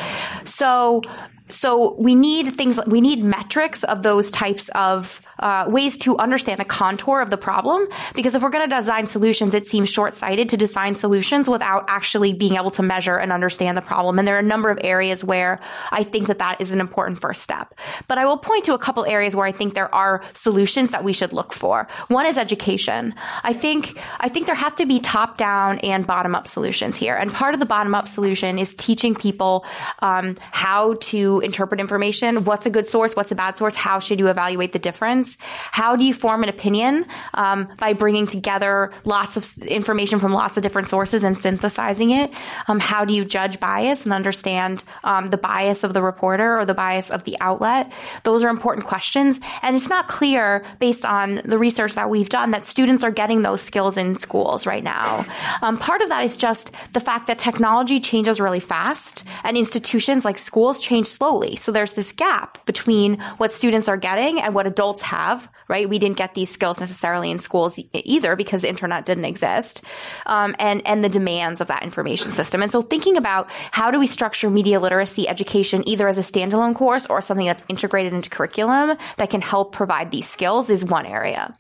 So 0.44 1.02
so 1.50 1.96
we 2.00 2.16
need 2.16 2.56
things 2.56 2.80
we 2.88 3.02
need 3.02 3.24
metrics 3.24 3.84
of 3.84 4.04
those 4.04 4.32
types 4.32 4.70
of 4.70 5.22
uh, 5.40 5.66
ways 5.68 5.98
to 5.98 6.18
understand 6.18 6.60
the 6.60 6.66
contour 6.66 7.22
of 7.22 7.30
the 7.30 7.38
problem. 7.38 7.88
Because 8.16 8.34
if 8.34 8.42
we're 8.42 8.50
going 8.50 8.68
to 8.68 8.76
design 8.76 9.06
solutions 9.06 9.54
it 9.54 9.68
seems 9.68 9.90
short-sighted 9.90 10.50
to 10.50 10.58
design 10.58 10.96
solutions 10.96 11.48
without 11.50 11.86
actually 11.88 12.34
being 12.34 12.56
able 12.56 12.72
to 12.72 12.84
measure 12.84 13.16
and 13.16 13.32
understand 13.32 13.78
the 13.78 13.82
problem. 13.82 14.20
And 14.20 14.28
there 14.28 14.36
are 14.36 14.40
a 14.40 14.44
number 14.44 14.70
of 14.70 14.80
areas 14.84 15.24
where 15.24 15.60
i 15.92 16.04
think 16.04 16.28
that 16.28 16.40
that 16.40 16.60
is 16.60 16.72
an 16.72 16.80
important 16.80 17.22
first 17.22 17.42
step. 17.42 17.74
But 18.08 18.18
i 18.18 18.26
will 18.26 18.38
point 18.38 18.66
to 18.66 18.74
a 18.74 18.80
couple 18.80 19.06
areas 19.06 19.36
where 19.36 19.46
i 19.46 19.52
think 19.52 19.74
there 19.74 19.94
are 19.94 20.24
solutions 20.34 20.92
that 20.92 21.04
we 21.04 21.14
should 21.14 21.34
look 21.34 21.54
for. 21.54 21.88
One 22.08 22.26
is 22.26 22.38
education. 22.38 23.14
I 23.44 23.54
think 23.54 23.98
i 24.20 24.30
think 24.30 24.48
there 24.48 24.56
have 24.56 24.76
to 24.78 24.86
be 24.86 25.00
top 25.00 25.38
down 25.38 25.80
and 25.80 26.06
bottom 26.06 26.36
up 26.36 26.48
solutions 26.48 26.98
here. 26.98 27.16
And 27.16 27.32
part 27.32 27.54
of 27.54 27.60
the 27.60 27.66
bottom 27.66 27.96
up 27.96 28.08
solution 28.08 28.60
is 28.60 28.74
teaching 28.74 29.16
people 29.16 29.66
um, 30.00 30.36
how 30.52 30.96
to 30.96 31.37
interpret 31.40 31.80
information. 31.80 32.46
What's 32.46 32.66
a 32.66 32.70
good 32.70 32.88
source? 32.88 33.16
What's 33.16 33.32
a 33.32 33.36
bad 33.36 33.58
source? 33.58 33.76
How 33.76 34.00
should 34.00 34.20
you 34.20 34.28
evaluate 34.28 34.74
the 34.74 34.80
difference? 34.80 35.38
How 35.40 35.96
do 35.96 36.04
you 36.04 36.14
form 36.14 36.44
an 36.44 36.50
opinion 36.50 37.06
um, 37.34 37.70
by 37.80 37.94
bringing 37.94 38.28
together 38.28 38.92
lots 39.06 39.38
of 39.38 39.58
information 39.64 40.20
from 40.20 40.34
lots 40.34 40.58
of 40.58 40.64
different 40.64 40.88
sources 40.88 41.24
and 41.24 41.38
synthesizing 41.38 42.12
it? 42.12 42.32
Um, 42.68 42.80
how 42.80 43.06
do 43.06 43.14
you 43.14 43.26
judge 43.26 43.60
bias 43.60 44.06
and 44.06 44.14
understand 44.14 44.84
um, 45.04 45.30
the 45.30 45.38
bias 45.38 45.84
of 45.84 45.94
the 45.94 46.02
reporter 46.02 46.58
or 46.58 46.66
the 46.66 46.74
bias 46.74 47.12
of 47.12 47.24
the 47.24 47.38
outlet? 47.40 47.92
Those 48.24 48.44
are 48.44 48.50
important 48.50 48.86
questions. 48.86 49.40
And 49.62 49.76
it's 49.76 49.90
not 49.90 50.08
clear 50.08 50.66
based 50.80 51.06
on 51.06 51.42
the 51.46 51.58
research 51.58 51.94
that 51.96 52.10
we've 52.10 52.30
done 52.30 52.52
that 52.52 52.66
students 52.66 53.04
are 53.04 53.12
getting 53.12 53.42
those 53.42 53.62
skills 53.62 53.98
in 53.98 54.16
schools 54.16 54.66
right 54.66 54.84
now. 54.84 55.26
Um, 55.62 55.78
part 55.78 56.02
of 56.02 56.10
that 56.10 56.24
is 56.24 56.38
just 56.38 56.72
the 56.94 57.00
fact 57.00 57.28
that 57.28 57.40
technology 57.40 58.00
changes 58.00 58.40
really 58.40 58.60
fast 58.60 59.24
and 59.44 59.56
institutions 59.58 60.26
like 60.26 60.38
schools 60.38 60.82
change 60.82 61.08
slowly 61.08 61.27
slowly. 61.28 61.56
So 61.56 61.72
there's 61.72 61.94
this 61.94 62.12
gap 62.12 62.66
between 62.66 63.20
what 63.38 63.52
students 63.52 63.90
are 63.90 63.98
getting 63.98 64.40
and 64.40 64.56
what 64.56 64.66
adults 64.66 65.02
have, 65.02 65.50
right? 65.68 65.90
We 65.90 66.00
didn't 66.00 66.18
get 66.18 66.34
these 66.34 66.50
skills 66.50 66.80
necessarily 66.80 67.30
in 67.30 67.40
schools 67.40 67.80
either 67.94 68.36
because 68.36 68.62
the 68.62 68.70
internet 68.70 69.06
didn't 69.06 69.26
exist, 69.26 69.82
um, 70.26 70.56
and, 70.58 70.82
and 70.88 71.04
the 71.04 71.10
demands 71.10 71.60
of 71.60 71.68
that 71.68 71.84
information 71.84 72.32
system. 72.32 72.62
And 72.62 72.72
so 72.72 72.82
thinking 72.82 73.18
about 73.18 73.50
how 73.72 73.92
do 73.92 74.00
we 74.00 74.08
structure 74.08 74.50
media 74.50 74.80
literacy 74.80 75.28
education 75.28 75.84
either 75.88 76.08
as 76.08 76.18
a 76.18 76.22
standalone 76.22 76.76
course 76.76 77.06
or 77.08 77.20
something 77.20 77.46
that's 77.46 77.64
integrated 77.68 78.14
into 78.14 78.30
curriculum 78.30 78.98
that 79.18 79.30
can 79.30 79.42
help 79.42 79.74
provide 79.74 80.12
these 80.12 80.30
skills 80.30 80.70
is 80.70 80.86
one 80.86 81.06
area. 81.06 81.54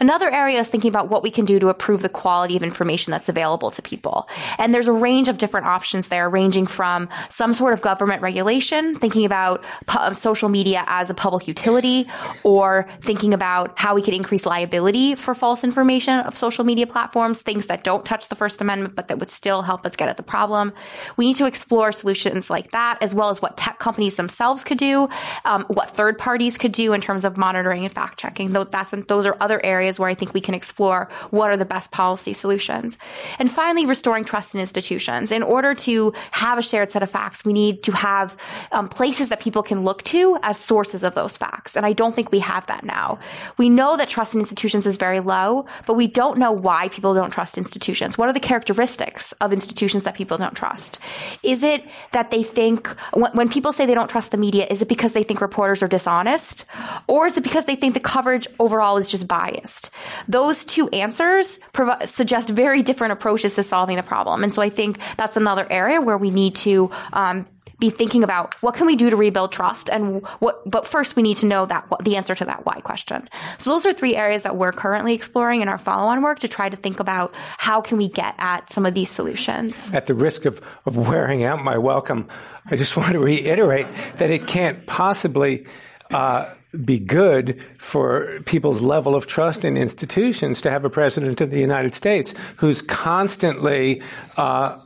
Another 0.00 0.30
area 0.30 0.60
is 0.60 0.68
thinking 0.68 0.90
about 0.90 1.08
what 1.08 1.22
we 1.22 1.30
can 1.30 1.46
do 1.46 1.58
to 1.58 1.68
improve 1.70 2.02
the 2.02 2.08
quality 2.10 2.56
of 2.56 2.62
information 2.62 3.10
that's 3.10 3.28
available 3.28 3.70
to 3.70 3.80
people. 3.80 4.28
And 4.58 4.74
there's 4.74 4.88
a 4.88 4.92
range 4.92 5.28
of 5.28 5.38
different 5.38 5.66
options 5.66 6.08
there, 6.08 6.28
ranging 6.28 6.66
from 6.66 7.08
some 7.30 7.54
sort 7.54 7.72
of 7.72 7.80
government 7.80 8.20
regulation, 8.20 8.96
thinking 9.14 9.26
about 9.26 9.62
pu- 9.86 10.12
social 10.12 10.48
media 10.48 10.82
as 10.88 11.08
a 11.08 11.14
public 11.14 11.46
utility 11.46 12.08
or 12.42 12.88
thinking 13.00 13.32
about 13.32 13.78
how 13.78 13.94
we 13.94 14.02
could 14.02 14.12
increase 14.12 14.44
liability 14.44 15.14
for 15.14 15.36
false 15.36 15.62
information 15.62 16.18
of 16.26 16.36
social 16.36 16.64
media 16.64 16.84
platforms, 16.84 17.40
things 17.40 17.68
that 17.68 17.84
don't 17.84 18.04
touch 18.04 18.26
the 18.26 18.34
First 18.34 18.60
Amendment, 18.60 18.96
but 18.96 19.06
that 19.08 19.20
would 19.20 19.30
still 19.30 19.62
help 19.62 19.86
us 19.86 19.94
get 19.94 20.08
at 20.08 20.16
the 20.16 20.24
problem. 20.24 20.72
We 21.16 21.26
need 21.26 21.36
to 21.36 21.46
explore 21.46 21.92
solutions 21.92 22.50
like 22.50 22.72
that, 22.72 22.98
as 23.02 23.14
well 23.14 23.30
as 23.30 23.40
what 23.40 23.56
tech 23.56 23.78
companies 23.78 24.16
themselves 24.16 24.64
could 24.64 24.78
do, 24.78 25.08
um, 25.44 25.64
what 25.68 25.90
third 25.90 26.18
parties 26.18 26.58
could 26.58 26.72
do 26.72 26.92
in 26.92 27.00
terms 27.00 27.24
of 27.24 27.36
monitoring 27.36 27.84
and 27.84 27.94
fact 27.94 28.18
checking. 28.18 28.50
Those 28.50 29.26
are 29.26 29.36
other 29.40 29.64
areas 29.64 30.00
where 30.00 30.08
I 30.08 30.14
think 30.14 30.34
we 30.34 30.40
can 30.40 30.54
explore 30.54 31.08
what 31.30 31.50
are 31.50 31.56
the 31.56 31.64
best 31.64 31.92
policy 31.92 32.32
solutions. 32.32 32.98
And 33.38 33.48
finally, 33.48 33.86
restoring 33.86 34.24
trust 34.24 34.54
in 34.54 34.60
institutions. 34.60 35.30
In 35.30 35.44
order 35.44 35.72
to 35.86 36.12
have 36.32 36.58
a 36.58 36.62
shared 36.62 36.90
set 36.90 37.04
of 37.04 37.10
facts, 37.10 37.44
we 37.44 37.52
need 37.52 37.84
to 37.84 37.92
have 37.92 38.36
um, 38.72 38.88
places 38.88 39.03
that 39.04 39.38
people 39.38 39.62
can 39.62 39.82
look 39.82 40.02
to 40.04 40.38
as 40.42 40.56
sources 40.56 41.04
of 41.04 41.14
those 41.14 41.36
facts. 41.36 41.76
And 41.76 41.84
I 41.84 41.92
don't 41.92 42.14
think 42.14 42.32
we 42.32 42.38
have 42.38 42.66
that 42.68 42.84
now. 42.84 43.18
We 43.58 43.68
know 43.68 43.96
that 43.98 44.08
trust 44.08 44.34
in 44.34 44.40
institutions 44.40 44.86
is 44.86 44.96
very 44.96 45.20
low, 45.20 45.66
but 45.86 45.94
we 45.94 46.06
don't 46.06 46.38
know 46.38 46.52
why 46.52 46.88
people 46.88 47.12
don't 47.12 47.30
trust 47.30 47.58
institutions. 47.58 48.16
What 48.16 48.28
are 48.30 48.32
the 48.32 48.40
characteristics 48.40 49.32
of 49.42 49.52
institutions 49.52 50.04
that 50.04 50.14
people 50.14 50.38
don't 50.38 50.54
trust? 50.54 50.98
Is 51.42 51.62
it 51.62 51.84
that 52.12 52.30
they 52.30 52.42
think, 52.42 52.88
when 53.12 53.48
people 53.48 53.72
say 53.72 53.84
they 53.84 53.94
don't 53.94 54.08
trust 54.08 54.30
the 54.30 54.38
media, 54.38 54.66
is 54.70 54.80
it 54.80 54.88
because 54.88 55.12
they 55.12 55.22
think 55.22 55.42
reporters 55.42 55.82
are 55.82 55.88
dishonest? 55.88 56.64
Or 57.06 57.26
is 57.26 57.36
it 57.36 57.44
because 57.44 57.66
they 57.66 57.76
think 57.76 57.92
the 57.92 58.00
coverage 58.00 58.46
overall 58.58 58.96
is 58.96 59.10
just 59.10 59.28
biased? 59.28 59.90
Those 60.28 60.64
two 60.64 60.88
answers 60.88 61.60
suggest 62.06 62.48
very 62.48 62.82
different 62.82 63.12
approaches 63.12 63.54
to 63.56 63.62
solving 63.62 63.96
the 63.96 64.02
problem. 64.02 64.42
And 64.42 64.54
so 64.54 64.62
I 64.62 64.70
think 64.70 64.98
that's 65.18 65.36
another 65.36 65.66
area 65.70 66.00
where 66.00 66.16
we 66.16 66.30
need 66.30 66.54
to 66.56 66.90
um, 67.12 67.46
be 67.84 67.90
thinking 67.90 68.24
about 68.24 68.54
what 68.62 68.74
can 68.74 68.86
we 68.86 68.96
do 68.96 69.10
to 69.10 69.16
rebuild 69.16 69.52
trust 69.52 69.90
and 69.90 70.24
what, 70.38 70.68
but 70.68 70.86
first 70.86 71.16
we 71.16 71.22
need 71.22 71.36
to 71.36 71.46
know 71.46 71.66
that 71.66 71.86
the 72.02 72.16
answer 72.16 72.34
to 72.34 72.44
that 72.44 72.64
why 72.64 72.80
question. 72.80 73.28
So 73.58 73.70
those 73.70 73.84
are 73.84 73.92
three 73.92 74.16
areas 74.16 74.42
that 74.44 74.56
we're 74.56 74.72
currently 74.72 75.12
exploring 75.14 75.60
in 75.60 75.68
our 75.68 75.76
follow-on 75.76 76.22
work 76.22 76.38
to 76.40 76.48
try 76.48 76.68
to 76.68 76.76
think 76.76 76.98
about 76.98 77.34
how 77.58 77.80
can 77.82 77.98
we 77.98 78.08
get 78.08 78.34
at 78.38 78.72
some 78.72 78.86
of 78.86 78.94
these 78.94 79.10
solutions. 79.10 79.92
At 79.92 80.06
the 80.06 80.14
risk 80.14 80.46
of, 80.46 80.60
of 80.86 80.96
wearing 80.96 81.44
out 81.44 81.62
my 81.62 81.76
welcome, 81.76 82.28
I 82.70 82.76
just 82.76 82.96
want 83.00 83.12
to 83.12 83.18
reiterate 83.18 83.86
that 84.16 84.30
it 84.30 84.46
can't 84.46 84.86
possibly 84.86 85.66
uh, 86.10 86.54
be 86.84 86.98
good 86.98 87.62
for 87.78 88.40
people's 88.46 88.80
level 88.80 89.14
of 89.14 89.26
trust 89.26 89.64
in 89.64 89.76
institutions 89.76 90.62
to 90.62 90.70
have 90.70 90.84
a 90.84 90.90
president 90.90 91.40
of 91.40 91.50
the 91.50 91.60
United 91.60 91.94
States 91.94 92.32
who's 92.56 92.80
constantly 92.80 94.02
uh, 94.36 94.78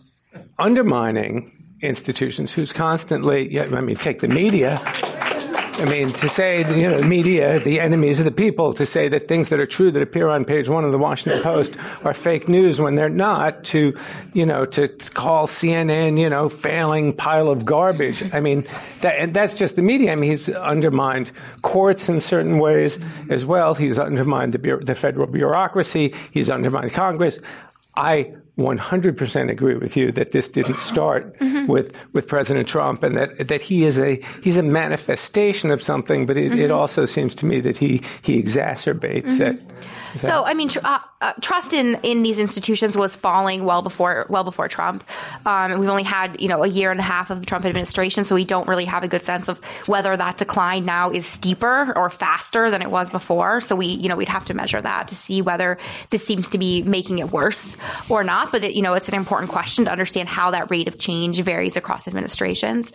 undermining 0.59 1.58
institutions 1.81 2.53
who's 2.53 2.73
constantly, 2.73 3.61
I 3.61 3.81
mean, 3.81 3.97
take 3.97 4.21
the 4.21 4.29
media. 4.29 4.81
I 5.81 5.85
mean, 5.85 6.11
to 6.11 6.29
say, 6.29 6.59
you 6.77 6.89
know, 6.89 7.01
media, 7.03 7.61
the 7.61 7.79
enemies 7.79 8.19
of 8.19 8.25
the 8.25 8.33
people, 8.33 8.75
to 8.75 8.85
say 8.85 9.07
that 9.11 9.29
things 9.29 9.49
that 9.51 9.61
are 9.61 9.67
true 9.67 9.93
that 9.93 10.03
appear 10.03 10.29
on 10.29 10.45
page 10.45 10.69
one 10.69 10.85
of 10.85 10.91
the 10.91 10.99
Washington 10.99 11.41
Post 11.41 11.77
are 12.05 12.13
fake 12.13 12.49
news 12.49 12.81
when 12.81 12.97
they're 12.97 13.09
not, 13.09 13.63
to, 13.65 13.97
you 14.33 14.45
know, 14.45 14.65
to 14.65 14.89
call 15.15 15.47
CNN, 15.47 16.19
you 16.19 16.29
know, 16.29 16.49
failing 16.49 17.13
pile 17.15 17.49
of 17.49 17.65
garbage. 17.65 18.25
I 18.35 18.41
mean, 18.41 18.67
that, 19.03 19.33
that's 19.33 19.55
just 19.55 19.77
the 19.77 19.83
media. 19.83 20.11
I 20.11 20.17
mean, 20.17 20.31
he's 20.31 20.49
undermined 20.49 21.31
courts 21.63 22.09
in 22.09 22.19
certain 22.19 22.59
ways 22.59 22.99
as 23.31 23.47
well. 23.47 23.77
He's 23.77 24.01
undermined 24.01 24.55
the, 24.55 24.81
the 24.83 24.97
federal 24.97 25.29
bureaucracy. 25.29 26.13
He's 26.33 26.51
undermined 26.51 26.93
Congress. 26.93 27.39
I 27.95 28.35
100% 28.59 29.51
agree 29.51 29.77
with 29.77 29.97
you 29.97 30.11
that 30.13 30.33
this 30.33 30.49
didn't 30.49 30.79
start 30.79 31.39
mm-hmm. 31.39 31.67
with, 31.67 31.95
with 32.13 32.27
President 32.27 32.67
Trump 32.69 33.03
and 33.03 33.17
that, 33.17 33.49
that 33.49 33.63
he 33.63 33.85
is 33.85 33.99
a, 33.99 34.21
he's 34.43 34.57
a 34.57 34.63
manifestation 34.63 35.71
of 35.71 35.81
something, 35.81 36.27
but 36.27 36.37
it, 36.37 36.51
mm-hmm. 36.51 36.61
it 36.61 36.71
also 36.71 37.07
seems 37.07 37.35
to 37.37 37.47
me 37.47 37.61
that 37.61 37.77
he, 37.77 38.03
he 38.23 38.43
exacerbates 38.43 39.27
mm-hmm. 39.27 39.43
it. 39.43 39.61
So, 40.17 40.45
I 40.45 40.55
mean, 40.55 40.69
tr- 40.69 40.81
uh, 40.85 40.99
uh, 41.21 41.33
trust 41.41 41.73
in, 41.73 41.99
in 42.03 42.23
these 42.23 42.39
institutions 42.39 42.97
was 42.97 43.17
falling 43.17 43.65
well 43.65 43.83
before 43.83 44.27
well 44.29 44.45
before 44.45 44.69
Trump. 44.69 45.03
Um, 45.45 45.81
we've 45.81 45.89
only 45.89 46.05
had 46.05 46.41
you 46.41 46.49
know 46.49 46.63
a 46.63 46.69
year 46.69 46.93
and 46.93 47.01
a 47.01 47.03
half 47.03 47.31
of 47.31 47.41
the 47.41 47.47
Trump 47.47 47.65
administration, 47.65 48.25
so 48.25 48.37
we 48.37 48.45
don't 48.45 48.69
really 48.69 48.85
have 48.85 49.03
a 49.03 49.09
good 49.09 49.25
sense 49.25 49.49
of 49.49 49.59
whether 49.87 50.17
that 50.17 50.37
decline 50.37 50.85
now 50.85 51.11
is 51.11 51.27
steeper 51.27 51.93
or 51.97 52.09
faster 52.09 52.71
than 52.71 52.83
it 52.83 52.91
was 52.91 53.11
before. 53.11 53.61
So 53.61 53.75
we 53.75 53.87
you 53.87 54.09
know 54.09 54.15
we'd 54.15 54.29
have 54.29 54.45
to 54.47 54.55
measure 54.55 54.81
that 54.81 55.09
to 55.09 55.17
see 55.17 55.43
whether 55.43 55.79
this 56.11 56.25
seems 56.25 56.51
to 56.51 56.59
be 56.59 56.83
making 56.83 57.19
it 57.19 57.33
worse 57.33 57.77
or 58.09 58.23
not. 58.23 58.53
But 58.53 58.63
it, 58.63 58.75
you 58.75 58.83
know 58.83 58.95
it's 58.95 59.09
an 59.09 59.15
important 59.15 59.51
question 59.51 59.87
to 59.87 59.91
understand 59.91 60.29
how 60.29 60.53
that 60.53 60.71
rate 60.71 60.87
of 60.87 60.99
change 60.99 61.41
varies 61.41 61.77
across 61.77 62.07
administrations. 62.07 62.93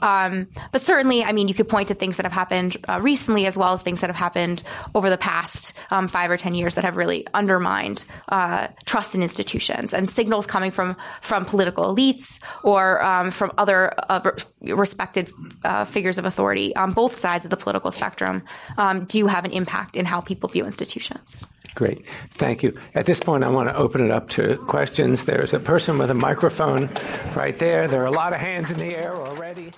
Um, 0.00 0.48
but 0.72 0.80
certainly, 0.80 1.24
I 1.24 1.32
mean, 1.32 1.48
you 1.48 1.54
could 1.54 1.68
point 1.68 1.88
to 1.88 1.94
things 1.94 2.16
that 2.16 2.24
have 2.24 2.32
happened 2.32 2.78
uh, 2.88 3.00
recently 3.02 3.44
as 3.44 3.56
well 3.56 3.74
as 3.74 3.82
things 3.82 4.00
that 4.00 4.08
have 4.08 4.16
happened 4.16 4.62
over 4.94 5.10
the 5.10 5.18
past 5.18 5.74
um, 5.90 6.08
five 6.08 6.30
or 6.30 6.38
ten 6.38 6.54
years 6.56 6.74
that 6.74 6.84
have 6.84 6.96
really 6.96 7.26
undermined 7.34 8.04
uh, 8.28 8.68
trust 8.84 9.14
in 9.14 9.22
institutions 9.22 9.92
and 9.92 10.10
signals 10.10 10.46
coming 10.46 10.70
from 10.70 10.96
from 11.20 11.44
political 11.44 11.94
elites 11.94 12.38
or 12.62 13.02
um, 13.02 13.30
from 13.30 13.52
other 13.58 13.92
uh, 14.08 14.30
respected 14.60 15.30
uh, 15.64 15.84
figures 15.84 16.18
of 16.18 16.24
authority 16.24 16.74
on 16.76 16.92
both 16.92 17.18
sides 17.18 17.44
of 17.44 17.50
the 17.50 17.56
political 17.56 17.90
spectrum 17.90 18.42
um, 18.78 19.04
do 19.04 19.26
have 19.26 19.44
an 19.44 19.52
impact 19.52 19.96
in 19.96 20.04
how 20.04 20.20
people 20.20 20.48
view 20.48 20.64
institutions. 20.64 21.46
Great. 21.74 22.06
Thank 22.32 22.62
you. 22.62 22.74
At 22.94 23.04
this 23.04 23.20
point, 23.20 23.44
I 23.44 23.48
want 23.50 23.68
to 23.68 23.76
open 23.76 24.02
it 24.02 24.10
up 24.10 24.30
to 24.30 24.56
questions. 24.66 25.26
There's 25.26 25.52
a 25.52 25.60
person 25.60 25.98
with 25.98 26.10
a 26.10 26.14
microphone 26.14 26.88
right 27.34 27.58
there. 27.58 27.86
There 27.86 28.02
are 28.02 28.06
a 28.06 28.10
lot 28.10 28.32
of 28.32 28.40
hands 28.40 28.70
in 28.70 28.78
the 28.78 28.96
air 28.96 29.14
already. 29.14 29.72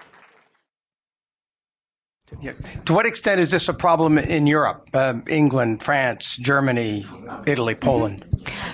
Yeah. 2.41 2.53
To 2.87 2.93
what 2.93 3.07
extent 3.07 3.41
is 3.41 3.51
this 3.51 3.68
a 3.68 3.74
problem 3.74 4.18
in 4.18 4.47
Europe? 4.47 4.89
Uh, 4.93 5.14
England, 5.29 5.83
France, 5.83 6.37
Germany, 6.37 7.07
Italy, 7.47 7.74
Poland? 7.74 8.24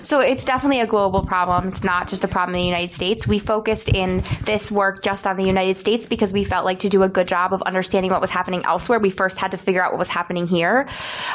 So 0.03 0.21
it's 0.21 0.45
definitely 0.45 0.81
a 0.81 0.87
global 0.87 1.25
problem. 1.25 1.69
It's 1.69 1.83
not 1.83 2.09
just 2.09 2.25
a 2.25 2.29
problem 2.29 2.55
in 2.55 2.61
the 2.61 2.67
United 2.67 2.93
States. 2.93 3.27
We 3.27 3.39
focused 3.39 3.89
in 3.89 4.23
this 4.45 4.71
work 4.71 5.03
just 5.03 5.27
on 5.27 5.37
the 5.37 5.45
United 5.45 5.79
States 5.79 6.07
because 6.07 6.33
we 6.33 6.45
felt 6.45 6.65
like 6.65 6.81
to 6.81 6.89
do 6.89 7.03
a 7.03 7.09
good 7.09 7.29
job 7.29 7.53
of 7.53 7.63
understanding 7.63 8.11
what 8.11 8.21
was 8.21 8.31
happening 8.31 8.63
elsewhere, 8.65 8.99
we 8.99 9.11
first 9.11 9.39
had 9.39 9.53
to 9.53 9.57
figure 9.57 9.83
out 9.83 9.93
what 9.93 9.99
was 9.99 10.09
happening 10.09 10.47
here. 10.47 10.89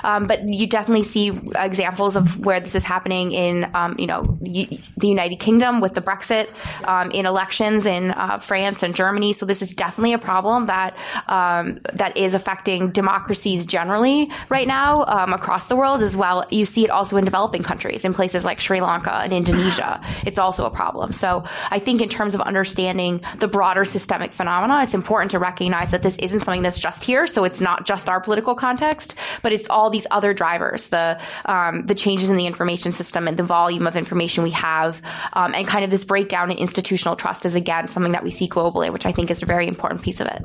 Um, 0.04 0.28
but 0.28 0.48
you 0.48 0.68
definitely 0.68 1.04
see 1.04 1.30
examples 1.56 2.16
of 2.16 2.40
where 2.40 2.60
this 2.60 2.76
is 2.76 2.84
happening 2.84 3.32
in, 3.32 3.70
um, 3.74 3.96
you 3.98 4.08
know, 4.08 4.24
the 4.42 5.08
United 5.08 5.40
Kingdom 5.40 5.82
with 5.82 5.96
the 5.96 6.02
Brexit, 6.02 6.48
um, 6.86 7.12
in 7.12 7.26
elections 7.26 7.86
in 7.86 8.12
uh, 8.12 8.38
France 8.40 8.84
and 8.84 8.96
Germany. 8.96 9.34
So 9.34 9.46
this 9.46 9.62
is 9.62 9.74
definitely 9.74 10.14
a 10.14 10.20
problem 10.20 10.68
that 10.68 10.96
um, 11.28 11.80
that 12.10 12.18
is 12.18 12.34
affecting 12.34 12.90
democracies 12.90 13.66
generally 13.66 14.32
right 14.50 14.68
now 14.68 15.06
um, 15.06 15.34
across 15.34 15.68
the 15.68 15.76
world 15.76 16.02
as 16.02 16.18
well. 16.18 16.46
You 16.50 16.66
see 16.66 16.84
it 16.84 16.90
also 16.90 17.18
in 17.18 17.26
developing 17.26 17.62
countries, 17.62 18.04
in 18.04 18.14
places 18.14 18.44
like 18.44 18.60
Sri 18.60 18.82
Lanka 18.82 19.14
and 19.14 19.34
Indonesia. 19.34 20.02
It's 20.26 20.38
also 20.38 20.66
a 20.66 20.70
problem. 20.70 21.14
So 21.14 21.44
I 21.72 21.80
think 21.80 22.02
in 22.02 22.10
terms 22.10 22.36
of 22.36 22.42
understanding 22.42 23.22
the 23.40 23.48
broader 23.48 23.86
systemic 23.86 24.32
phenomena, 24.32 24.84
it's 24.84 24.94
important 24.94 25.32
to 25.32 25.40
recognize 25.40 25.92
that 25.92 26.04
this 26.04 26.18
isn't 26.18 26.42
something 26.42 26.62
that's 26.62 26.78
just 26.78 27.04
here. 27.04 27.26
So 27.26 27.46
it's 27.46 27.62
not 27.62 27.86
just 27.86 28.10
our 28.10 28.20
political 28.20 28.54
context, 28.54 29.16
but 29.42 29.54
it's 29.54 29.70
all 29.70 29.90
these 29.90 30.06
other 30.12 30.34
drivers, 30.34 30.88
the 30.88 31.20
um, 31.46 31.86
the 31.86 31.96
changes 31.96 32.30
in 32.30 32.36
the 32.36 32.46
information 32.46 32.92
system 32.92 33.28
and 33.28 33.38
the 33.38 33.44
volume 33.44 33.88
of 33.88 33.96
information 33.96 34.44
we 34.44 34.52
have, 34.52 35.02
um, 35.34 35.56
and 35.56 35.66
kind 35.66 35.84
of 35.84 35.90
this 35.90 36.04
breakdown 36.04 36.52
in 36.52 36.58
institutional 36.58 37.16
trust 37.16 37.46
is 37.46 37.56
again 37.56 37.88
something 37.88 38.12
that 38.12 38.24
we 38.24 38.32
see 38.32 38.48
globally, 38.48 38.92
which 38.92 39.06
I 39.06 39.12
think 39.12 39.32
is 39.32 39.42
a 39.42 39.46
very 39.46 39.68
important 39.68 40.02
piece 40.04 40.20
of 40.20 40.28
it. 40.28 40.44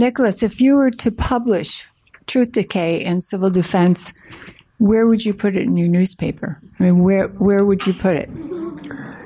Nicholas, 0.00 0.42
if 0.42 0.60
you 0.60 0.74
were 0.74 0.90
to 0.90 1.12
publish 1.12 1.86
Truth 2.26 2.52
Decay 2.52 3.04
and 3.04 3.22
Civil 3.22 3.50
Defense, 3.50 4.12
where 4.78 5.06
would 5.06 5.24
you 5.24 5.34
put 5.34 5.54
it 5.54 5.62
in 5.62 5.76
your 5.76 5.88
newspaper? 5.88 6.58
I 6.78 6.82
mean, 6.82 7.02
where 7.04 7.28
where 7.28 7.64
would 7.64 7.86
you 7.86 7.92
put 7.92 8.16
it? 8.16 8.30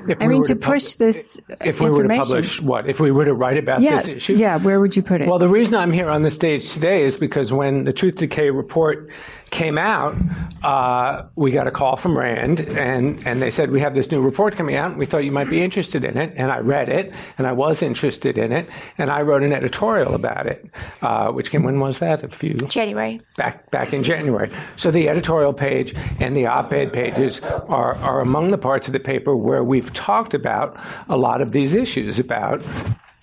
If 0.07 0.21
I 0.21 0.27
mean, 0.27 0.43
to, 0.43 0.53
to 0.53 0.59
push 0.59 0.93
pub- 0.93 0.99
this 0.99 1.41
if 1.61 1.79
we 1.79 1.89
were 1.89 2.03
to 2.03 2.09
publish 2.09 2.61
what? 2.61 2.87
If 2.87 2.99
we 2.99 3.09
were 3.09 3.25
to 3.25 3.33
write 3.33 3.57
about 3.57 3.81
yes, 3.81 4.05
this 4.05 4.17
issue? 4.17 4.35
Yeah, 4.35 4.57
where 4.57 4.79
would 4.79 4.95
you 4.95 5.01
put 5.01 5.21
it? 5.21 5.27
Well, 5.27 5.39
the 5.39 5.47
reason 5.47 5.75
I'm 5.75 5.91
here 5.91 6.09
on 6.09 6.21
the 6.21 6.29
stage 6.29 6.71
today 6.71 7.03
is 7.03 7.17
because 7.17 7.51
when 7.51 7.85
the 7.85 7.93
Truth 7.93 8.17
Decay 8.17 8.51
report 8.51 9.09
came 9.49 9.77
out, 9.77 10.15
uh, 10.63 11.25
we 11.35 11.51
got 11.51 11.67
a 11.67 11.71
call 11.71 11.95
from 11.95 12.17
Rand, 12.17 12.59
and, 12.59 13.25
and 13.27 13.41
they 13.41 13.51
said, 13.51 13.71
We 13.71 13.79
have 13.81 13.93
this 13.93 14.11
new 14.11 14.21
report 14.21 14.55
coming 14.55 14.75
out, 14.75 14.91
and 14.91 14.99
we 14.99 15.05
thought 15.05 15.23
you 15.23 15.31
might 15.31 15.49
be 15.49 15.61
interested 15.61 16.03
in 16.03 16.17
it. 16.17 16.33
And 16.35 16.51
I 16.51 16.59
read 16.59 16.89
it, 16.89 17.13
and 17.37 17.45
I 17.45 17.51
was 17.51 17.81
interested 17.81 18.37
in 18.37 18.51
it, 18.51 18.69
and 18.97 19.09
I 19.09 19.21
wrote 19.21 19.43
an 19.43 19.53
editorial 19.53 20.15
about 20.15 20.47
it, 20.47 20.65
uh, 21.01 21.31
which 21.31 21.51
came, 21.51 21.63
when 21.63 21.79
was 21.79 21.99
that? 21.99 22.23
A 22.23 22.29
few? 22.29 22.55
January. 22.55 23.21
Back, 23.37 23.69
back 23.71 23.93
in 23.93 24.03
January. 24.03 24.51
So 24.75 24.91
the 24.91 25.07
editorial 25.09 25.53
page 25.53 25.95
and 26.19 26.35
the 26.35 26.47
op 26.47 26.73
ed 26.73 26.91
pages 26.91 27.39
are, 27.41 27.95
are 27.95 28.21
among 28.21 28.51
the 28.51 28.57
parts 28.57 28.87
of 28.87 28.93
the 28.93 28.99
paper 28.99 29.35
where 29.35 29.63
we've 29.63 29.93
talked 29.93 30.33
about 30.33 30.77
a 31.09 31.17
lot 31.17 31.41
of 31.41 31.51
these 31.51 31.75
issues 31.75 32.19
about 32.19 32.63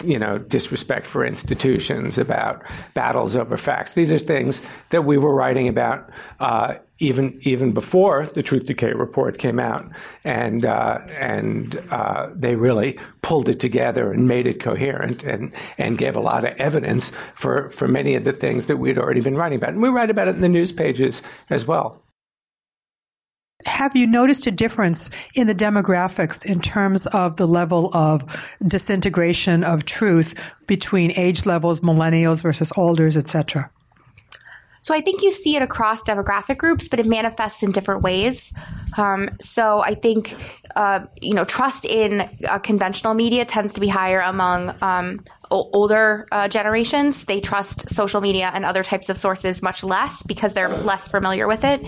you 0.05 0.19
know, 0.19 0.39
disrespect 0.39 1.07
for 1.07 1.25
institutions, 1.25 2.19
about 2.19 2.63
battles 2.95 3.37
over 3.37 3.57
facts. 3.57 3.95
These 3.95 4.13
are 4.13 4.19
things 4.19 4.61
that 4.91 5.05
we 5.05 5.19
were 5.19 5.35
writing 5.35 5.69
about 5.69 6.11
uh, 6.41 6.75
even 7.03 7.39
even 7.43 7.73
before 7.73 8.27
the 8.27 8.43
Truth 8.43 8.67
Decay 8.67 8.93
report 8.93 9.39
came 9.39 9.59
out, 9.59 9.91
and 10.25 10.65
uh, 10.65 10.99
and 11.19 11.77
uh, 11.91 12.31
they 12.35 12.55
really 12.55 12.99
pulled 13.23 13.49
it 13.49 13.59
together 13.59 14.13
and 14.13 14.29
made 14.29 14.47
it 14.47 14.61
coherent 14.61 15.25
and 15.25 15.53
and 15.79 15.99
gave 15.99 16.17
a 16.17 16.21
lot 16.21 16.45
of 16.45 16.55
evidence 16.59 17.11
for 17.35 17.69
for 17.71 17.89
many 17.89 18.15
of 18.15 18.25
the 18.25 18.33
things 18.33 18.67
that 18.67 18.77
we'd 18.77 18.99
already 18.99 19.21
been 19.21 19.37
writing 19.37 19.57
about. 19.57 19.71
And 19.71 19.83
we 19.83 19.89
write 19.89 20.11
about 20.11 20.29
it 20.29 20.37
in 20.37 20.41
the 20.41 20.49
news 20.49 20.73
pages 20.73 21.23
as 21.51 21.67
well. 21.67 22.01
Have 23.67 23.97
you 23.97 24.07
noticed 24.07 24.47
a 24.47 24.51
difference 24.51 25.11
in 25.35 25.47
the 25.47 25.55
demographics 25.55 26.45
in 26.45 26.61
terms 26.61 27.07
of 27.09 27.37
the 27.37 27.47
level 27.47 27.95
of 27.95 28.25
disintegration 28.67 29.65
of 29.65 29.85
truth 29.85 30.35
between 30.67 31.13
age 31.13 31.47
levels, 31.47 31.81
millennials 31.81 32.43
versus 32.43 32.73
olders, 32.77 33.17
etc.? 33.17 33.71
So 34.83 34.93
I 34.93 35.01
think 35.01 35.23
you 35.23 35.31
see 35.31 35.55
it 35.55 35.63
across 35.63 36.03
demographic 36.03 36.59
groups, 36.59 36.89
but 36.89 36.99
it 36.99 37.07
manifests 37.07 37.63
in 37.63 37.71
different 37.71 38.03
ways. 38.03 38.53
Um, 38.97 39.31
so 39.41 39.81
I 39.81 39.95
think, 39.95 40.35
uh, 40.75 41.07
you 41.21 41.35
know, 41.35 41.45
trust 41.45 41.85
in 41.85 42.29
uh, 42.49 42.59
conventional 42.59 43.15
media 43.15 43.45
tends 43.45 43.73
to 43.75 43.81
be 43.81 43.87
higher 43.87 44.21
among 44.21 44.75
um, 44.83 45.19
older 45.53 46.27
uh, 46.33 46.49
generations, 46.49 47.25
they 47.25 47.41
trust 47.41 47.89
social 47.89 48.21
media 48.21 48.51
and 48.53 48.65
other 48.65 48.83
types 48.83 49.09
of 49.09 49.17
sources 49.17 49.63
much 49.63 49.85
less 49.85 50.23
because 50.23 50.55
they're 50.55 50.69
less 50.69 51.07
familiar 51.09 51.47
with 51.47 51.65
it. 51.65 51.85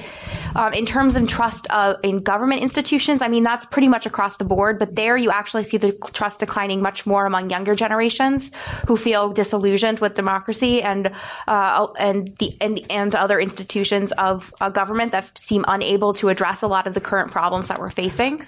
Um, 0.54 0.72
in 0.72 0.86
terms 0.86 1.16
of 1.16 1.28
trust 1.28 1.66
uh, 1.70 1.96
in 2.02 2.22
government 2.22 2.62
institutions, 2.62 3.22
I 3.22 3.28
mean, 3.28 3.42
that's 3.42 3.66
pretty 3.66 3.88
much 3.88 4.06
across 4.06 4.36
the 4.36 4.44
board, 4.44 4.78
but 4.78 4.94
there 4.94 5.16
you 5.16 5.30
actually 5.30 5.64
see 5.64 5.78
the 5.78 5.92
trust 6.12 6.40
declining 6.40 6.80
much 6.82 7.06
more 7.06 7.26
among 7.26 7.50
younger 7.50 7.74
generations 7.74 8.50
who 8.86 8.96
feel 8.96 9.32
disillusioned 9.32 9.98
with 9.98 10.14
democracy 10.14 10.82
and, 10.82 11.10
uh, 11.48 11.88
and 11.98 12.36
the, 12.38 12.56
and, 12.60 12.80
and 12.90 13.14
other 13.14 13.40
institutions 13.40 14.12
of 14.12 14.52
uh, 14.60 14.68
government 14.68 15.12
that 15.12 15.36
seem 15.38 15.64
unable 15.66 16.14
to 16.14 16.28
address 16.28 16.62
a 16.62 16.68
lot 16.68 16.86
of 16.86 16.94
the 16.94 17.00
current 17.00 17.32
problems 17.32 17.68
that 17.68 17.78
we're 17.80 17.90
facing. 17.90 18.42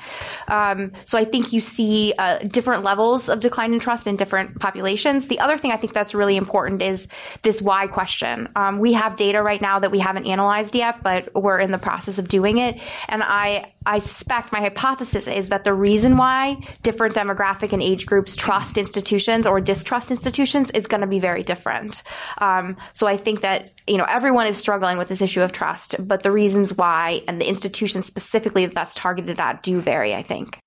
Um, 0.48 0.92
so 1.06 1.18
I 1.18 1.24
think 1.24 1.52
you 1.52 1.60
see 1.60 2.14
uh, 2.16 2.38
different 2.38 2.84
levels 2.84 3.28
of 3.28 3.40
decline 3.40 3.72
in 3.72 3.80
trust 3.80 4.06
in 4.06 4.16
different 4.16 4.60
populations 4.60 5.05
the 5.28 5.40
other 5.40 5.56
thing 5.56 5.72
I 5.72 5.76
think 5.76 5.92
that's 5.92 6.14
really 6.14 6.36
important 6.36 6.82
is 6.82 7.06
this 7.42 7.62
why 7.62 7.86
question. 7.86 8.48
Um, 8.56 8.78
we 8.78 8.92
have 8.94 9.16
data 9.16 9.42
right 9.42 9.60
now 9.60 9.78
that 9.78 9.90
we 9.90 9.98
haven't 9.98 10.26
analyzed 10.26 10.74
yet, 10.74 11.02
but 11.02 11.30
we're 11.34 11.58
in 11.58 11.70
the 11.70 11.78
process 11.78 12.18
of 12.18 12.28
doing 12.28 12.58
it. 12.58 12.80
And 13.08 13.22
I, 13.22 13.72
I 13.84 14.00
suspect 14.00 14.52
my 14.52 14.60
hypothesis 14.60 15.28
is 15.28 15.50
that 15.50 15.64
the 15.64 15.72
reason 15.72 16.16
why 16.16 16.58
different 16.82 17.14
demographic 17.14 17.72
and 17.72 17.82
age 17.82 18.06
groups 18.06 18.34
trust 18.34 18.78
institutions 18.78 19.46
or 19.46 19.60
distrust 19.60 20.10
institutions 20.10 20.70
is 20.72 20.86
going 20.86 21.02
to 21.02 21.06
be 21.06 21.20
very 21.20 21.44
different. 21.44 22.02
Um, 22.38 22.76
so 22.92 23.06
I 23.06 23.16
think 23.16 23.42
that 23.42 23.70
you 23.86 23.98
know 23.98 24.06
everyone 24.08 24.48
is 24.48 24.58
struggling 24.58 24.98
with 24.98 25.08
this 25.08 25.22
issue 25.22 25.42
of 25.42 25.52
trust, 25.52 25.94
but 26.00 26.24
the 26.24 26.32
reasons 26.32 26.74
why 26.74 27.22
and 27.28 27.40
the 27.40 27.48
institutions 27.48 28.06
specifically 28.06 28.66
that 28.66 28.74
that's 28.74 28.94
targeted 28.94 29.38
at 29.38 29.62
do 29.62 29.80
vary. 29.80 30.14
I 30.14 30.22
think. 30.22 30.58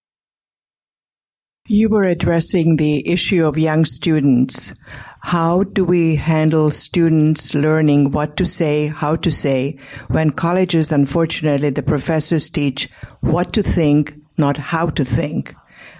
You 1.71 1.87
were 1.87 2.03
addressing 2.03 2.77
the 2.77 3.07
issue 3.07 3.45
of 3.45 3.55
young 3.55 3.85
students. 3.85 4.73
How 5.19 5.61
do 5.61 5.85
we 5.85 6.15
handle 6.15 6.71
students 6.71 7.53
learning 7.53 8.09
what 8.09 8.37
to 8.37 8.45
say, 8.45 8.87
how 8.87 9.17
to 9.17 9.31
say, 9.31 9.77
when 10.07 10.31
colleges, 10.31 10.91
unfortunately, 10.91 11.69
the 11.69 11.83
professors 11.83 12.49
teach 12.49 12.89
what 13.19 13.53
to 13.53 13.61
think, 13.61 14.15
not 14.35 14.57
how 14.57 14.89
to 14.89 15.05
think? 15.05 15.53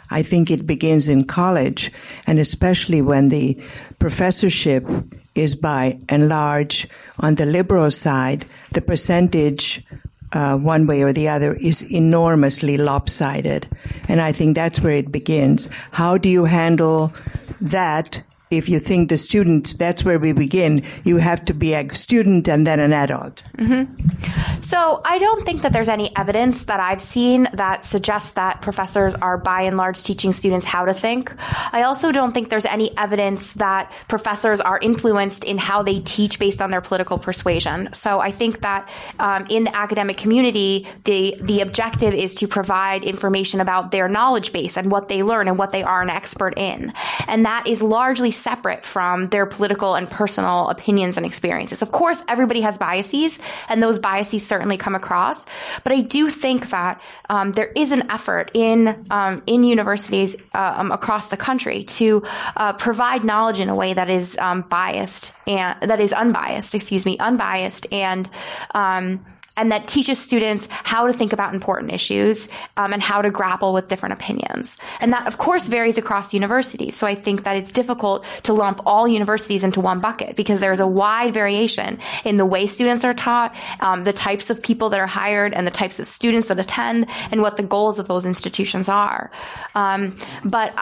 I 0.10 0.24
think 0.24 0.50
it 0.50 0.66
begins 0.66 1.08
in 1.08 1.26
college, 1.26 1.92
and 2.26 2.40
especially 2.40 3.04
when 3.04 3.30
the 3.30 3.56
professorship 4.00 4.88
is 5.36 5.54
by 5.54 6.00
and 6.10 6.30
large 6.30 6.88
on 7.20 7.36
the 7.36 7.46
liberal 7.46 7.92
side, 7.92 8.44
the 8.72 8.82
percentage 8.82 9.86
uh, 10.34 10.58
one 10.58 10.88
way 10.88 11.02
or 11.02 11.14
the 11.14 11.28
other 11.28 11.54
is 11.56 11.82
enormously 11.92 12.78
lopsided. 12.78 13.68
And 14.08 14.22
I 14.22 14.32
think 14.32 14.56
that's 14.56 14.80
where 14.80 14.94
it 14.94 15.12
begins. 15.12 15.70
How 15.92 16.18
do 16.18 16.30
you 16.30 16.46
handle 16.46 17.14
that 17.62 18.22
if 18.52 18.68
you 18.68 18.80
think 18.80 19.10
the 19.10 19.18
student, 19.18 19.78
that's 19.78 20.04
where 20.04 20.18
we 20.18 20.34
begin. 20.34 20.84
You 21.04 21.18
have 21.18 21.46
to 21.46 21.54
be 21.54 21.76
a 21.76 21.94
student 21.94 22.48
and 22.48 22.66
then 22.66 22.80
an 22.80 22.94
adult. 22.94 23.44
Mm-hmm. 23.58 24.60
So 24.62 25.02
I 25.06 25.20
don't 25.20 25.44
think 25.44 25.62
that 25.62 25.72
there's 25.72 25.90
any 25.90 26.16
evidence 26.16 26.66
that 26.66 26.80
I've 26.80 27.02
seen 27.02 27.48
that 27.54 27.86
suggests 27.86 28.32
that 28.32 28.62
professors 28.62 29.14
are 29.16 29.38
by 29.38 29.62
and 29.62 29.78
large 29.78 30.02
teaching 30.02 30.34
students 30.34 30.66
how 30.66 30.86
to 30.86 30.96
think. 30.96 31.32
I 31.72 31.84
also 31.84 32.12
don't 32.12 32.32
think 32.32 32.50
there's 32.50 32.66
any 32.66 32.96
evidence 32.98 33.54
that 33.54 33.92
professors 34.08 34.60
are 34.60 34.80
influenced 34.80 35.44
in 35.44 35.60
how 35.60 35.84
they 35.84 36.00
teach 36.00 36.40
based 36.40 36.60
on 36.60 36.72
their 36.72 36.82
political 36.82 37.20
persuasion. 37.20 37.90
So 37.94 38.20
I 38.20 38.32
think 38.32 38.62
that 38.62 38.90
um, 39.20 39.46
in 39.48 39.66
the 39.66 39.76
academic 39.76 40.18
community, 40.18 40.88
the 41.04 41.38
the 41.40 41.62
objective 41.62 42.16
is 42.16 42.34
to 42.36 42.48
provide 42.48 43.04
information 43.04 43.62
about 43.62 43.92
their 43.92 44.08
knowledge 44.08 44.52
base 44.52 44.76
and 44.76 44.90
what 44.90 45.08
they 45.08 45.22
learn 45.22 45.48
and 45.48 45.58
what 45.58 45.72
they 45.72 45.84
are 45.84 46.02
an 46.02 46.10
expert 46.10 46.58
in, 46.58 46.94
and 47.28 47.46
that 47.46 47.68
is 47.68 47.82
largely 47.82 48.32
separate 48.40 48.84
from 48.86 49.28
their 49.28 49.46
political 49.46 49.96
and 49.96 50.10
personal 50.10 50.70
opinions 50.70 51.18
and 51.18 51.26
experiences. 51.26 51.82
Of 51.82 51.92
course, 51.92 52.22
everybody 52.28 52.62
has 52.62 52.78
biases, 52.78 53.40
and 53.68 53.82
those 53.82 54.00
biases 54.00 54.46
certainly 54.46 54.78
come 54.78 54.96
across. 54.96 55.46
But 55.84 55.94
I 55.94 56.02
do 56.02 56.30
think 56.30 56.70
that 56.70 57.02
um, 57.30 57.52
there 57.52 57.72
is 57.76 57.92
an 57.92 58.10
effort 58.10 58.52
in 58.54 59.08
um, 59.10 59.44
in 59.46 59.64
universities 59.64 60.36
uh, 60.54 60.74
um, 60.78 60.92
across 60.92 61.30
the 61.30 61.38
country 61.38 61.84
to 61.84 62.24
uh, 62.56 62.74
provide 62.74 63.24
knowledge 63.24 63.60
in 63.60 63.70
a 63.70 63.76
way 63.76 63.94
that 63.94 64.10
is 64.10 64.38
um, 64.38 64.62
biased 64.62 65.34
and 65.48 65.80
that 65.82 66.00
is 66.00 66.14
unbiased. 66.14 66.76
Excuse 66.76 67.06
me, 67.06 67.18
unbiased 67.18 67.88
and 67.92 68.30
um, 68.74 69.26
and 69.58 69.72
that 69.72 69.88
teaches 69.88 70.20
students 70.20 70.68
how 70.70 71.08
to 71.08 71.14
think 71.14 71.34
about 71.34 71.54
important 71.54 71.92
issues 71.92 72.48
um, 72.78 72.94
and 72.94 73.02
how 73.02 73.22
to 73.22 73.30
grapple 73.30 73.74
with 73.74 73.90
different 73.90 74.14
opinions. 74.14 74.78
And 75.00 75.14
that, 75.14 75.28
of 75.28 75.38
course, 75.38 75.68
varies 75.68 75.98
across 75.98 76.34
universities. 76.34 76.96
So 76.96 77.08
I 77.08 77.16
think 77.16 77.44
that 77.44 77.58
it's 77.58 77.72
difficult 77.72 78.26
to 78.44 78.54
lump 78.54 78.82
all 78.86 79.08
universities 79.08 79.64
into 79.64 79.82
one 79.82 80.00
bucket 80.00 80.36
because 80.36 80.60
there's 80.60 80.80
a 80.80 80.88
wide 80.88 81.34
variation 81.34 82.00
in 82.24 82.38
the 82.38 82.46
way 82.46 82.68
students 82.68 83.04
are 83.04 83.14
taught, 83.14 83.56
um, 83.80 84.04
the 84.04 84.14
types 84.14 84.50
of 84.50 84.62
people 84.62 84.90
that 84.90 85.00
are 85.00 85.08
hired, 85.08 85.54
and 85.54 85.66
the 85.66 85.72
types 85.72 86.00
of 86.00 86.08
students 86.08 86.48
that 86.48 86.60
attend, 86.60 87.08
and 87.32 87.42
what 87.42 87.58
the 87.58 87.64
goals 87.64 88.00
of 88.00 88.08
those 88.08 88.26
institutions 88.26 88.90
are. 88.90 89.32
Um, 89.76 90.16
but 90.44 90.74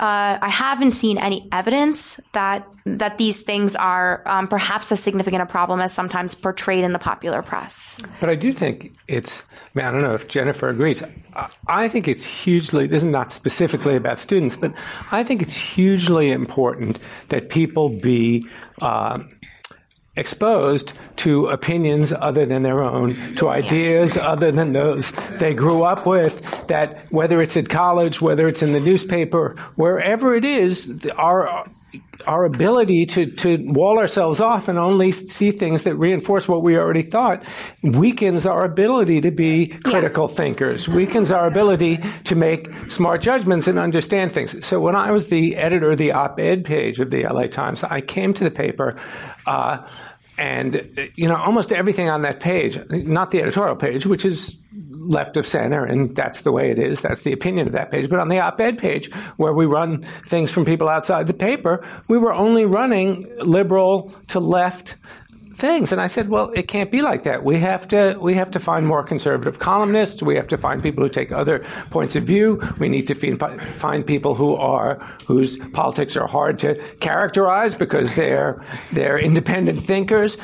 uh, 0.00 0.38
I 0.40 0.48
haven't 0.48 0.92
seen 0.92 1.18
any 1.18 1.46
evidence 1.52 2.18
that 2.32 2.66
that 2.86 3.18
these 3.18 3.42
things 3.42 3.76
are 3.76 4.22
um, 4.24 4.46
perhaps 4.46 4.90
as 4.90 5.00
significant 5.00 5.42
a 5.42 5.46
problem 5.46 5.78
as 5.80 5.92
sometimes 5.92 6.34
portrayed 6.34 6.84
in 6.84 6.92
the 6.92 6.98
popular 6.98 7.42
press. 7.42 8.00
But 8.18 8.30
I 8.30 8.34
do 8.34 8.50
think 8.50 8.94
it's. 9.08 9.42
I, 9.42 9.68
mean, 9.74 9.84
I 9.84 9.92
don't 9.92 10.00
know 10.00 10.14
if 10.14 10.26
Jennifer 10.26 10.70
agrees. 10.70 11.02
I 11.68 11.88
think 11.88 12.08
it's 12.08 12.24
hugely. 12.24 12.86
This 12.86 13.02
is 13.02 13.10
not 13.10 13.30
specifically 13.30 13.94
about 13.94 14.18
students, 14.18 14.56
but 14.56 14.72
I 15.12 15.22
think 15.22 15.42
it's 15.42 15.54
hugely 15.54 16.32
important 16.32 16.98
that 17.28 17.50
people 17.50 17.90
be. 17.90 18.46
Uh, 18.80 19.18
exposed 20.20 20.92
to 21.16 21.46
opinions 21.46 22.12
other 22.12 22.46
than 22.46 22.62
their 22.62 22.82
own, 22.82 23.14
to 23.36 23.48
ideas 23.48 24.16
other 24.16 24.52
than 24.52 24.72
those 24.72 25.10
they 25.38 25.54
grew 25.54 25.82
up 25.82 26.06
with, 26.06 26.68
that 26.68 27.04
whether 27.10 27.42
it's 27.42 27.56
at 27.56 27.68
college, 27.68 28.20
whether 28.20 28.46
it's 28.46 28.62
in 28.62 28.72
the 28.72 28.80
newspaper, 28.80 29.56
wherever 29.74 30.34
it 30.34 30.44
is, 30.44 30.88
our 31.16 31.64
our 32.26 32.44
ability 32.44 33.06
to, 33.06 33.26
to 33.26 33.56
wall 33.72 33.98
ourselves 33.98 34.40
off 34.40 34.68
and 34.68 34.78
only 34.78 35.10
see 35.10 35.50
things 35.50 35.84
that 35.84 35.94
reinforce 35.94 36.46
what 36.46 36.62
we 36.62 36.76
already 36.76 37.02
thought 37.02 37.42
weakens 37.82 38.46
our 38.46 38.64
ability 38.64 39.22
to 39.22 39.30
be 39.30 39.68
critical 39.68 40.28
yeah. 40.28 40.36
thinkers, 40.36 40.88
weakens 40.88 41.32
our 41.32 41.46
ability 41.46 41.98
to 42.24 42.34
make 42.34 42.68
smart 42.90 43.22
judgments 43.22 43.66
and 43.66 43.78
understand 43.78 44.32
things. 44.32 44.64
So 44.66 44.80
when 44.80 44.94
I 44.94 45.10
was 45.10 45.28
the 45.28 45.56
editor 45.56 45.92
of 45.92 45.98
the 45.98 46.12
op-ed 46.12 46.64
page 46.64 47.00
of 47.00 47.10
the 47.10 47.24
LA 47.24 47.46
Times, 47.46 47.82
I 47.82 48.00
came 48.00 48.34
to 48.34 48.44
the 48.44 48.50
paper 48.50 48.96
uh, 49.46 49.86
and 50.40 51.10
you 51.16 51.28
know 51.28 51.36
almost 51.36 51.70
everything 51.70 52.08
on 52.08 52.22
that 52.22 52.40
page, 52.40 52.80
not 52.90 53.30
the 53.30 53.42
editorial 53.42 53.76
page, 53.76 54.06
which 54.06 54.24
is 54.24 54.56
left 54.72 55.36
of 55.36 55.46
center, 55.46 55.84
and 55.84 56.16
that's 56.16 56.42
the 56.42 56.52
way 56.52 56.70
it 56.70 56.78
is. 56.78 57.02
That's 57.02 57.22
the 57.22 57.32
opinion 57.32 57.66
of 57.66 57.74
that 57.74 57.90
page. 57.90 58.08
But 58.08 58.20
on 58.20 58.28
the 58.28 58.38
op-ed 58.38 58.78
page, 58.78 59.12
where 59.36 59.52
we 59.52 59.66
run 59.66 60.02
things 60.26 60.50
from 60.50 60.64
people 60.64 60.88
outside 60.88 61.26
the 61.26 61.34
paper, 61.34 61.86
we 62.08 62.16
were 62.16 62.32
only 62.32 62.64
running 62.64 63.30
liberal 63.40 64.14
to 64.28 64.40
left 64.40 64.94
things. 65.60 65.92
And 65.92 66.00
I 66.00 66.06
said, 66.06 66.28
well, 66.28 66.50
it 66.50 66.68
can't 66.68 66.90
be 66.90 67.02
like 67.02 67.24
that. 67.24 67.44
We 67.44 67.58
have 67.60 67.86
to 67.88 68.16
we 68.20 68.34
have 68.34 68.50
to 68.52 68.60
find 68.60 68.86
more 68.86 69.02
conservative 69.02 69.58
columnists. 69.58 70.22
We 70.22 70.36
have 70.36 70.48
to 70.48 70.58
find 70.58 70.82
people 70.82 71.04
who 71.04 71.10
take 71.10 71.30
other 71.32 71.64
points 71.90 72.16
of 72.16 72.24
view. 72.24 72.60
We 72.78 72.88
need 72.88 73.06
to 73.08 73.14
find 73.14 74.06
people 74.06 74.34
who 74.34 74.56
are 74.56 74.96
whose 75.26 75.58
politics 75.72 76.16
are 76.16 76.26
hard 76.26 76.58
to 76.60 76.74
characterize 77.00 77.74
because 77.74 78.14
they're 78.14 78.64
they're 78.92 79.18
independent 79.18 79.82
thinkers. 79.82 80.36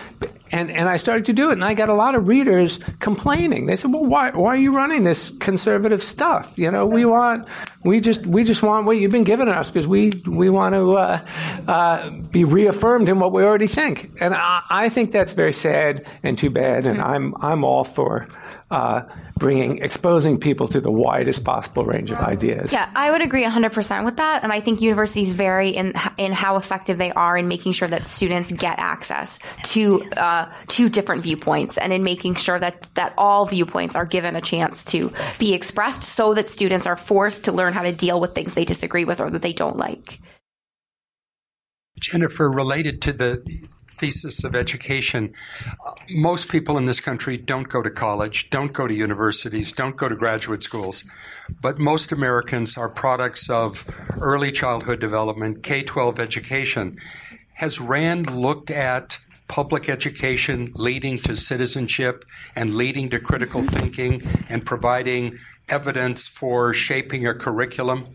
And, 0.53 0.71
and 0.71 0.89
I 0.89 0.97
started 0.97 1.25
to 1.27 1.33
do 1.33 1.51
it, 1.51 1.55
and 1.55 1.65
I 1.65 1.75
got 1.75 1.89
a 1.89 1.95
lot 1.95 2.15
of 2.15 2.29
readers 2.29 2.79
complaining. 3.01 3.67
They 3.67 3.77
said, 3.77 3.93
"Well, 3.93 4.05
why, 4.05 4.31
why 4.31 4.55
are 4.55 4.57
you 4.57 4.75
running 4.75 5.03
this 5.03 5.31
conservative 5.41 6.03
stuff? 6.03 6.53
You 6.57 6.71
know, 6.71 6.87
we 6.87 7.05
want, 7.05 7.49
we 7.85 8.01
just, 8.01 8.27
we 8.27 8.45
just 8.45 8.63
want 8.63 8.87
what 8.87 8.97
you've 8.97 9.11
been 9.11 9.25
giving 9.25 9.49
us 9.49 9.71
because 9.71 9.87
we, 9.89 10.11
we 10.27 10.49
want 10.49 10.75
to 10.75 10.97
uh, 10.97 11.27
uh, 11.67 12.11
be 12.11 12.45
reaffirmed 12.45 13.09
in 13.09 13.19
what 13.19 13.33
we 13.33 13.43
already 13.43 13.67
think." 13.67 14.11
And 14.21 14.35
I, 14.35 14.63
I 14.71 14.89
think 14.89 15.13
that's 15.13 15.33
very 15.33 15.53
sad 15.53 16.07
and 16.23 16.39
too 16.39 16.51
bad. 16.51 16.87
And 16.87 17.01
I'm, 17.01 17.35
I'm 17.43 17.65
all 17.65 17.85
for 17.85 18.29
uh, 18.71 19.03
bringing, 19.39 19.79
exposing 19.79 20.39
people 20.39 20.67
to 20.69 20.81
the 20.81 20.91
widest 20.91 21.45
possible 21.45 21.85
range 21.85 22.11
of 22.11 22.19
ideas. 22.19 22.73
Yeah, 22.73 22.91
I 22.95 23.11
would 23.11 23.23
agree 23.23 23.45
100% 23.45 24.05
with 24.05 24.17
that. 24.17 24.43
And 24.43 24.53
I 24.53 24.61
think 24.61 24.81
universities 24.81 25.35
vary 25.35 25.71
in, 25.71 25.95
in 26.17 26.33
how 26.33 26.57
effective 26.57 26.99
they 26.99 27.12
are 27.12 27.37
in 27.37 27.47
making 27.47 27.73
sure 27.73 27.87
that 27.87 28.07
students 28.07 28.51
get 28.51 28.79
access 28.79 29.39
to, 29.64 30.03
uh, 30.17 30.53
to 30.69 30.89
different 30.89 31.23
viewpoints 31.23 31.79
and 31.79 31.93
in 31.93 32.03
making 32.03 32.35
sure 32.35 32.59
that, 32.59 32.89
that 32.95 33.14
all 33.17 33.47
viewpoints 33.47 33.95
are 33.95 34.07
given 34.07 34.35
a 34.35 34.41
chance 34.41 34.85
to 34.87 35.12
be 35.39 35.55
expressed 35.55 36.03
so 36.03 36.35
that 36.35 36.49
students 36.49 36.87
are 36.87 36.97
forced 36.97 37.45
to 37.45 37.53
learn 37.53 37.73
how 37.73 37.83
to 37.83 37.93
deal 37.93 38.21
with 38.21 38.35
things 38.35 38.55
they 38.55 38.64
disagree 38.64 39.05
with 39.05 39.21
or 39.21 39.31
that 39.31 39.43
they 39.43 39.53
don't 39.53 39.77
like. 39.77 40.21
Jennifer, 42.01 42.51
related 42.51 43.01
to 43.03 43.12
the 43.12 43.69
thesis 43.97 44.45
of 44.45 44.55
education. 44.55 45.35
Most 46.11 46.49
people 46.49 46.79
in 46.79 46.87
this 46.87 47.01
country 47.01 47.37
don't 47.37 47.69
go 47.69 47.83
to 47.83 47.91
college, 47.91 48.51
don't 48.51 48.73
go 48.73 48.87
to 48.87 48.95
universities, 48.95 49.73
don't 49.73 49.97
go 49.97 50.09
to 50.09 50.17
graduate 50.17 50.63
schools, 50.63 51.05
but 51.61 51.79
most 51.79 52.13
Americans 52.13 52.77
are 52.77 52.89
products 52.89 53.49
of 53.51 53.85
early 54.21 54.53
childhood 54.53 55.01
development, 55.01 55.63
K 55.63 55.83
12 55.83 56.21
education. 56.21 56.99
Has 57.55 57.81
RAND 57.81 58.31
looked 58.31 58.71
at 58.71 59.19
public 59.49 59.89
education 59.89 60.73
leading 60.75 61.19
to 61.19 61.37
citizenship 61.37 62.25
and 62.55 62.75
leading 62.75 63.09
to 63.11 63.21
critical 63.21 63.63
thinking 63.63 64.23
and 64.49 64.65
providing 64.67 65.39
evidence 65.69 66.29
for 66.29 66.73
shaping 66.73 67.27
a 67.27 67.35
curriculum? 67.35 68.07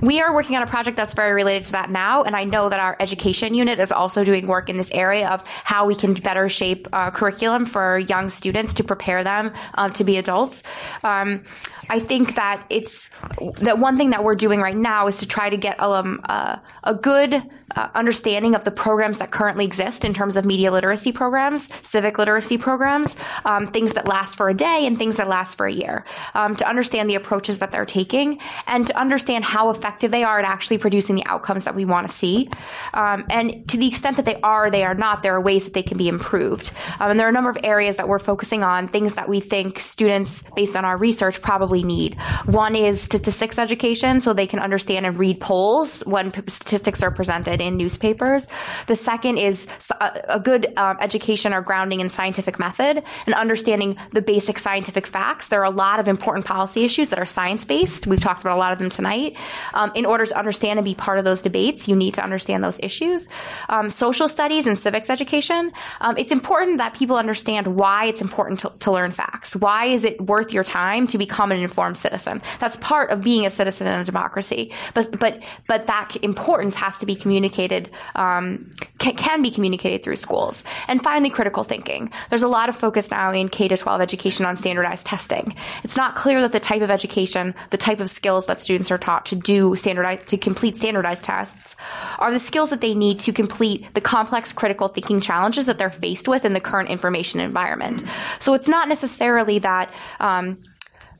We 0.00 0.20
are 0.20 0.34
working 0.34 0.56
on 0.56 0.62
a 0.62 0.66
project 0.66 0.96
that's 0.96 1.14
very 1.14 1.32
related 1.32 1.64
to 1.66 1.72
that 1.72 1.90
now, 1.90 2.22
and 2.22 2.36
I 2.36 2.44
know 2.44 2.68
that 2.68 2.80
our 2.80 2.96
education 3.00 3.54
unit 3.54 3.78
is 3.78 3.92
also 3.92 4.24
doing 4.24 4.46
work 4.46 4.68
in 4.68 4.76
this 4.76 4.90
area 4.90 5.28
of 5.28 5.42
how 5.46 5.86
we 5.86 5.94
can 5.94 6.14
better 6.14 6.48
shape 6.48 6.88
uh, 6.92 7.10
curriculum 7.10 7.64
for 7.64 7.98
young 7.98 8.28
students 8.28 8.74
to 8.74 8.84
prepare 8.84 9.24
them 9.24 9.52
um, 9.74 9.92
to 9.94 10.04
be 10.04 10.16
adults. 10.16 10.62
Um, 11.02 11.42
I 11.90 12.00
think 12.00 12.34
that 12.36 12.66
it's 12.70 13.10
that 13.58 13.78
one 13.78 13.96
thing 13.96 14.10
that 14.10 14.24
we're 14.24 14.34
doing 14.34 14.60
right 14.60 14.76
now 14.76 15.06
is 15.06 15.18
to 15.18 15.26
try 15.26 15.48
to 15.50 15.56
get 15.56 15.80
um, 15.80 16.20
uh, 16.24 16.58
a 16.82 16.94
good 16.94 17.42
uh, 17.76 17.88
understanding 17.94 18.54
of 18.54 18.64
the 18.64 18.70
programs 18.70 19.18
that 19.18 19.30
currently 19.30 19.64
exist 19.64 20.04
in 20.04 20.14
terms 20.14 20.36
of 20.36 20.44
media 20.44 20.70
literacy 20.70 21.12
programs, 21.12 21.68
civic 21.82 22.18
literacy 22.18 22.58
programs, 22.58 23.16
um, 23.44 23.66
things 23.66 23.92
that 23.94 24.06
last 24.06 24.36
for 24.36 24.48
a 24.48 24.54
day 24.54 24.86
and 24.86 24.96
things 24.98 25.16
that 25.16 25.28
last 25.28 25.56
for 25.56 25.66
a 25.66 25.72
year, 25.72 26.04
um, 26.34 26.54
to 26.56 26.68
understand 26.74 27.08
the 27.08 27.14
approaches 27.14 27.58
that 27.58 27.70
they're 27.70 27.86
taking 27.86 28.40
and 28.66 28.86
to 28.88 28.98
understand 28.98 29.44
how 29.44 29.70
effective 29.70 30.10
they 30.10 30.24
are 30.24 30.40
at 30.40 30.44
actually 30.44 30.78
producing 30.78 31.14
the 31.14 31.24
outcomes 31.26 31.64
that 31.66 31.74
we 31.76 31.84
want 31.84 32.08
to 32.08 32.12
see. 32.12 32.48
Um, 32.92 33.24
and 33.30 33.68
to 33.68 33.76
the 33.76 33.86
extent 33.86 34.16
that 34.16 34.24
they 34.24 34.40
are, 34.42 34.70
they 34.70 34.84
are 34.84 34.94
not, 34.94 35.22
there 35.22 35.34
are 35.34 35.40
ways 35.40 35.64
that 35.64 35.74
they 35.74 35.84
can 35.84 35.98
be 35.98 36.08
improved. 36.08 36.72
Um, 36.98 37.10
and 37.12 37.20
there 37.20 37.26
are 37.28 37.30
a 37.30 37.38
number 37.38 37.50
of 37.50 37.58
areas 37.62 37.96
that 37.96 38.08
we're 38.08 38.18
focusing 38.18 38.64
on, 38.64 38.88
things 38.88 39.14
that 39.14 39.28
we 39.28 39.38
think 39.38 39.78
students, 39.78 40.42
based 40.56 40.74
on 40.74 40.84
our 40.84 40.96
research, 40.96 41.40
probably 41.40 41.84
need. 41.84 42.16
One 42.46 42.74
is 42.74 43.00
statistics 43.00 43.58
education, 43.58 44.20
so 44.20 44.32
they 44.32 44.46
can 44.46 44.58
understand 44.58 45.06
and 45.06 45.16
read 45.18 45.40
polls 45.40 46.00
when 46.00 46.32
statistics 46.48 47.02
are 47.02 47.10
presented 47.10 47.60
in 47.60 47.76
newspapers. 47.76 48.46
The 48.88 48.96
second 48.96 49.38
is 49.38 49.66
a, 50.00 50.40
good 50.40 50.72
um, 50.76 50.96
education 51.00 51.54
or 51.54 51.62
grounding 51.62 52.00
in 52.00 52.08
scientific 52.08 52.58
method 52.58 53.02
and 53.26 53.34
understanding 53.34 53.96
the 54.10 54.22
basic 54.22 54.58
scientific 54.58 55.06
facts. 55.06 55.48
There 55.48 55.60
are 55.60 55.64
a 55.64 55.70
lot 55.70 56.00
of 56.00 56.08
important 56.08 56.44
policy 56.64 56.84
issues 56.84 57.10
that 57.10 57.18
are 57.18 57.26
science 57.26 57.62
based. 57.66 58.06
We've 58.06 58.20
talked 58.20 58.40
about 58.40 58.56
a 58.56 58.58
lot 58.58 58.72
of 58.72 58.78
them 58.78 58.88
tonight. 58.88 59.36
Um, 59.74 59.92
in 59.94 60.06
order 60.06 60.24
to 60.24 60.38
understand 60.38 60.78
and 60.78 60.84
be 60.84 60.94
part 60.94 61.18
of 61.18 61.24
those 61.26 61.42
debates, 61.42 61.88
you 61.88 61.94
need 61.94 62.14
to 62.14 62.22
understand 62.22 62.64
those 62.64 62.80
issues. 62.82 63.28
Um, 63.68 63.90
social 63.90 64.28
studies 64.28 64.66
and 64.66 64.78
civics 64.78 65.10
education. 65.10 65.72
Um, 66.00 66.16
it's 66.16 66.32
important 66.32 66.78
that 66.78 66.94
people 66.94 67.16
understand 67.16 67.66
why 67.66 68.06
it's 68.06 68.22
important 68.22 68.60
to, 68.60 68.72
to 68.78 68.92
learn 68.92 69.12
facts. 69.12 69.54
Why 69.54 69.86
is 69.86 70.04
it 70.04 70.18
worth 70.22 70.54
your 70.54 70.64
time 70.64 71.06
to 71.08 71.18
become 71.18 71.52
an 71.52 71.58
informed 71.58 71.98
citizen? 71.98 72.40
That's 72.60 72.76
part 72.76 73.10
of 73.10 73.20
being 73.20 73.44
a 73.44 73.50
citizen 73.50 73.86
in 73.86 74.00
a 74.00 74.04
democracy. 74.04 74.72
But 74.94 75.18
but 75.18 75.42
but 75.68 75.86
that 75.86 76.16
importance 76.22 76.74
has 76.76 76.96
to 76.98 77.06
be 77.06 77.14
communicated. 77.14 77.90
Um, 78.14 78.70
can, 78.98 79.16
can 79.16 79.42
be 79.42 79.50
communicated 79.50 80.02
through 80.02 80.16
schools. 80.16 80.64
And 80.88 81.02
finally, 81.02 81.28
critical 81.28 81.62
thinking. 81.62 82.10
There's 82.30 82.42
a 82.42 82.48
lot 82.48 82.70
of 82.70 82.76
focus 82.76 83.10
now 83.10 83.32
in 83.32 83.50
K 83.50 83.68
to 83.68 83.76
12 83.76 84.00
education 84.00 84.46
on 84.46 84.56
standardized 84.56 85.04
testing. 85.04 85.54
It's 85.82 85.96
not 85.96 86.16
clear 86.16 86.40
that 86.40 86.52
the 86.54 86.60
type 86.60 86.82
of 86.82 86.90
education, 86.90 87.54
the 87.70 87.76
type 87.76 88.00
of 88.00 88.08
skills 88.08 88.46
that 88.46 88.58
students 88.60 88.90
are 88.90 88.96
taught 88.96 89.26
to 89.26 89.36
do 89.36 89.74
standardized, 89.74 90.28
to 90.28 90.38
complete 90.38 90.76
standardized 90.76 91.24
tests 91.24 91.74
are 92.18 92.30
the 92.30 92.38
skills 92.38 92.70
that 92.70 92.80
they 92.80 92.94
need 92.94 93.18
to 93.18 93.32
complete 93.32 93.92
the 93.92 94.00
complex 94.00 94.52
critical 94.52 94.86
thinking 94.86 95.20
challenges 95.20 95.66
that 95.66 95.78
they're 95.78 95.90
faced 95.90 96.28
with 96.28 96.44
in 96.44 96.52
the 96.52 96.60
current 96.60 96.88
information 96.88 97.40
environment. 97.40 98.04
So 98.38 98.54
it's 98.54 98.68
not 98.68 98.88
necessarily 98.88 99.58
that 99.58 99.92
um, 100.20 100.62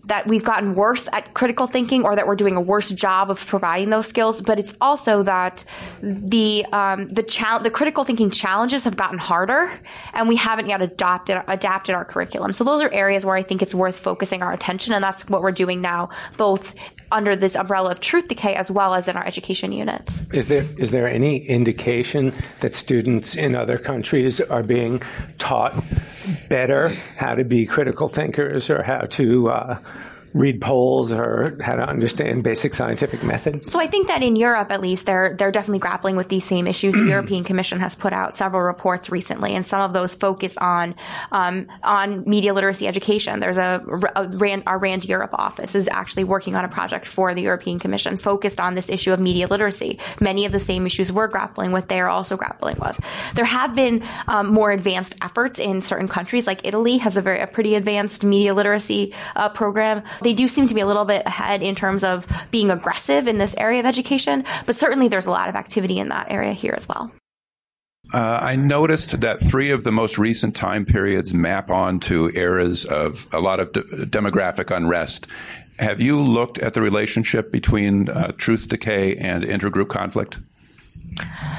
that 0.06 0.26
we've 0.26 0.44
gotten 0.44 0.74
worse 0.74 1.08
at 1.12 1.34
critical 1.34 1.66
thinking 1.66 2.04
or 2.04 2.14
that 2.16 2.26
we're 2.26 2.36
doing 2.36 2.56
a 2.56 2.60
worse 2.60 2.90
job 2.90 3.30
of 3.30 3.44
providing 3.46 3.90
those 3.90 4.06
skills, 4.06 4.42
but 4.42 4.58
it's 4.58 4.74
also 4.80 5.22
that 5.22 5.64
the 6.02 6.64
um, 6.72 7.08
the 7.08 7.22
chal- 7.22 7.60
the 7.60 7.70
critical 7.70 8.04
thinking 8.04 8.30
challenges 8.30 8.84
have 8.84 8.96
gotten 8.96 9.18
harder, 9.18 9.70
and 10.12 10.28
we 10.28 10.36
haven't 10.36 10.66
yet 10.66 10.82
adopted 10.82 11.42
adapted 11.48 11.94
our 11.94 12.04
curriculum. 12.04 12.52
So 12.52 12.64
those 12.64 12.82
are 12.82 12.92
areas 12.92 13.24
where 13.24 13.36
I 13.36 13.42
think 13.42 13.62
it's 13.62 13.74
worth 13.74 13.98
focusing 13.98 14.42
our 14.42 14.52
attention, 14.52 14.92
and 14.92 15.02
that's 15.02 15.28
what 15.28 15.42
we're 15.42 15.52
doing 15.52 15.80
now, 15.80 16.10
both 16.36 16.74
under 17.10 17.36
this 17.36 17.54
umbrella 17.54 17.90
of 17.90 18.00
truth 18.00 18.28
decay 18.28 18.54
as 18.54 18.70
well 18.70 18.94
as 18.94 19.08
in 19.08 19.16
our 19.16 19.26
education 19.26 19.72
units. 19.72 20.18
Is 20.32 20.48
there 20.48 20.64
is 20.78 20.90
there 20.90 21.06
any 21.08 21.38
indication 21.46 22.32
that 22.60 22.74
students 22.74 23.36
in 23.36 23.54
other 23.54 23.78
countries 23.78 24.40
are 24.40 24.62
being 24.62 25.02
taught 25.38 25.74
better 26.48 26.88
how 27.16 27.34
to 27.34 27.44
be 27.44 27.66
critical 27.66 28.08
thinkers 28.08 28.70
or 28.70 28.82
how 28.82 29.00
to 29.00 29.50
uh, 29.50 29.78
read 30.34 30.60
polls 30.60 31.12
or 31.12 31.56
how 31.62 31.76
to 31.76 31.82
understand 31.82 32.42
basic 32.42 32.74
scientific 32.74 33.22
methods? 33.22 33.70
So 33.70 33.80
I 33.80 33.86
think 33.86 34.08
that 34.08 34.22
in 34.22 34.34
Europe, 34.34 34.70
at 34.70 34.80
least, 34.80 35.06
they're 35.06 35.34
they're 35.36 35.52
definitely 35.52 35.78
grappling 35.78 36.16
with 36.16 36.28
these 36.28 36.44
same 36.44 36.66
issues. 36.66 36.92
The 36.94 37.04
European 37.08 37.44
Commission 37.44 37.78
has 37.80 37.94
put 37.94 38.12
out 38.12 38.36
several 38.36 38.62
reports 38.62 39.10
recently, 39.10 39.54
and 39.54 39.64
some 39.64 39.80
of 39.80 39.92
those 39.92 40.14
focus 40.14 40.58
on 40.58 40.96
um, 41.30 41.68
on 41.82 42.24
media 42.28 42.52
literacy 42.52 42.86
education. 42.88 43.40
There's 43.40 43.56
a, 43.56 43.80
a 44.16 44.28
Rand, 44.28 44.64
our 44.66 44.78
Rand 44.78 45.04
Europe 45.04 45.34
office 45.34 45.74
is 45.74 45.88
actually 45.88 46.24
working 46.24 46.56
on 46.56 46.64
a 46.64 46.68
project 46.68 47.06
for 47.06 47.32
the 47.34 47.42
European 47.42 47.78
Commission 47.78 48.16
focused 48.16 48.58
on 48.58 48.74
this 48.74 48.88
issue 48.88 49.12
of 49.12 49.20
media 49.20 49.46
literacy. 49.46 50.00
Many 50.20 50.46
of 50.46 50.52
the 50.52 50.60
same 50.60 50.84
issues 50.86 51.12
we're 51.12 51.28
grappling 51.28 51.70
with, 51.70 51.88
they 51.88 52.00
are 52.00 52.08
also 52.08 52.36
grappling 52.36 52.78
with. 52.80 52.98
There 53.34 53.44
have 53.44 53.74
been 53.74 54.04
um, 54.26 54.48
more 54.52 54.72
advanced 54.72 55.14
efforts 55.22 55.60
in 55.60 55.80
certain 55.80 56.08
countries, 56.08 56.46
like 56.46 56.66
Italy 56.66 56.98
has 56.98 57.16
a 57.16 57.22
very 57.22 57.40
a 57.40 57.46
pretty 57.46 57.74
advanced 57.74 58.24
media 58.24 58.54
literacy 58.54 59.14
uh, 59.36 59.48
program 59.50 60.02
they 60.24 60.32
do 60.32 60.48
seem 60.48 60.66
to 60.66 60.74
be 60.74 60.80
a 60.80 60.86
little 60.86 61.04
bit 61.04 61.22
ahead 61.26 61.62
in 61.62 61.74
terms 61.74 62.02
of 62.02 62.26
being 62.50 62.70
aggressive 62.70 63.28
in 63.28 63.38
this 63.38 63.54
area 63.56 63.80
of 63.80 63.86
education, 63.86 64.44
but 64.66 64.74
certainly 64.74 65.08
there's 65.08 65.26
a 65.26 65.30
lot 65.30 65.48
of 65.48 65.54
activity 65.54 65.98
in 65.98 66.08
that 66.08 66.30
area 66.30 66.52
here 66.52 66.74
as 66.76 66.88
well. 66.88 67.12
Uh, 68.12 68.18
I 68.18 68.56
noticed 68.56 69.20
that 69.20 69.40
three 69.40 69.70
of 69.70 69.82
the 69.82 69.92
most 69.92 70.18
recent 70.18 70.54
time 70.54 70.84
periods 70.84 71.32
map 71.32 71.70
onto 71.70 72.30
eras 72.34 72.84
of 72.84 73.26
a 73.32 73.40
lot 73.40 73.60
of 73.60 73.72
de- 73.72 73.82
demographic 74.06 74.74
unrest. 74.76 75.26
Have 75.78 76.00
you 76.00 76.20
looked 76.20 76.58
at 76.58 76.74
the 76.74 76.82
relationship 76.82 77.50
between 77.50 78.08
uh, 78.10 78.32
truth 78.36 78.68
decay 78.68 79.16
and 79.16 79.42
intergroup 79.42 79.88
conflict? 79.88 80.38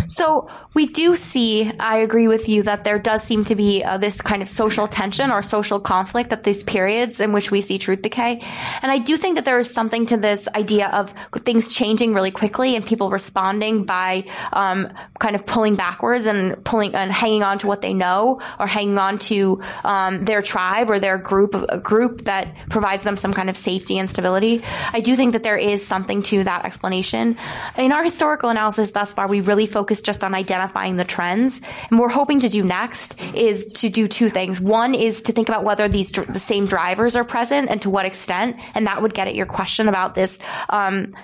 So 0.07 0.49
we 0.73 0.87
do 0.87 1.15
see, 1.15 1.71
I 1.79 1.97
agree 1.97 2.27
with 2.27 2.47
you 2.47 2.63
that 2.63 2.83
there 2.83 2.99
does 2.99 3.23
seem 3.23 3.45
to 3.45 3.55
be 3.55 3.83
uh, 3.83 3.97
this 3.97 4.19
kind 4.19 4.41
of 4.41 4.49
social 4.49 4.87
tension 4.87 5.31
or 5.31 5.41
social 5.41 5.79
conflict 5.79 6.31
at 6.33 6.43
these 6.43 6.63
periods 6.63 7.19
in 7.19 7.31
which 7.31 7.51
we 7.51 7.61
see 7.61 7.77
truth 7.77 8.01
decay. 8.01 8.41
And 8.81 8.91
I 8.91 8.97
do 8.97 9.17
think 9.17 9.35
that 9.35 9.45
there 9.45 9.57
is 9.59 9.71
something 9.71 10.05
to 10.07 10.17
this 10.17 10.47
idea 10.49 10.87
of 10.87 11.13
things 11.37 11.73
changing 11.73 12.13
really 12.13 12.31
quickly 12.31 12.75
and 12.75 12.85
people 12.85 13.09
responding 13.09 13.85
by 13.85 14.25
um, 14.53 14.91
kind 15.19 15.35
of 15.35 15.45
pulling 15.45 15.75
backwards 15.75 16.25
and 16.25 16.63
pulling 16.63 16.93
and 16.93 17.11
hanging 17.11 17.43
on 17.43 17.59
to 17.59 17.67
what 17.67 17.81
they 17.81 17.93
know 17.93 18.41
or 18.59 18.67
hanging 18.67 18.97
on 18.97 19.17
to 19.17 19.61
um, 19.83 20.25
their 20.25 20.41
tribe 20.41 20.89
or 20.89 20.99
their 20.99 21.17
group, 21.17 21.55
a 21.69 21.77
group 21.77 22.21
that 22.21 22.55
provides 22.69 23.03
them 23.03 23.15
some 23.15 23.33
kind 23.33 23.49
of 23.49 23.57
safety 23.57 23.97
and 23.97 24.09
stability. 24.09 24.61
I 24.91 24.99
do 24.99 25.15
think 25.15 25.33
that 25.33 25.43
there 25.43 25.57
is 25.57 25.85
something 25.85 26.21
to 26.23 26.43
that 26.43 26.65
explanation. 26.65 27.37
In 27.77 27.91
our 27.91 28.03
historical 28.03 28.49
analysis 28.49 28.91
thus 28.91 29.13
far, 29.13 29.27
we 29.27 29.41
really 29.47 29.65
focused 29.65 30.05
just 30.05 30.23
on 30.23 30.33
identifying 30.33 30.95
the 30.95 31.03
trends. 31.03 31.59
And 31.89 31.99
what 31.99 32.07
we're 32.07 32.13
hoping 32.13 32.39
to 32.41 32.49
do 32.49 32.63
next 32.63 33.15
is 33.33 33.65
to 33.73 33.89
do 33.89 34.07
two 34.07 34.29
things. 34.29 34.59
One 34.61 34.93
is 34.95 35.21
to 35.21 35.33
think 35.33 35.49
about 35.49 35.63
whether 35.63 35.87
these 35.87 36.11
the 36.11 36.39
same 36.39 36.65
drivers 36.65 37.15
are 37.15 37.23
present 37.23 37.69
and 37.69 37.81
to 37.81 37.89
what 37.89 38.05
extent, 38.05 38.57
and 38.73 38.87
that 38.87 39.01
would 39.01 39.13
get 39.13 39.27
at 39.27 39.35
your 39.35 39.45
question 39.45 39.87
about 39.87 40.15
this. 40.15 40.37
Um, 40.69 41.15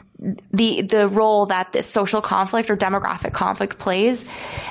the 0.53 0.84
the 0.84 1.07
role 1.07 1.47
that 1.47 1.72
this 1.72 1.88
social 1.88 2.22
conflict 2.22 2.69
or 2.69 2.78
demographic 2.78 3.34
conflict 3.34 3.80
plays, 3.80 4.24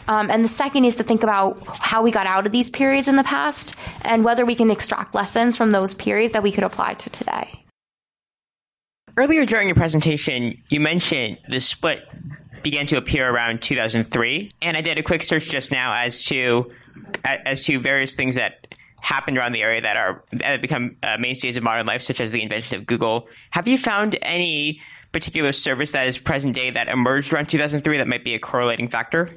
um, 0.07 0.31
and 0.31 0.45
the 0.45 0.49
second 0.49 0.85
is 0.85 0.97
to 0.97 1.03
think 1.03 1.25
about 1.25 1.61
how 1.67 2.03
we 2.03 2.13
got 2.13 2.27
out 2.27 2.47
of 2.47 2.53
these 2.53 2.71
periods 2.71 3.09
in 3.09 3.17
the 3.17 3.25
past 3.25 3.75
and 4.03 4.25
whether 4.25 4.47
we 4.47 4.55
can 4.55 4.71
extract 4.71 5.15
lessons 5.15 5.57
from 5.57 5.73
those 5.73 5.93
periods 5.93 6.35
that 6.35 6.43
we 6.45 6.53
could 6.53 6.65
apply 6.65 6.95
to 6.95 7.11
today. 7.11 7.65
Earlier 9.17 9.45
during 9.45 9.69
your 9.69 9.75
presentation, 9.75 10.63
you 10.69 10.79
mentioned 10.79 11.39
the 11.49 11.61
split 11.61 12.07
began 12.63 12.87
to 12.87 12.97
appear 12.97 13.29
around 13.29 13.63
2003, 13.63 14.53
and 14.63 14.77
I 14.77 14.81
did 14.81 14.99
a 14.99 15.03
quick 15.03 15.23
search 15.23 15.49
just 15.49 15.73
now 15.73 15.93
as 15.93 16.25
to 16.25 16.73
as 17.25 17.65
to 17.65 17.79
various 17.79 18.15
things 18.15 18.35
that 18.35 18.75
happened 19.01 19.39
around 19.39 19.53
the 19.53 19.63
area 19.63 19.81
that 19.81 19.97
are 19.97 20.23
that 20.33 20.43
have 20.43 20.61
become 20.61 20.97
uh, 21.03 21.17
mainstays 21.19 21.57
of 21.57 21.63
modern 21.63 21.87
life, 21.87 22.03
such 22.03 22.21
as 22.21 22.33
the 22.33 22.43
invention 22.43 22.79
of 22.79 22.87
Google. 22.87 23.29
Have 23.51 23.67
you 23.67 23.79
found 23.79 24.19
any 24.23 24.81
particular 25.13 25.53
service 25.53 25.93
that 25.93 26.07
is 26.07 26.19
present 26.19 26.55
day 26.55 26.71
that 26.71 26.89
emerged 26.89 27.33
around 27.33 27.47
2003 27.49 27.99
that 27.99 28.09
might 28.09 28.25
be 28.25 28.35
a 28.35 28.39
correlating 28.39 28.89
factor? 28.89 29.31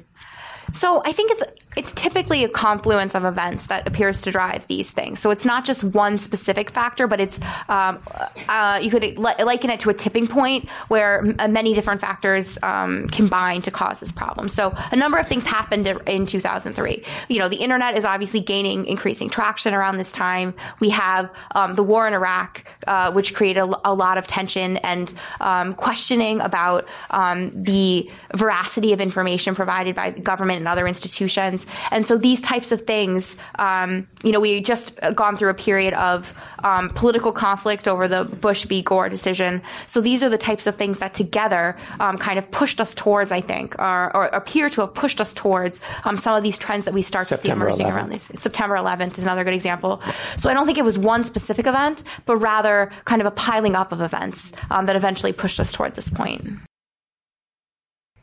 So 0.72 1.02
I 1.04 1.12
think 1.12 1.30
it's 1.32 1.42
it's 1.76 1.92
typically 1.92 2.44
a 2.44 2.48
confluence 2.48 3.14
of 3.14 3.24
events 3.24 3.66
that 3.66 3.86
appears 3.86 4.22
to 4.22 4.30
drive 4.30 4.66
these 4.66 4.90
things. 4.90 5.20
So 5.20 5.30
it's 5.30 5.44
not 5.44 5.64
just 5.64 5.82
one 5.82 6.18
specific 6.18 6.70
factor, 6.70 7.06
but 7.06 7.20
it's 7.20 7.38
um, 7.68 8.00
uh, 8.48 8.80
you 8.82 8.90
could 8.90 9.18
liken 9.18 9.70
it 9.70 9.80
to 9.80 9.90
a 9.90 9.94
tipping 9.94 10.26
point 10.26 10.68
where 10.88 11.22
many 11.22 11.74
different 11.74 12.00
factors 12.00 12.58
um, 12.62 13.08
combine 13.08 13.62
to 13.62 13.70
cause 13.70 14.00
this 14.00 14.12
problem. 14.12 14.48
So 14.48 14.74
a 14.92 14.96
number 14.96 15.18
of 15.18 15.26
things 15.26 15.46
happened 15.46 15.86
in 15.86 16.26
2003. 16.26 17.04
You 17.28 17.38
know, 17.38 17.48
the 17.48 17.56
internet 17.56 17.96
is 17.96 18.04
obviously 18.04 18.40
gaining 18.40 18.86
increasing 18.86 19.28
traction 19.28 19.74
around 19.74 19.96
this 19.96 20.12
time. 20.12 20.54
We 20.80 20.90
have 20.90 21.30
um, 21.54 21.74
the 21.74 21.82
war 21.82 22.06
in 22.06 22.14
Iraq, 22.14 22.64
uh, 22.86 23.12
which 23.12 23.34
created 23.34 23.60
a, 23.60 23.90
a, 23.90 23.94
lot 23.94 24.18
of 24.18 24.26
tension 24.26 24.76
and 24.78 25.12
um, 25.40 25.74
questioning 25.74 26.40
about 26.40 26.86
um, 27.10 27.50
the 27.54 28.10
veracity 28.34 28.92
of 28.92 29.00
information 29.00 29.54
provided 29.54 29.94
by 29.94 30.10
the 30.10 30.20
government 30.20 30.58
and 30.58 30.68
other 30.68 30.86
institutions. 30.86 31.63
And 31.90 32.06
so 32.06 32.16
these 32.16 32.40
types 32.40 32.72
of 32.72 32.82
things, 32.82 33.36
um, 33.58 34.06
you 34.22 34.32
know, 34.32 34.40
we 34.40 34.60
just 34.60 34.98
gone 35.14 35.36
through 35.36 35.50
a 35.50 35.54
period 35.54 35.94
of 35.94 36.34
um, 36.64 36.90
political 36.90 37.32
conflict 37.32 37.86
over 37.86 38.08
the 38.08 38.24
Bush 38.24 38.64
v. 38.64 38.82
Gore 38.82 39.08
decision. 39.08 39.62
So 39.86 40.00
these 40.00 40.22
are 40.22 40.28
the 40.28 40.38
types 40.38 40.66
of 40.66 40.76
things 40.76 40.98
that 40.98 41.14
together 41.14 41.76
um, 42.00 42.16
kind 42.18 42.38
of 42.38 42.50
pushed 42.50 42.80
us 42.80 42.94
towards, 42.94 43.32
I 43.32 43.40
think, 43.40 43.78
or, 43.78 44.16
or 44.16 44.26
appear 44.26 44.68
to 44.70 44.80
have 44.80 44.94
pushed 44.94 45.20
us 45.20 45.32
towards 45.32 45.80
um, 46.04 46.16
some 46.16 46.36
of 46.36 46.42
these 46.42 46.58
trends 46.58 46.86
that 46.86 46.94
we 46.94 47.02
start 47.02 47.26
September 47.26 47.70
to 47.70 47.76
see 47.76 47.82
emerging 47.82 47.86
11th. 47.86 47.96
around 47.96 48.10
this. 48.10 48.30
September 48.34 48.76
11th 48.76 49.18
is 49.18 49.24
another 49.24 49.44
good 49.44 49.54
example. 49.54 50.02
So 50.36 50.50
I 50.50 50.54
don't 50.54 50.66
think 50.66 50.78
it 50.78 50.84
was 50.84 50.98
one 50.98 51.24
specific 51.24 51.66
event, 51.66 52.02
but 52.24 52.36
rather 52.36 52.90
kind 53.04 53.20
of 53.20 53.26
a 53.26 53.30
piling 53.30 53.74
up 53.74 53.92
of 53.92 54.00
events 54.00 54.52
um, 54.70 54.86
that 54.86 54.96
eventually 54.96 55.32
pushed 55.32 55.60
us 55.60 55.72
toward 55.72 55.94
this 55.94 56.10
point. 56.10 56.58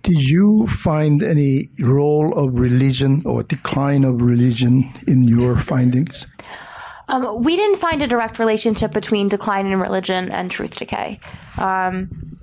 Did 0.03 0.19
you 0.19 0.67
find 0.67 1.21
any 1.21 1.69
role 1.79 2.37
of 2.37 2.59
religion 2.59 3.21
or 3.25 3.43
decline 3.43 4.03
of 4.03 4.21
religion 4.21 4.91
in 5.07 5.27
your 5.27 5.59
findings? 5.59 6.27
Um, 7.07 7.43
we 7.43 7.55
didn't 7.55 7.77
find 7.77 8.01
a 8.01 8.07
direct 8.07 8.39
relationship 8.39 8.93
between 8.93 9.27
decline 9.27 9.67
in 9.67 9.79
religion 9.79 10.31
and 10.31 10.49
truth 10.49 10.77
decay. 10.77 11.19
Um, 11.57 12.39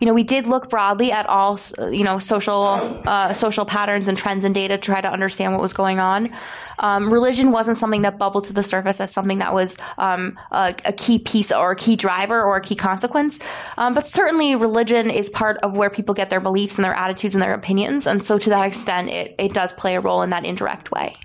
you 0.00 0.06
know, 0.06 0.14
we 0.14 0.22
did 0.22 0.46
look 0.46 0.70
broadly 0.70 1.12
at 1.12 1.26
all, 1.26 1.60
you 1.78 2.04
know, 2.04 2.18
social 2.18 2.64
uh, 3.06 3.34
social 3.34 3.66
patterns 3.66 4.08
and 4.08 4.16
trends 4.16 4.44
and 4.44 4.54
data 4.54 4.78
to 4.78 4.82
try 4.82 5.00
to 5.00 5.12
understand 5.12 5.52
what 5.52 5.60
was 5.60 5.74
going 5.74 6.00
on. 6.00 6.30
Um, 6.78 7.12
religion 7.12 7.52
wasn't 7.52 7.76
something 7.76 8.02
that 8.02 8.16
bubbled 8.16 8.46
to 8.46 8.54
the 8.54 8.62
surface 8.62 8.98
as 9.00 9.10
something 9.10 9.38
that 9.38 9.52
was 9.52 9.76
um, 9.98 10.38
a, 10.50 10.74
a, 10.86 10.92
key 10.94 11.18
piece 11.18 11.52
or 11.52 11.72
a 11.72 11.76
key 11.76 11.94
driver 11.94 12.42
or 12.42 12.56
a 12.56 12.62
key 12.62 12.74
consequence. 12.74 13.38
Um, 13.76 13.92
but 13.92 14.06
certainly, 14.06 14.56
religion 14.56 15.10
is 15.10 15.28
part 15.28 15.58
of 15.58 15.74
where 15.74 15.90
people 15.90 16.14
get 16.14 16.30
their 16.30 16.40
beliefs 16.40 16.78
and 16.78 16.84
their 16.84 16.94
attitudes 16.94 17.34
and 17.34 17.42
their 17.42 17.52
opinions, 17.52 18.06
and 18.06 18.24
so 18.24 18.38
to 18.38 18.50
that 18.50 18.66
extent, 18.66 19.10
it, 19.10 19.34
it 19.38 19.52
does 19.52 19.72
play 19.74 19.96
a 19.96 20.00
role 20.00 20.22
in 20.22 20.30
that 20.30 20.46
indirect 20.46 20.90
way. 20.90 21.16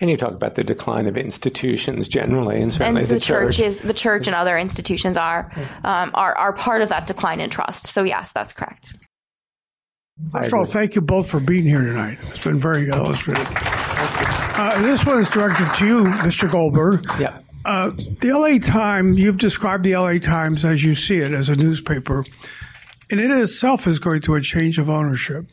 And 0.00 0.10
you 0.10 0.16
talk 0.16 0.32
about 0.32 0.56
the 0.56 0.64
decline 0.64 1.06
of 1.06 1.16
institutions 1.16 2.08
generally, 2.08 2.60
and 2.60 2.72
certainly 2.72 3.02
and 3.02 3.08
the, 3.08 3.14
the 3.14 3.20
church. 3.20 3.60
is 3.60 3.78
the 3.78 3.94
church 3.94 4.26
and 4.26 4.34
other 4.34 4.58
institutions 4.58 5.16
are 5.16 5.52
um, 5.84 6.10
are 6.14 6.34
are 6.36 6.52
part 6.52 6.82
of 6.82 6.88
that 6.88 7.06
decline 7.06 7.40
in 7.40 7.48
trust. 7.48 7.86
So 7.86 8.02
yes, 8.02 8.32
that's 8.32 8.52
correct. 8.52 8.92
First 10.30 10.48
of 10.48 10.54
all, 10.54 10.66
thank 10.66 10.94
you 10.94 11.00
both 11.00 11.28
for 11.28 11.40
being 11.40 11.64
here 11.64 11.82
tonight. 11.82 12.18
It's 12.28 12.44
been 12.44 12.60
very 12.60 12.88
illustrative. 12.88 13.48
Uh, 13.50 14.80
this 14.82 15.04
one 15.04 15.18
is 15.18 15.28
directed 15.28 15.66
to 15.76 15.86
you, 15.86 16.04
Mr. 16.04 16.50
Goldberg. 16.50 17.04
Yeah. 17.18 17.38
Uh, 17.64 17.90
the 17.90 18.30
LA 18.32 18.58
Times, 18.58 19.18
you've 19.18 19.38
described 19.38 19.84
the 19.84 19.96
LA 19.96 20.18
Times 20.18 20.64
as 20.64 20.84
you 20.84 20.94
see 20.94 21.16
it 21.16 21.32
as 21.32 21.48
a 21.48 21.56
newspaper, 21.56 22.24
and 23.10 23.20
it 23.20 23.30
itself 23.30 23.86
is 23.86 23.98
going 23.98 24.20
through 24.20 24.36
a 24.36 24.40
change 24.40 24.78
of 24.78 24.88
ownership. 24.88 25.46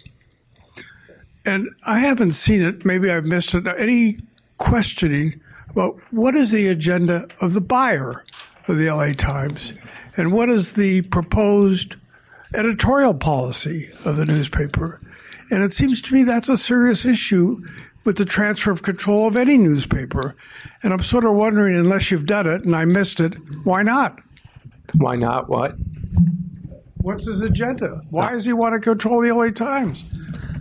And 1.45 1.69
I 1.85 1.99
haven't 1.99 2.33
seen 2.33 2.61
it, 2.61 2.85
maybe 2.85 3.09
I've 3.09 3.25
missed 3.25 3.55
it, 3.55 3.65
any 3.65 4.19
questioning 4.61 5.41
about 5.69 5.99
what 6.11 6.35
is 6.35 6.51
the 6.51 6.67
agenda 6.67 7.27
of 7.41 7.53
the 7.53 7.61
buyer 7.61 8.23
of 8.67 8.77
the 8.77 8.89
LA 8.89 9.11
Times 9.11 9.73
and 10.15 10.31
what 10.31 10.49
is 10.49 10.73
the 10.73 11.01
proposed 11.03 11.95
editorial 12.53 13.13
policy 13.13 13.89
of 14.05 14.17
the 14.17 14.25
newspaper. 14.25 15.01
And 15.49 15.63
it 15.63 15.73
seems 15.73 16.01
to 16.03 16.13
me 16.13 16.23
that's 16.23 16.47
a 16.47 16.57
serious 16.57 17.05
issue 17.05 17.65
with 18.03 18.17
the 18.17 18.25
transfer 18.25 18.71
of 18.71 18.83
control 18.83 19.27
of 19.27 19.35
any 19.35 19.57
newspaper. 19.57 20.35
And 20.83 20.93
I'm 20.93 21.03
sort 21.03 21.25
of 21.25 21.33
wondering, 21.33 21.75
unless 21.75 22.11
you've 22.11 22.25
done 22.25 22.47
it 22.47 22.63
and 22.63 22.75
I 22.75 22.85
missed 22.85 23.19
it, 23.19 23.33
why 23.63 23.81
not? 23.83 24.19
Why 24.95 25.15
not 25.15 25.49
what? 25.49 25.75
What's 27.01 27.27
his 27.27 27.41
agenda? 27.41 28.01
Why 28.09 28.27
uh, 28.27 28.31
does 28.31 28.45
he 28.45 28.53
want 28.53 28.73
to 28.73 28.79
control 28.79 29.21
the 29.21 29.33
LA 29.33 29.49
Times? 29.49 30.11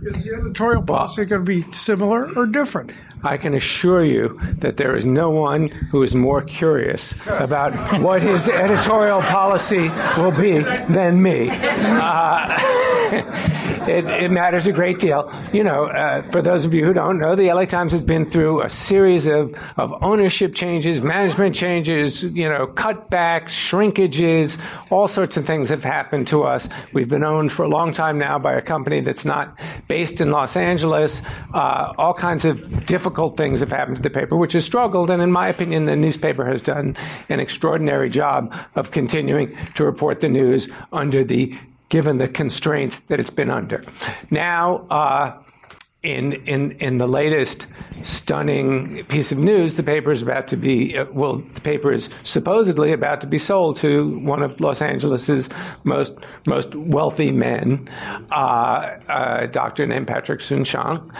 Is 0.01 0.23
the 0.23 0.33
editorial 0.33 0.81
policy 0.81 1.25
going 1.25 1.45
to 1.45 1.63
be 1.63 1.71
similar 1.71 2.31
or 2.35 2.47
different? 2.47 2.93
I 3.23 3.37
can 3.37 3.53
assure 3.53 4.03
you 4.03 4.39
that 4.59 4.77
there 4.77 4.95
is 4.95 5.05
no 5.05 5.29
one 5.29 5.67
who 5.67 6.01
is 6.03 6.15
more 6.15 6.41
curious 6.41 7.13
about 7.27 7.75
what 8.01 8.21
his 8.23 8.49
editorial 8.49 9.21
policy 9.21 9.89
will 10.17 10.31
be 10.31 10.59
than 10.93 11.21
me. 11.21 11.49
Uh, 11.51 12.57
it, 13.87 14.05
it, 14.05 14.31
matters 14.31 14.65
a 14.65 14.71
great 14.71 14.99
deal. 14.99 15.31
You 15.53 15.63
know, 15.63 15.85
uh, 15.85 16.23
for 16.23 16.41
those 16.41 16.65
of 16.65 16.73
you 16.73 16.83
who 16.83 16.93
don't 16.93 17.19
know, 17.19 17.35
the 17.35 17.51
LA 17.51 17.65
Times 17.65 17.91
has 17.91 18.03
been 18.03 18.25
through 18.25 18.63
a 18.63 18.69
series 18.69 19.27
of, 19.27 19.53
of 19.77 19.93
ownership 20.01 20.55
changes, 20.55 21.01
management 21.01 21.55
changes, 21.55 22.23
you 22.23 22.49
know, 22.49 22.65
cutbacks, 22.65 23.49
shrinkages, 23.49 24.59
all 24.89 25.07
sorts 25.07 25.37
of 25.37 25.45
things 25.45 25.69
have 25.69 25.83
happened 25.83 26.27
to 26.29 26.43
us. 26.43 26.67
We've 26.91 27.09
been 27.09 27.23
owned 27.23 27.51
for 27.51 27.63
a 27.63 27.69
long 27.69 27.93
time 27.93 28.17
now 28.17 28.39
by 28.39 28.53
a 28.53 28.61
company 28.61 29.01
that's 29.01 29.25
not 29.25 29.59
based 29.87 30.21
in 30.21 30.31
Los 30.31 30.55
Angeles. 30.55 31.21
Uh, 31.53 31.93
all 31.97 32.13
kinds 32.13 32.45
of 32.45 32.85
difficult 32.85 33.10
things 33.35 33.59
have 33.59 33.71
happened 33.71 33.97
to 33.97 34.03
the 34.03 34.09
paper, 34.09 34.35
which 34.35 34.53
has 34.53 34.65
struggled. 34.65 35.09
And 35.09 35.21
in 35.21 35.31
my 35.31 35.47
opinion, 35.47 35.85
the 35.85 35.95
newspaper 35.95 36.45
has 36.45 36.61
done 36.61 36.97
an 37.29 37.39
extraordinary 37.39 38.09
job 38.09 38.53
of 38.75 38.91
continuing 38.91 39.57
to 39.75 39.85
report 39.85 40.21
the 40.21 40.29
news 40.29 40.67
under 40.91 41.23
the 41.23 41.57
given 41.89 42.17
the 42.17 42.27
constraints 42.27 42.99
that 43.01 43.19
it's 43.19 43.29
been 43.29 43.49
under. 43.49 43.83
Now, 44.31 44.87
uh, 44.89 45.37
in 46.03 46.33
in 46.47 46.71
in 46.79 46.97
the 46.97 47.07
latest 47.07 47.67
stunning 48.03 49.05
piece 49.05 49.31
of 49.31 49.37
news, 49.37 49.75
the 49.75 49.83
paper 49.83 50.11
is 50.11 50.23
about 50.23 50.47
to 50.47 50.57
be 50.57 50.97
uh, 50.97 51.05
well. 51.11 51.43
The 51.53 51.61
paper 51.61 51.91
is 51.93 52.09
supposedly 52.23 52.91
about 52.91 53.21
to 53.21 53.27
be 53.27 53.37
sold 53.37 53.77
to 53.77 54.17
one 54.19 54.41
of 54.41 54.59
Los 54.59 54.81
Angeles's 54.81 55.49
most 55.83 56.13
most 56.47 56.73
wealthy 56.73 57.31
men, 57.31 57.87
uh, 58.31 58.97
a 59.07 59.47
doctor 59.47 59.85
named 59.85 60.07
Patrick 60.07 60.41
Soon-Shiong, 60.41 61.13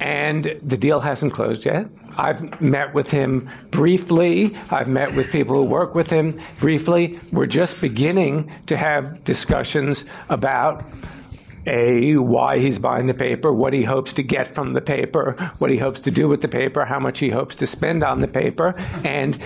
and 0.00 0.58
the 0.62 0.76
deal 0.76 1.00
hasn't 1.00 1.32
closed 1.32 1.64
yet. 1.64 1.86
I've 2.16 2.60
met 2.60 2.94
with 2.94 3.10
him 3.10 3.48
briefly. 3.70 4.56
I've 4.70 4.88
met 4.88 5.14
with 5.14 5.30
people 5.30 5.56
who 5.56 5.64
work 5.64 5.94
with 5.94 6.10
him 6.10 6.40
briefly. 6.60 7.20
We're 7.32 7.46
just 7.46 7.80
beginning 7.80 8.52
to 8.66 8.76
have 8.76 9.24
discussions 9.24 10.04
about 10.28 10.84
a 11.68 12.16
why 12.16 12.58
he's 12.58 12.78
buying 12.78 13.06
the 13.06 13.14
paper, 13.14 13.52
what 13.52 13.72
he 13.72 13.84
hopes 13.84 14.14
to 14.14 14.22
get 14.22 14.48
from 14.48 14.72
the 14.72 14.80
paper, 14.80 15.32
what 15.58 15.70
he 15.70 15.76
hopes 15.76 16.00
to 16.00 16.10
do 16.10 16.26
with 16.28 16.40
the 16.40 16.48
paper, 16.48 16.84
how 16.84 16.98
much 16.98 17.18
he 17.18 17.28
hopes 17.28 17.54
to 17.56 17.66
spend 17.66 18.02
on 18.02 18.20
the 18.20 18.28
paper, 18.28 18.74
and 19.04 19.38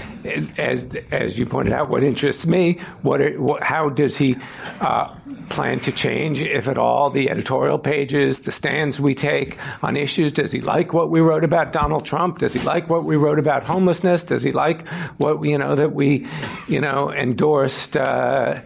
as 0.57 0.85
as 1.11 1.39
you 1.39 1.45
pointed 1.45 1.73
out, 1.73 1.91
what 1.91 2.03
interests 2.03 2.47
me, 2.47 2.79
what, 3.03 3.21
are, 3.21 3.41
what 3.41 3.63
how 3.63 3.89
does 3.89 4.17
he 4.17 4.37
uh, 4.81 5.13
plan 5.51 5.81
to 5.81 5.93
change, 5.93 6.41
if 6.41 6.69
at 6.69 6.79
all, 6.79 7.11
the 7.11 7.29
editorial 7.29 7.79
pages, 7.79 8.41
the 8.41 8.53
stands 8.53 9.01
we 9.01 9.15
take 9.15 9.59
on 9.83 9.97
issues? 9.97 10.33
Does 10.33 10.53
he 10.53 10.61
like 10.61 10.93
what 10.93 11.11
we 11.11 11.21
wrote 11.21 11.45
about 11.45 11.73
Donald 11.73 12.05
Trump? 12.05 12.39
Does 12.39 12.53
he 12.53 12.61
like 12.61 12.89
what 12.89 13.05
we 13.05 13.17
wrote 13.17 13.41
about 13.41 13.65
homelessness? 13.65 14.23
Does 14.23 14.43
he 14.43 14.53
like 14.53 14.87
what 15.19 15.43
you 15.43 15.59
know 15.59 15.75
that 15.75 15.93
we, 15.93 16.27
you 16.69 16.81
know, 16.81 17.13
endorsed? 17.13 17.97
Uh, 17.97 18.61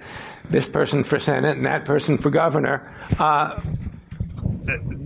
this 0.50 0.68
person 0.68 1.04
for 1.04 1.18
Senate 1.18 1.56
and 1.56 1.66
that 1.66 1.84
person 1.84 2.18
for 2.18 2.30
governor. 2.30 2.92
Uh, 3.18 3.60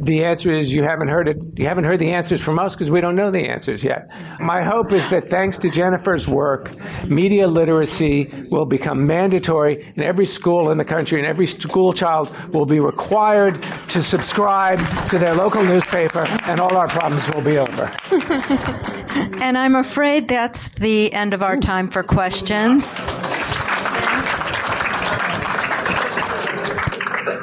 the 0.01 0.25
answer 0.25 0.55
is 0.55 0.73
you 0.73 0.83
haven't 0.83 1.09
heard 1.09 1.29
it. 1.29 1.37
You 1.57 1.67
haven't 1.67 1.85
heard 1.85 1.99
the 1.99 2.13
answers 2.13 2.41
from 2.41 2.59
us 2.59 2.75
because 2.75 2.91
we 2.91 3.01
don't 3.01 3.15
know 3.15 3.31
the 3.31 3.49
answers 3.49 3.85
yet. 3.85 4.09
My 4.41 4.63
hope 4.63 4.93
is 4.93 5.09
that 5.11 5.29
thanks 5.29 5.59
to 5.59 5.71
Jennifer's 5.71 6.27
work, 6.27 6.71
media 7.07 7.47
literacy 7.47 8.31
will 8.51 8.65
become 8.65 9.07
mandatory 9.07 9.93
in 9.97 10.03
every 10.03 10.27
school 10.27 10.71
in 10.71 10.79
the 10.79 10.85
country, 10.85 11.19
and 11.19 11.27
every 11.29 11.47
school 11.47 11.93
child 11.93 12.35
will 12.53 12.67
be 12.67 12.81
required 12.81 13.63
to 13.91 14.03
subscribe 14.03 14.79
to 15.11 15.19
their 15.19 15.35
local 15.35 15.63
newspaper, 15.63 16.27
and 16.45 16.61
all 16.61 16.75
our 16.77 16.89
problems 16.89 17.29
will 17.35 17.43
be 17.43 17.59
over. 17.59 17.93
and 19.43 19.59
I'm 19.59 19.77
afraid 19.77 20.29
that's 20.29 20.71
the 20.71 21.13
end 21.13 21.35
of 21.35 21.43
our 21.43 21.57
time 21.57 21.89
for 21.89 22.03
questions. 22.03 22.85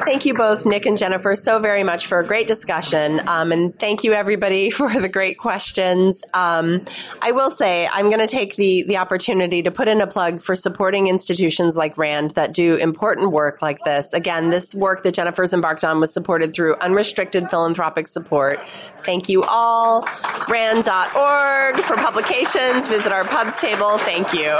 Thank 0.07 0.25
you 0.25 0.33
both, 0.33 0.65
Nick 0.65 0.85
and 0.85 0.97
Jennifer, 0.97 1.35
so 1.35 1.59
very 1.59 1.83
much 1.83 2.07
for 2.07 2.19
a 2.19 2.25
great 2.25 2.47
discussion. 2.47 3.27
Um, 3.27 3.51
and 3.51 3.77
thank 3.77 4.05
you, 4.05 4.13
everybody, 4.13 4.69
for 4.71 5.01
the 5.01 5.09
great 5.09 5.37
questions. 5.37 6.23
Um, 6.33 6.85
I 7.21 7.33
will 7.33 7.51
say 7.51 7.89
I'm 7.91 8.05
going 8.05 8.25
to 8.25 8.27
take 8.27 8.55
the, 8.55 8.83
the 8.83 8.95
opportunity 8.95 9.61
to 9.63 9.69
put 9.69 9.89
in 9.89 9.99
a 9.99 10.07
plug 10.07 10.39
for 10.39 10.55
supporting 10.55 11.07
institutions 11.07 11.75
like 11.75 11.97
RAND 11.97 12.31
that 12.31 12.53
do 12.53 12.75
important 12.75 13.31
work 13.31 13.61
like 13.61 13.83
this. 13.83 14.13
Again, 14.13 14.49
this 14.49 14.73
work 14.73 15.03
that 15.03 15.13
Jennifer's 15.13 15.51
embarked 15.51 15.83
on 15.83 15.99
was 15.99 16.13
supported 16.13 16.53
through 16.53 16.77
unrestricted 16.77 17.49
philanthropic 17.49 18.07
support. 18.07 18.65
Thank 19.03 19.27
you 19.27 19.43
all. 19.43 20.07
RAND.org 20.47 21.75
for 21.81 21.97
publications. 21.97 22.87
Visit 22.87 23.11
our 23.11 23.25
pubs 23.25 23.57
table. 23.57 23.97
Thank 23.97 24.31
you. 24.31 24.55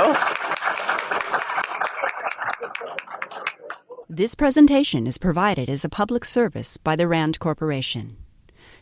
This 4.18 4.34
presentation 4.34 5.06
is 5.06 5.20
provided 5.20 5.70
as 5.70 5.86
a 5.86 5.90
public 5.90 6.26
service 6.26 6.78
by 6.78 6.96
the 6.96 7.08
RAND 7.08 7.38
Corporation. 7.38 8.18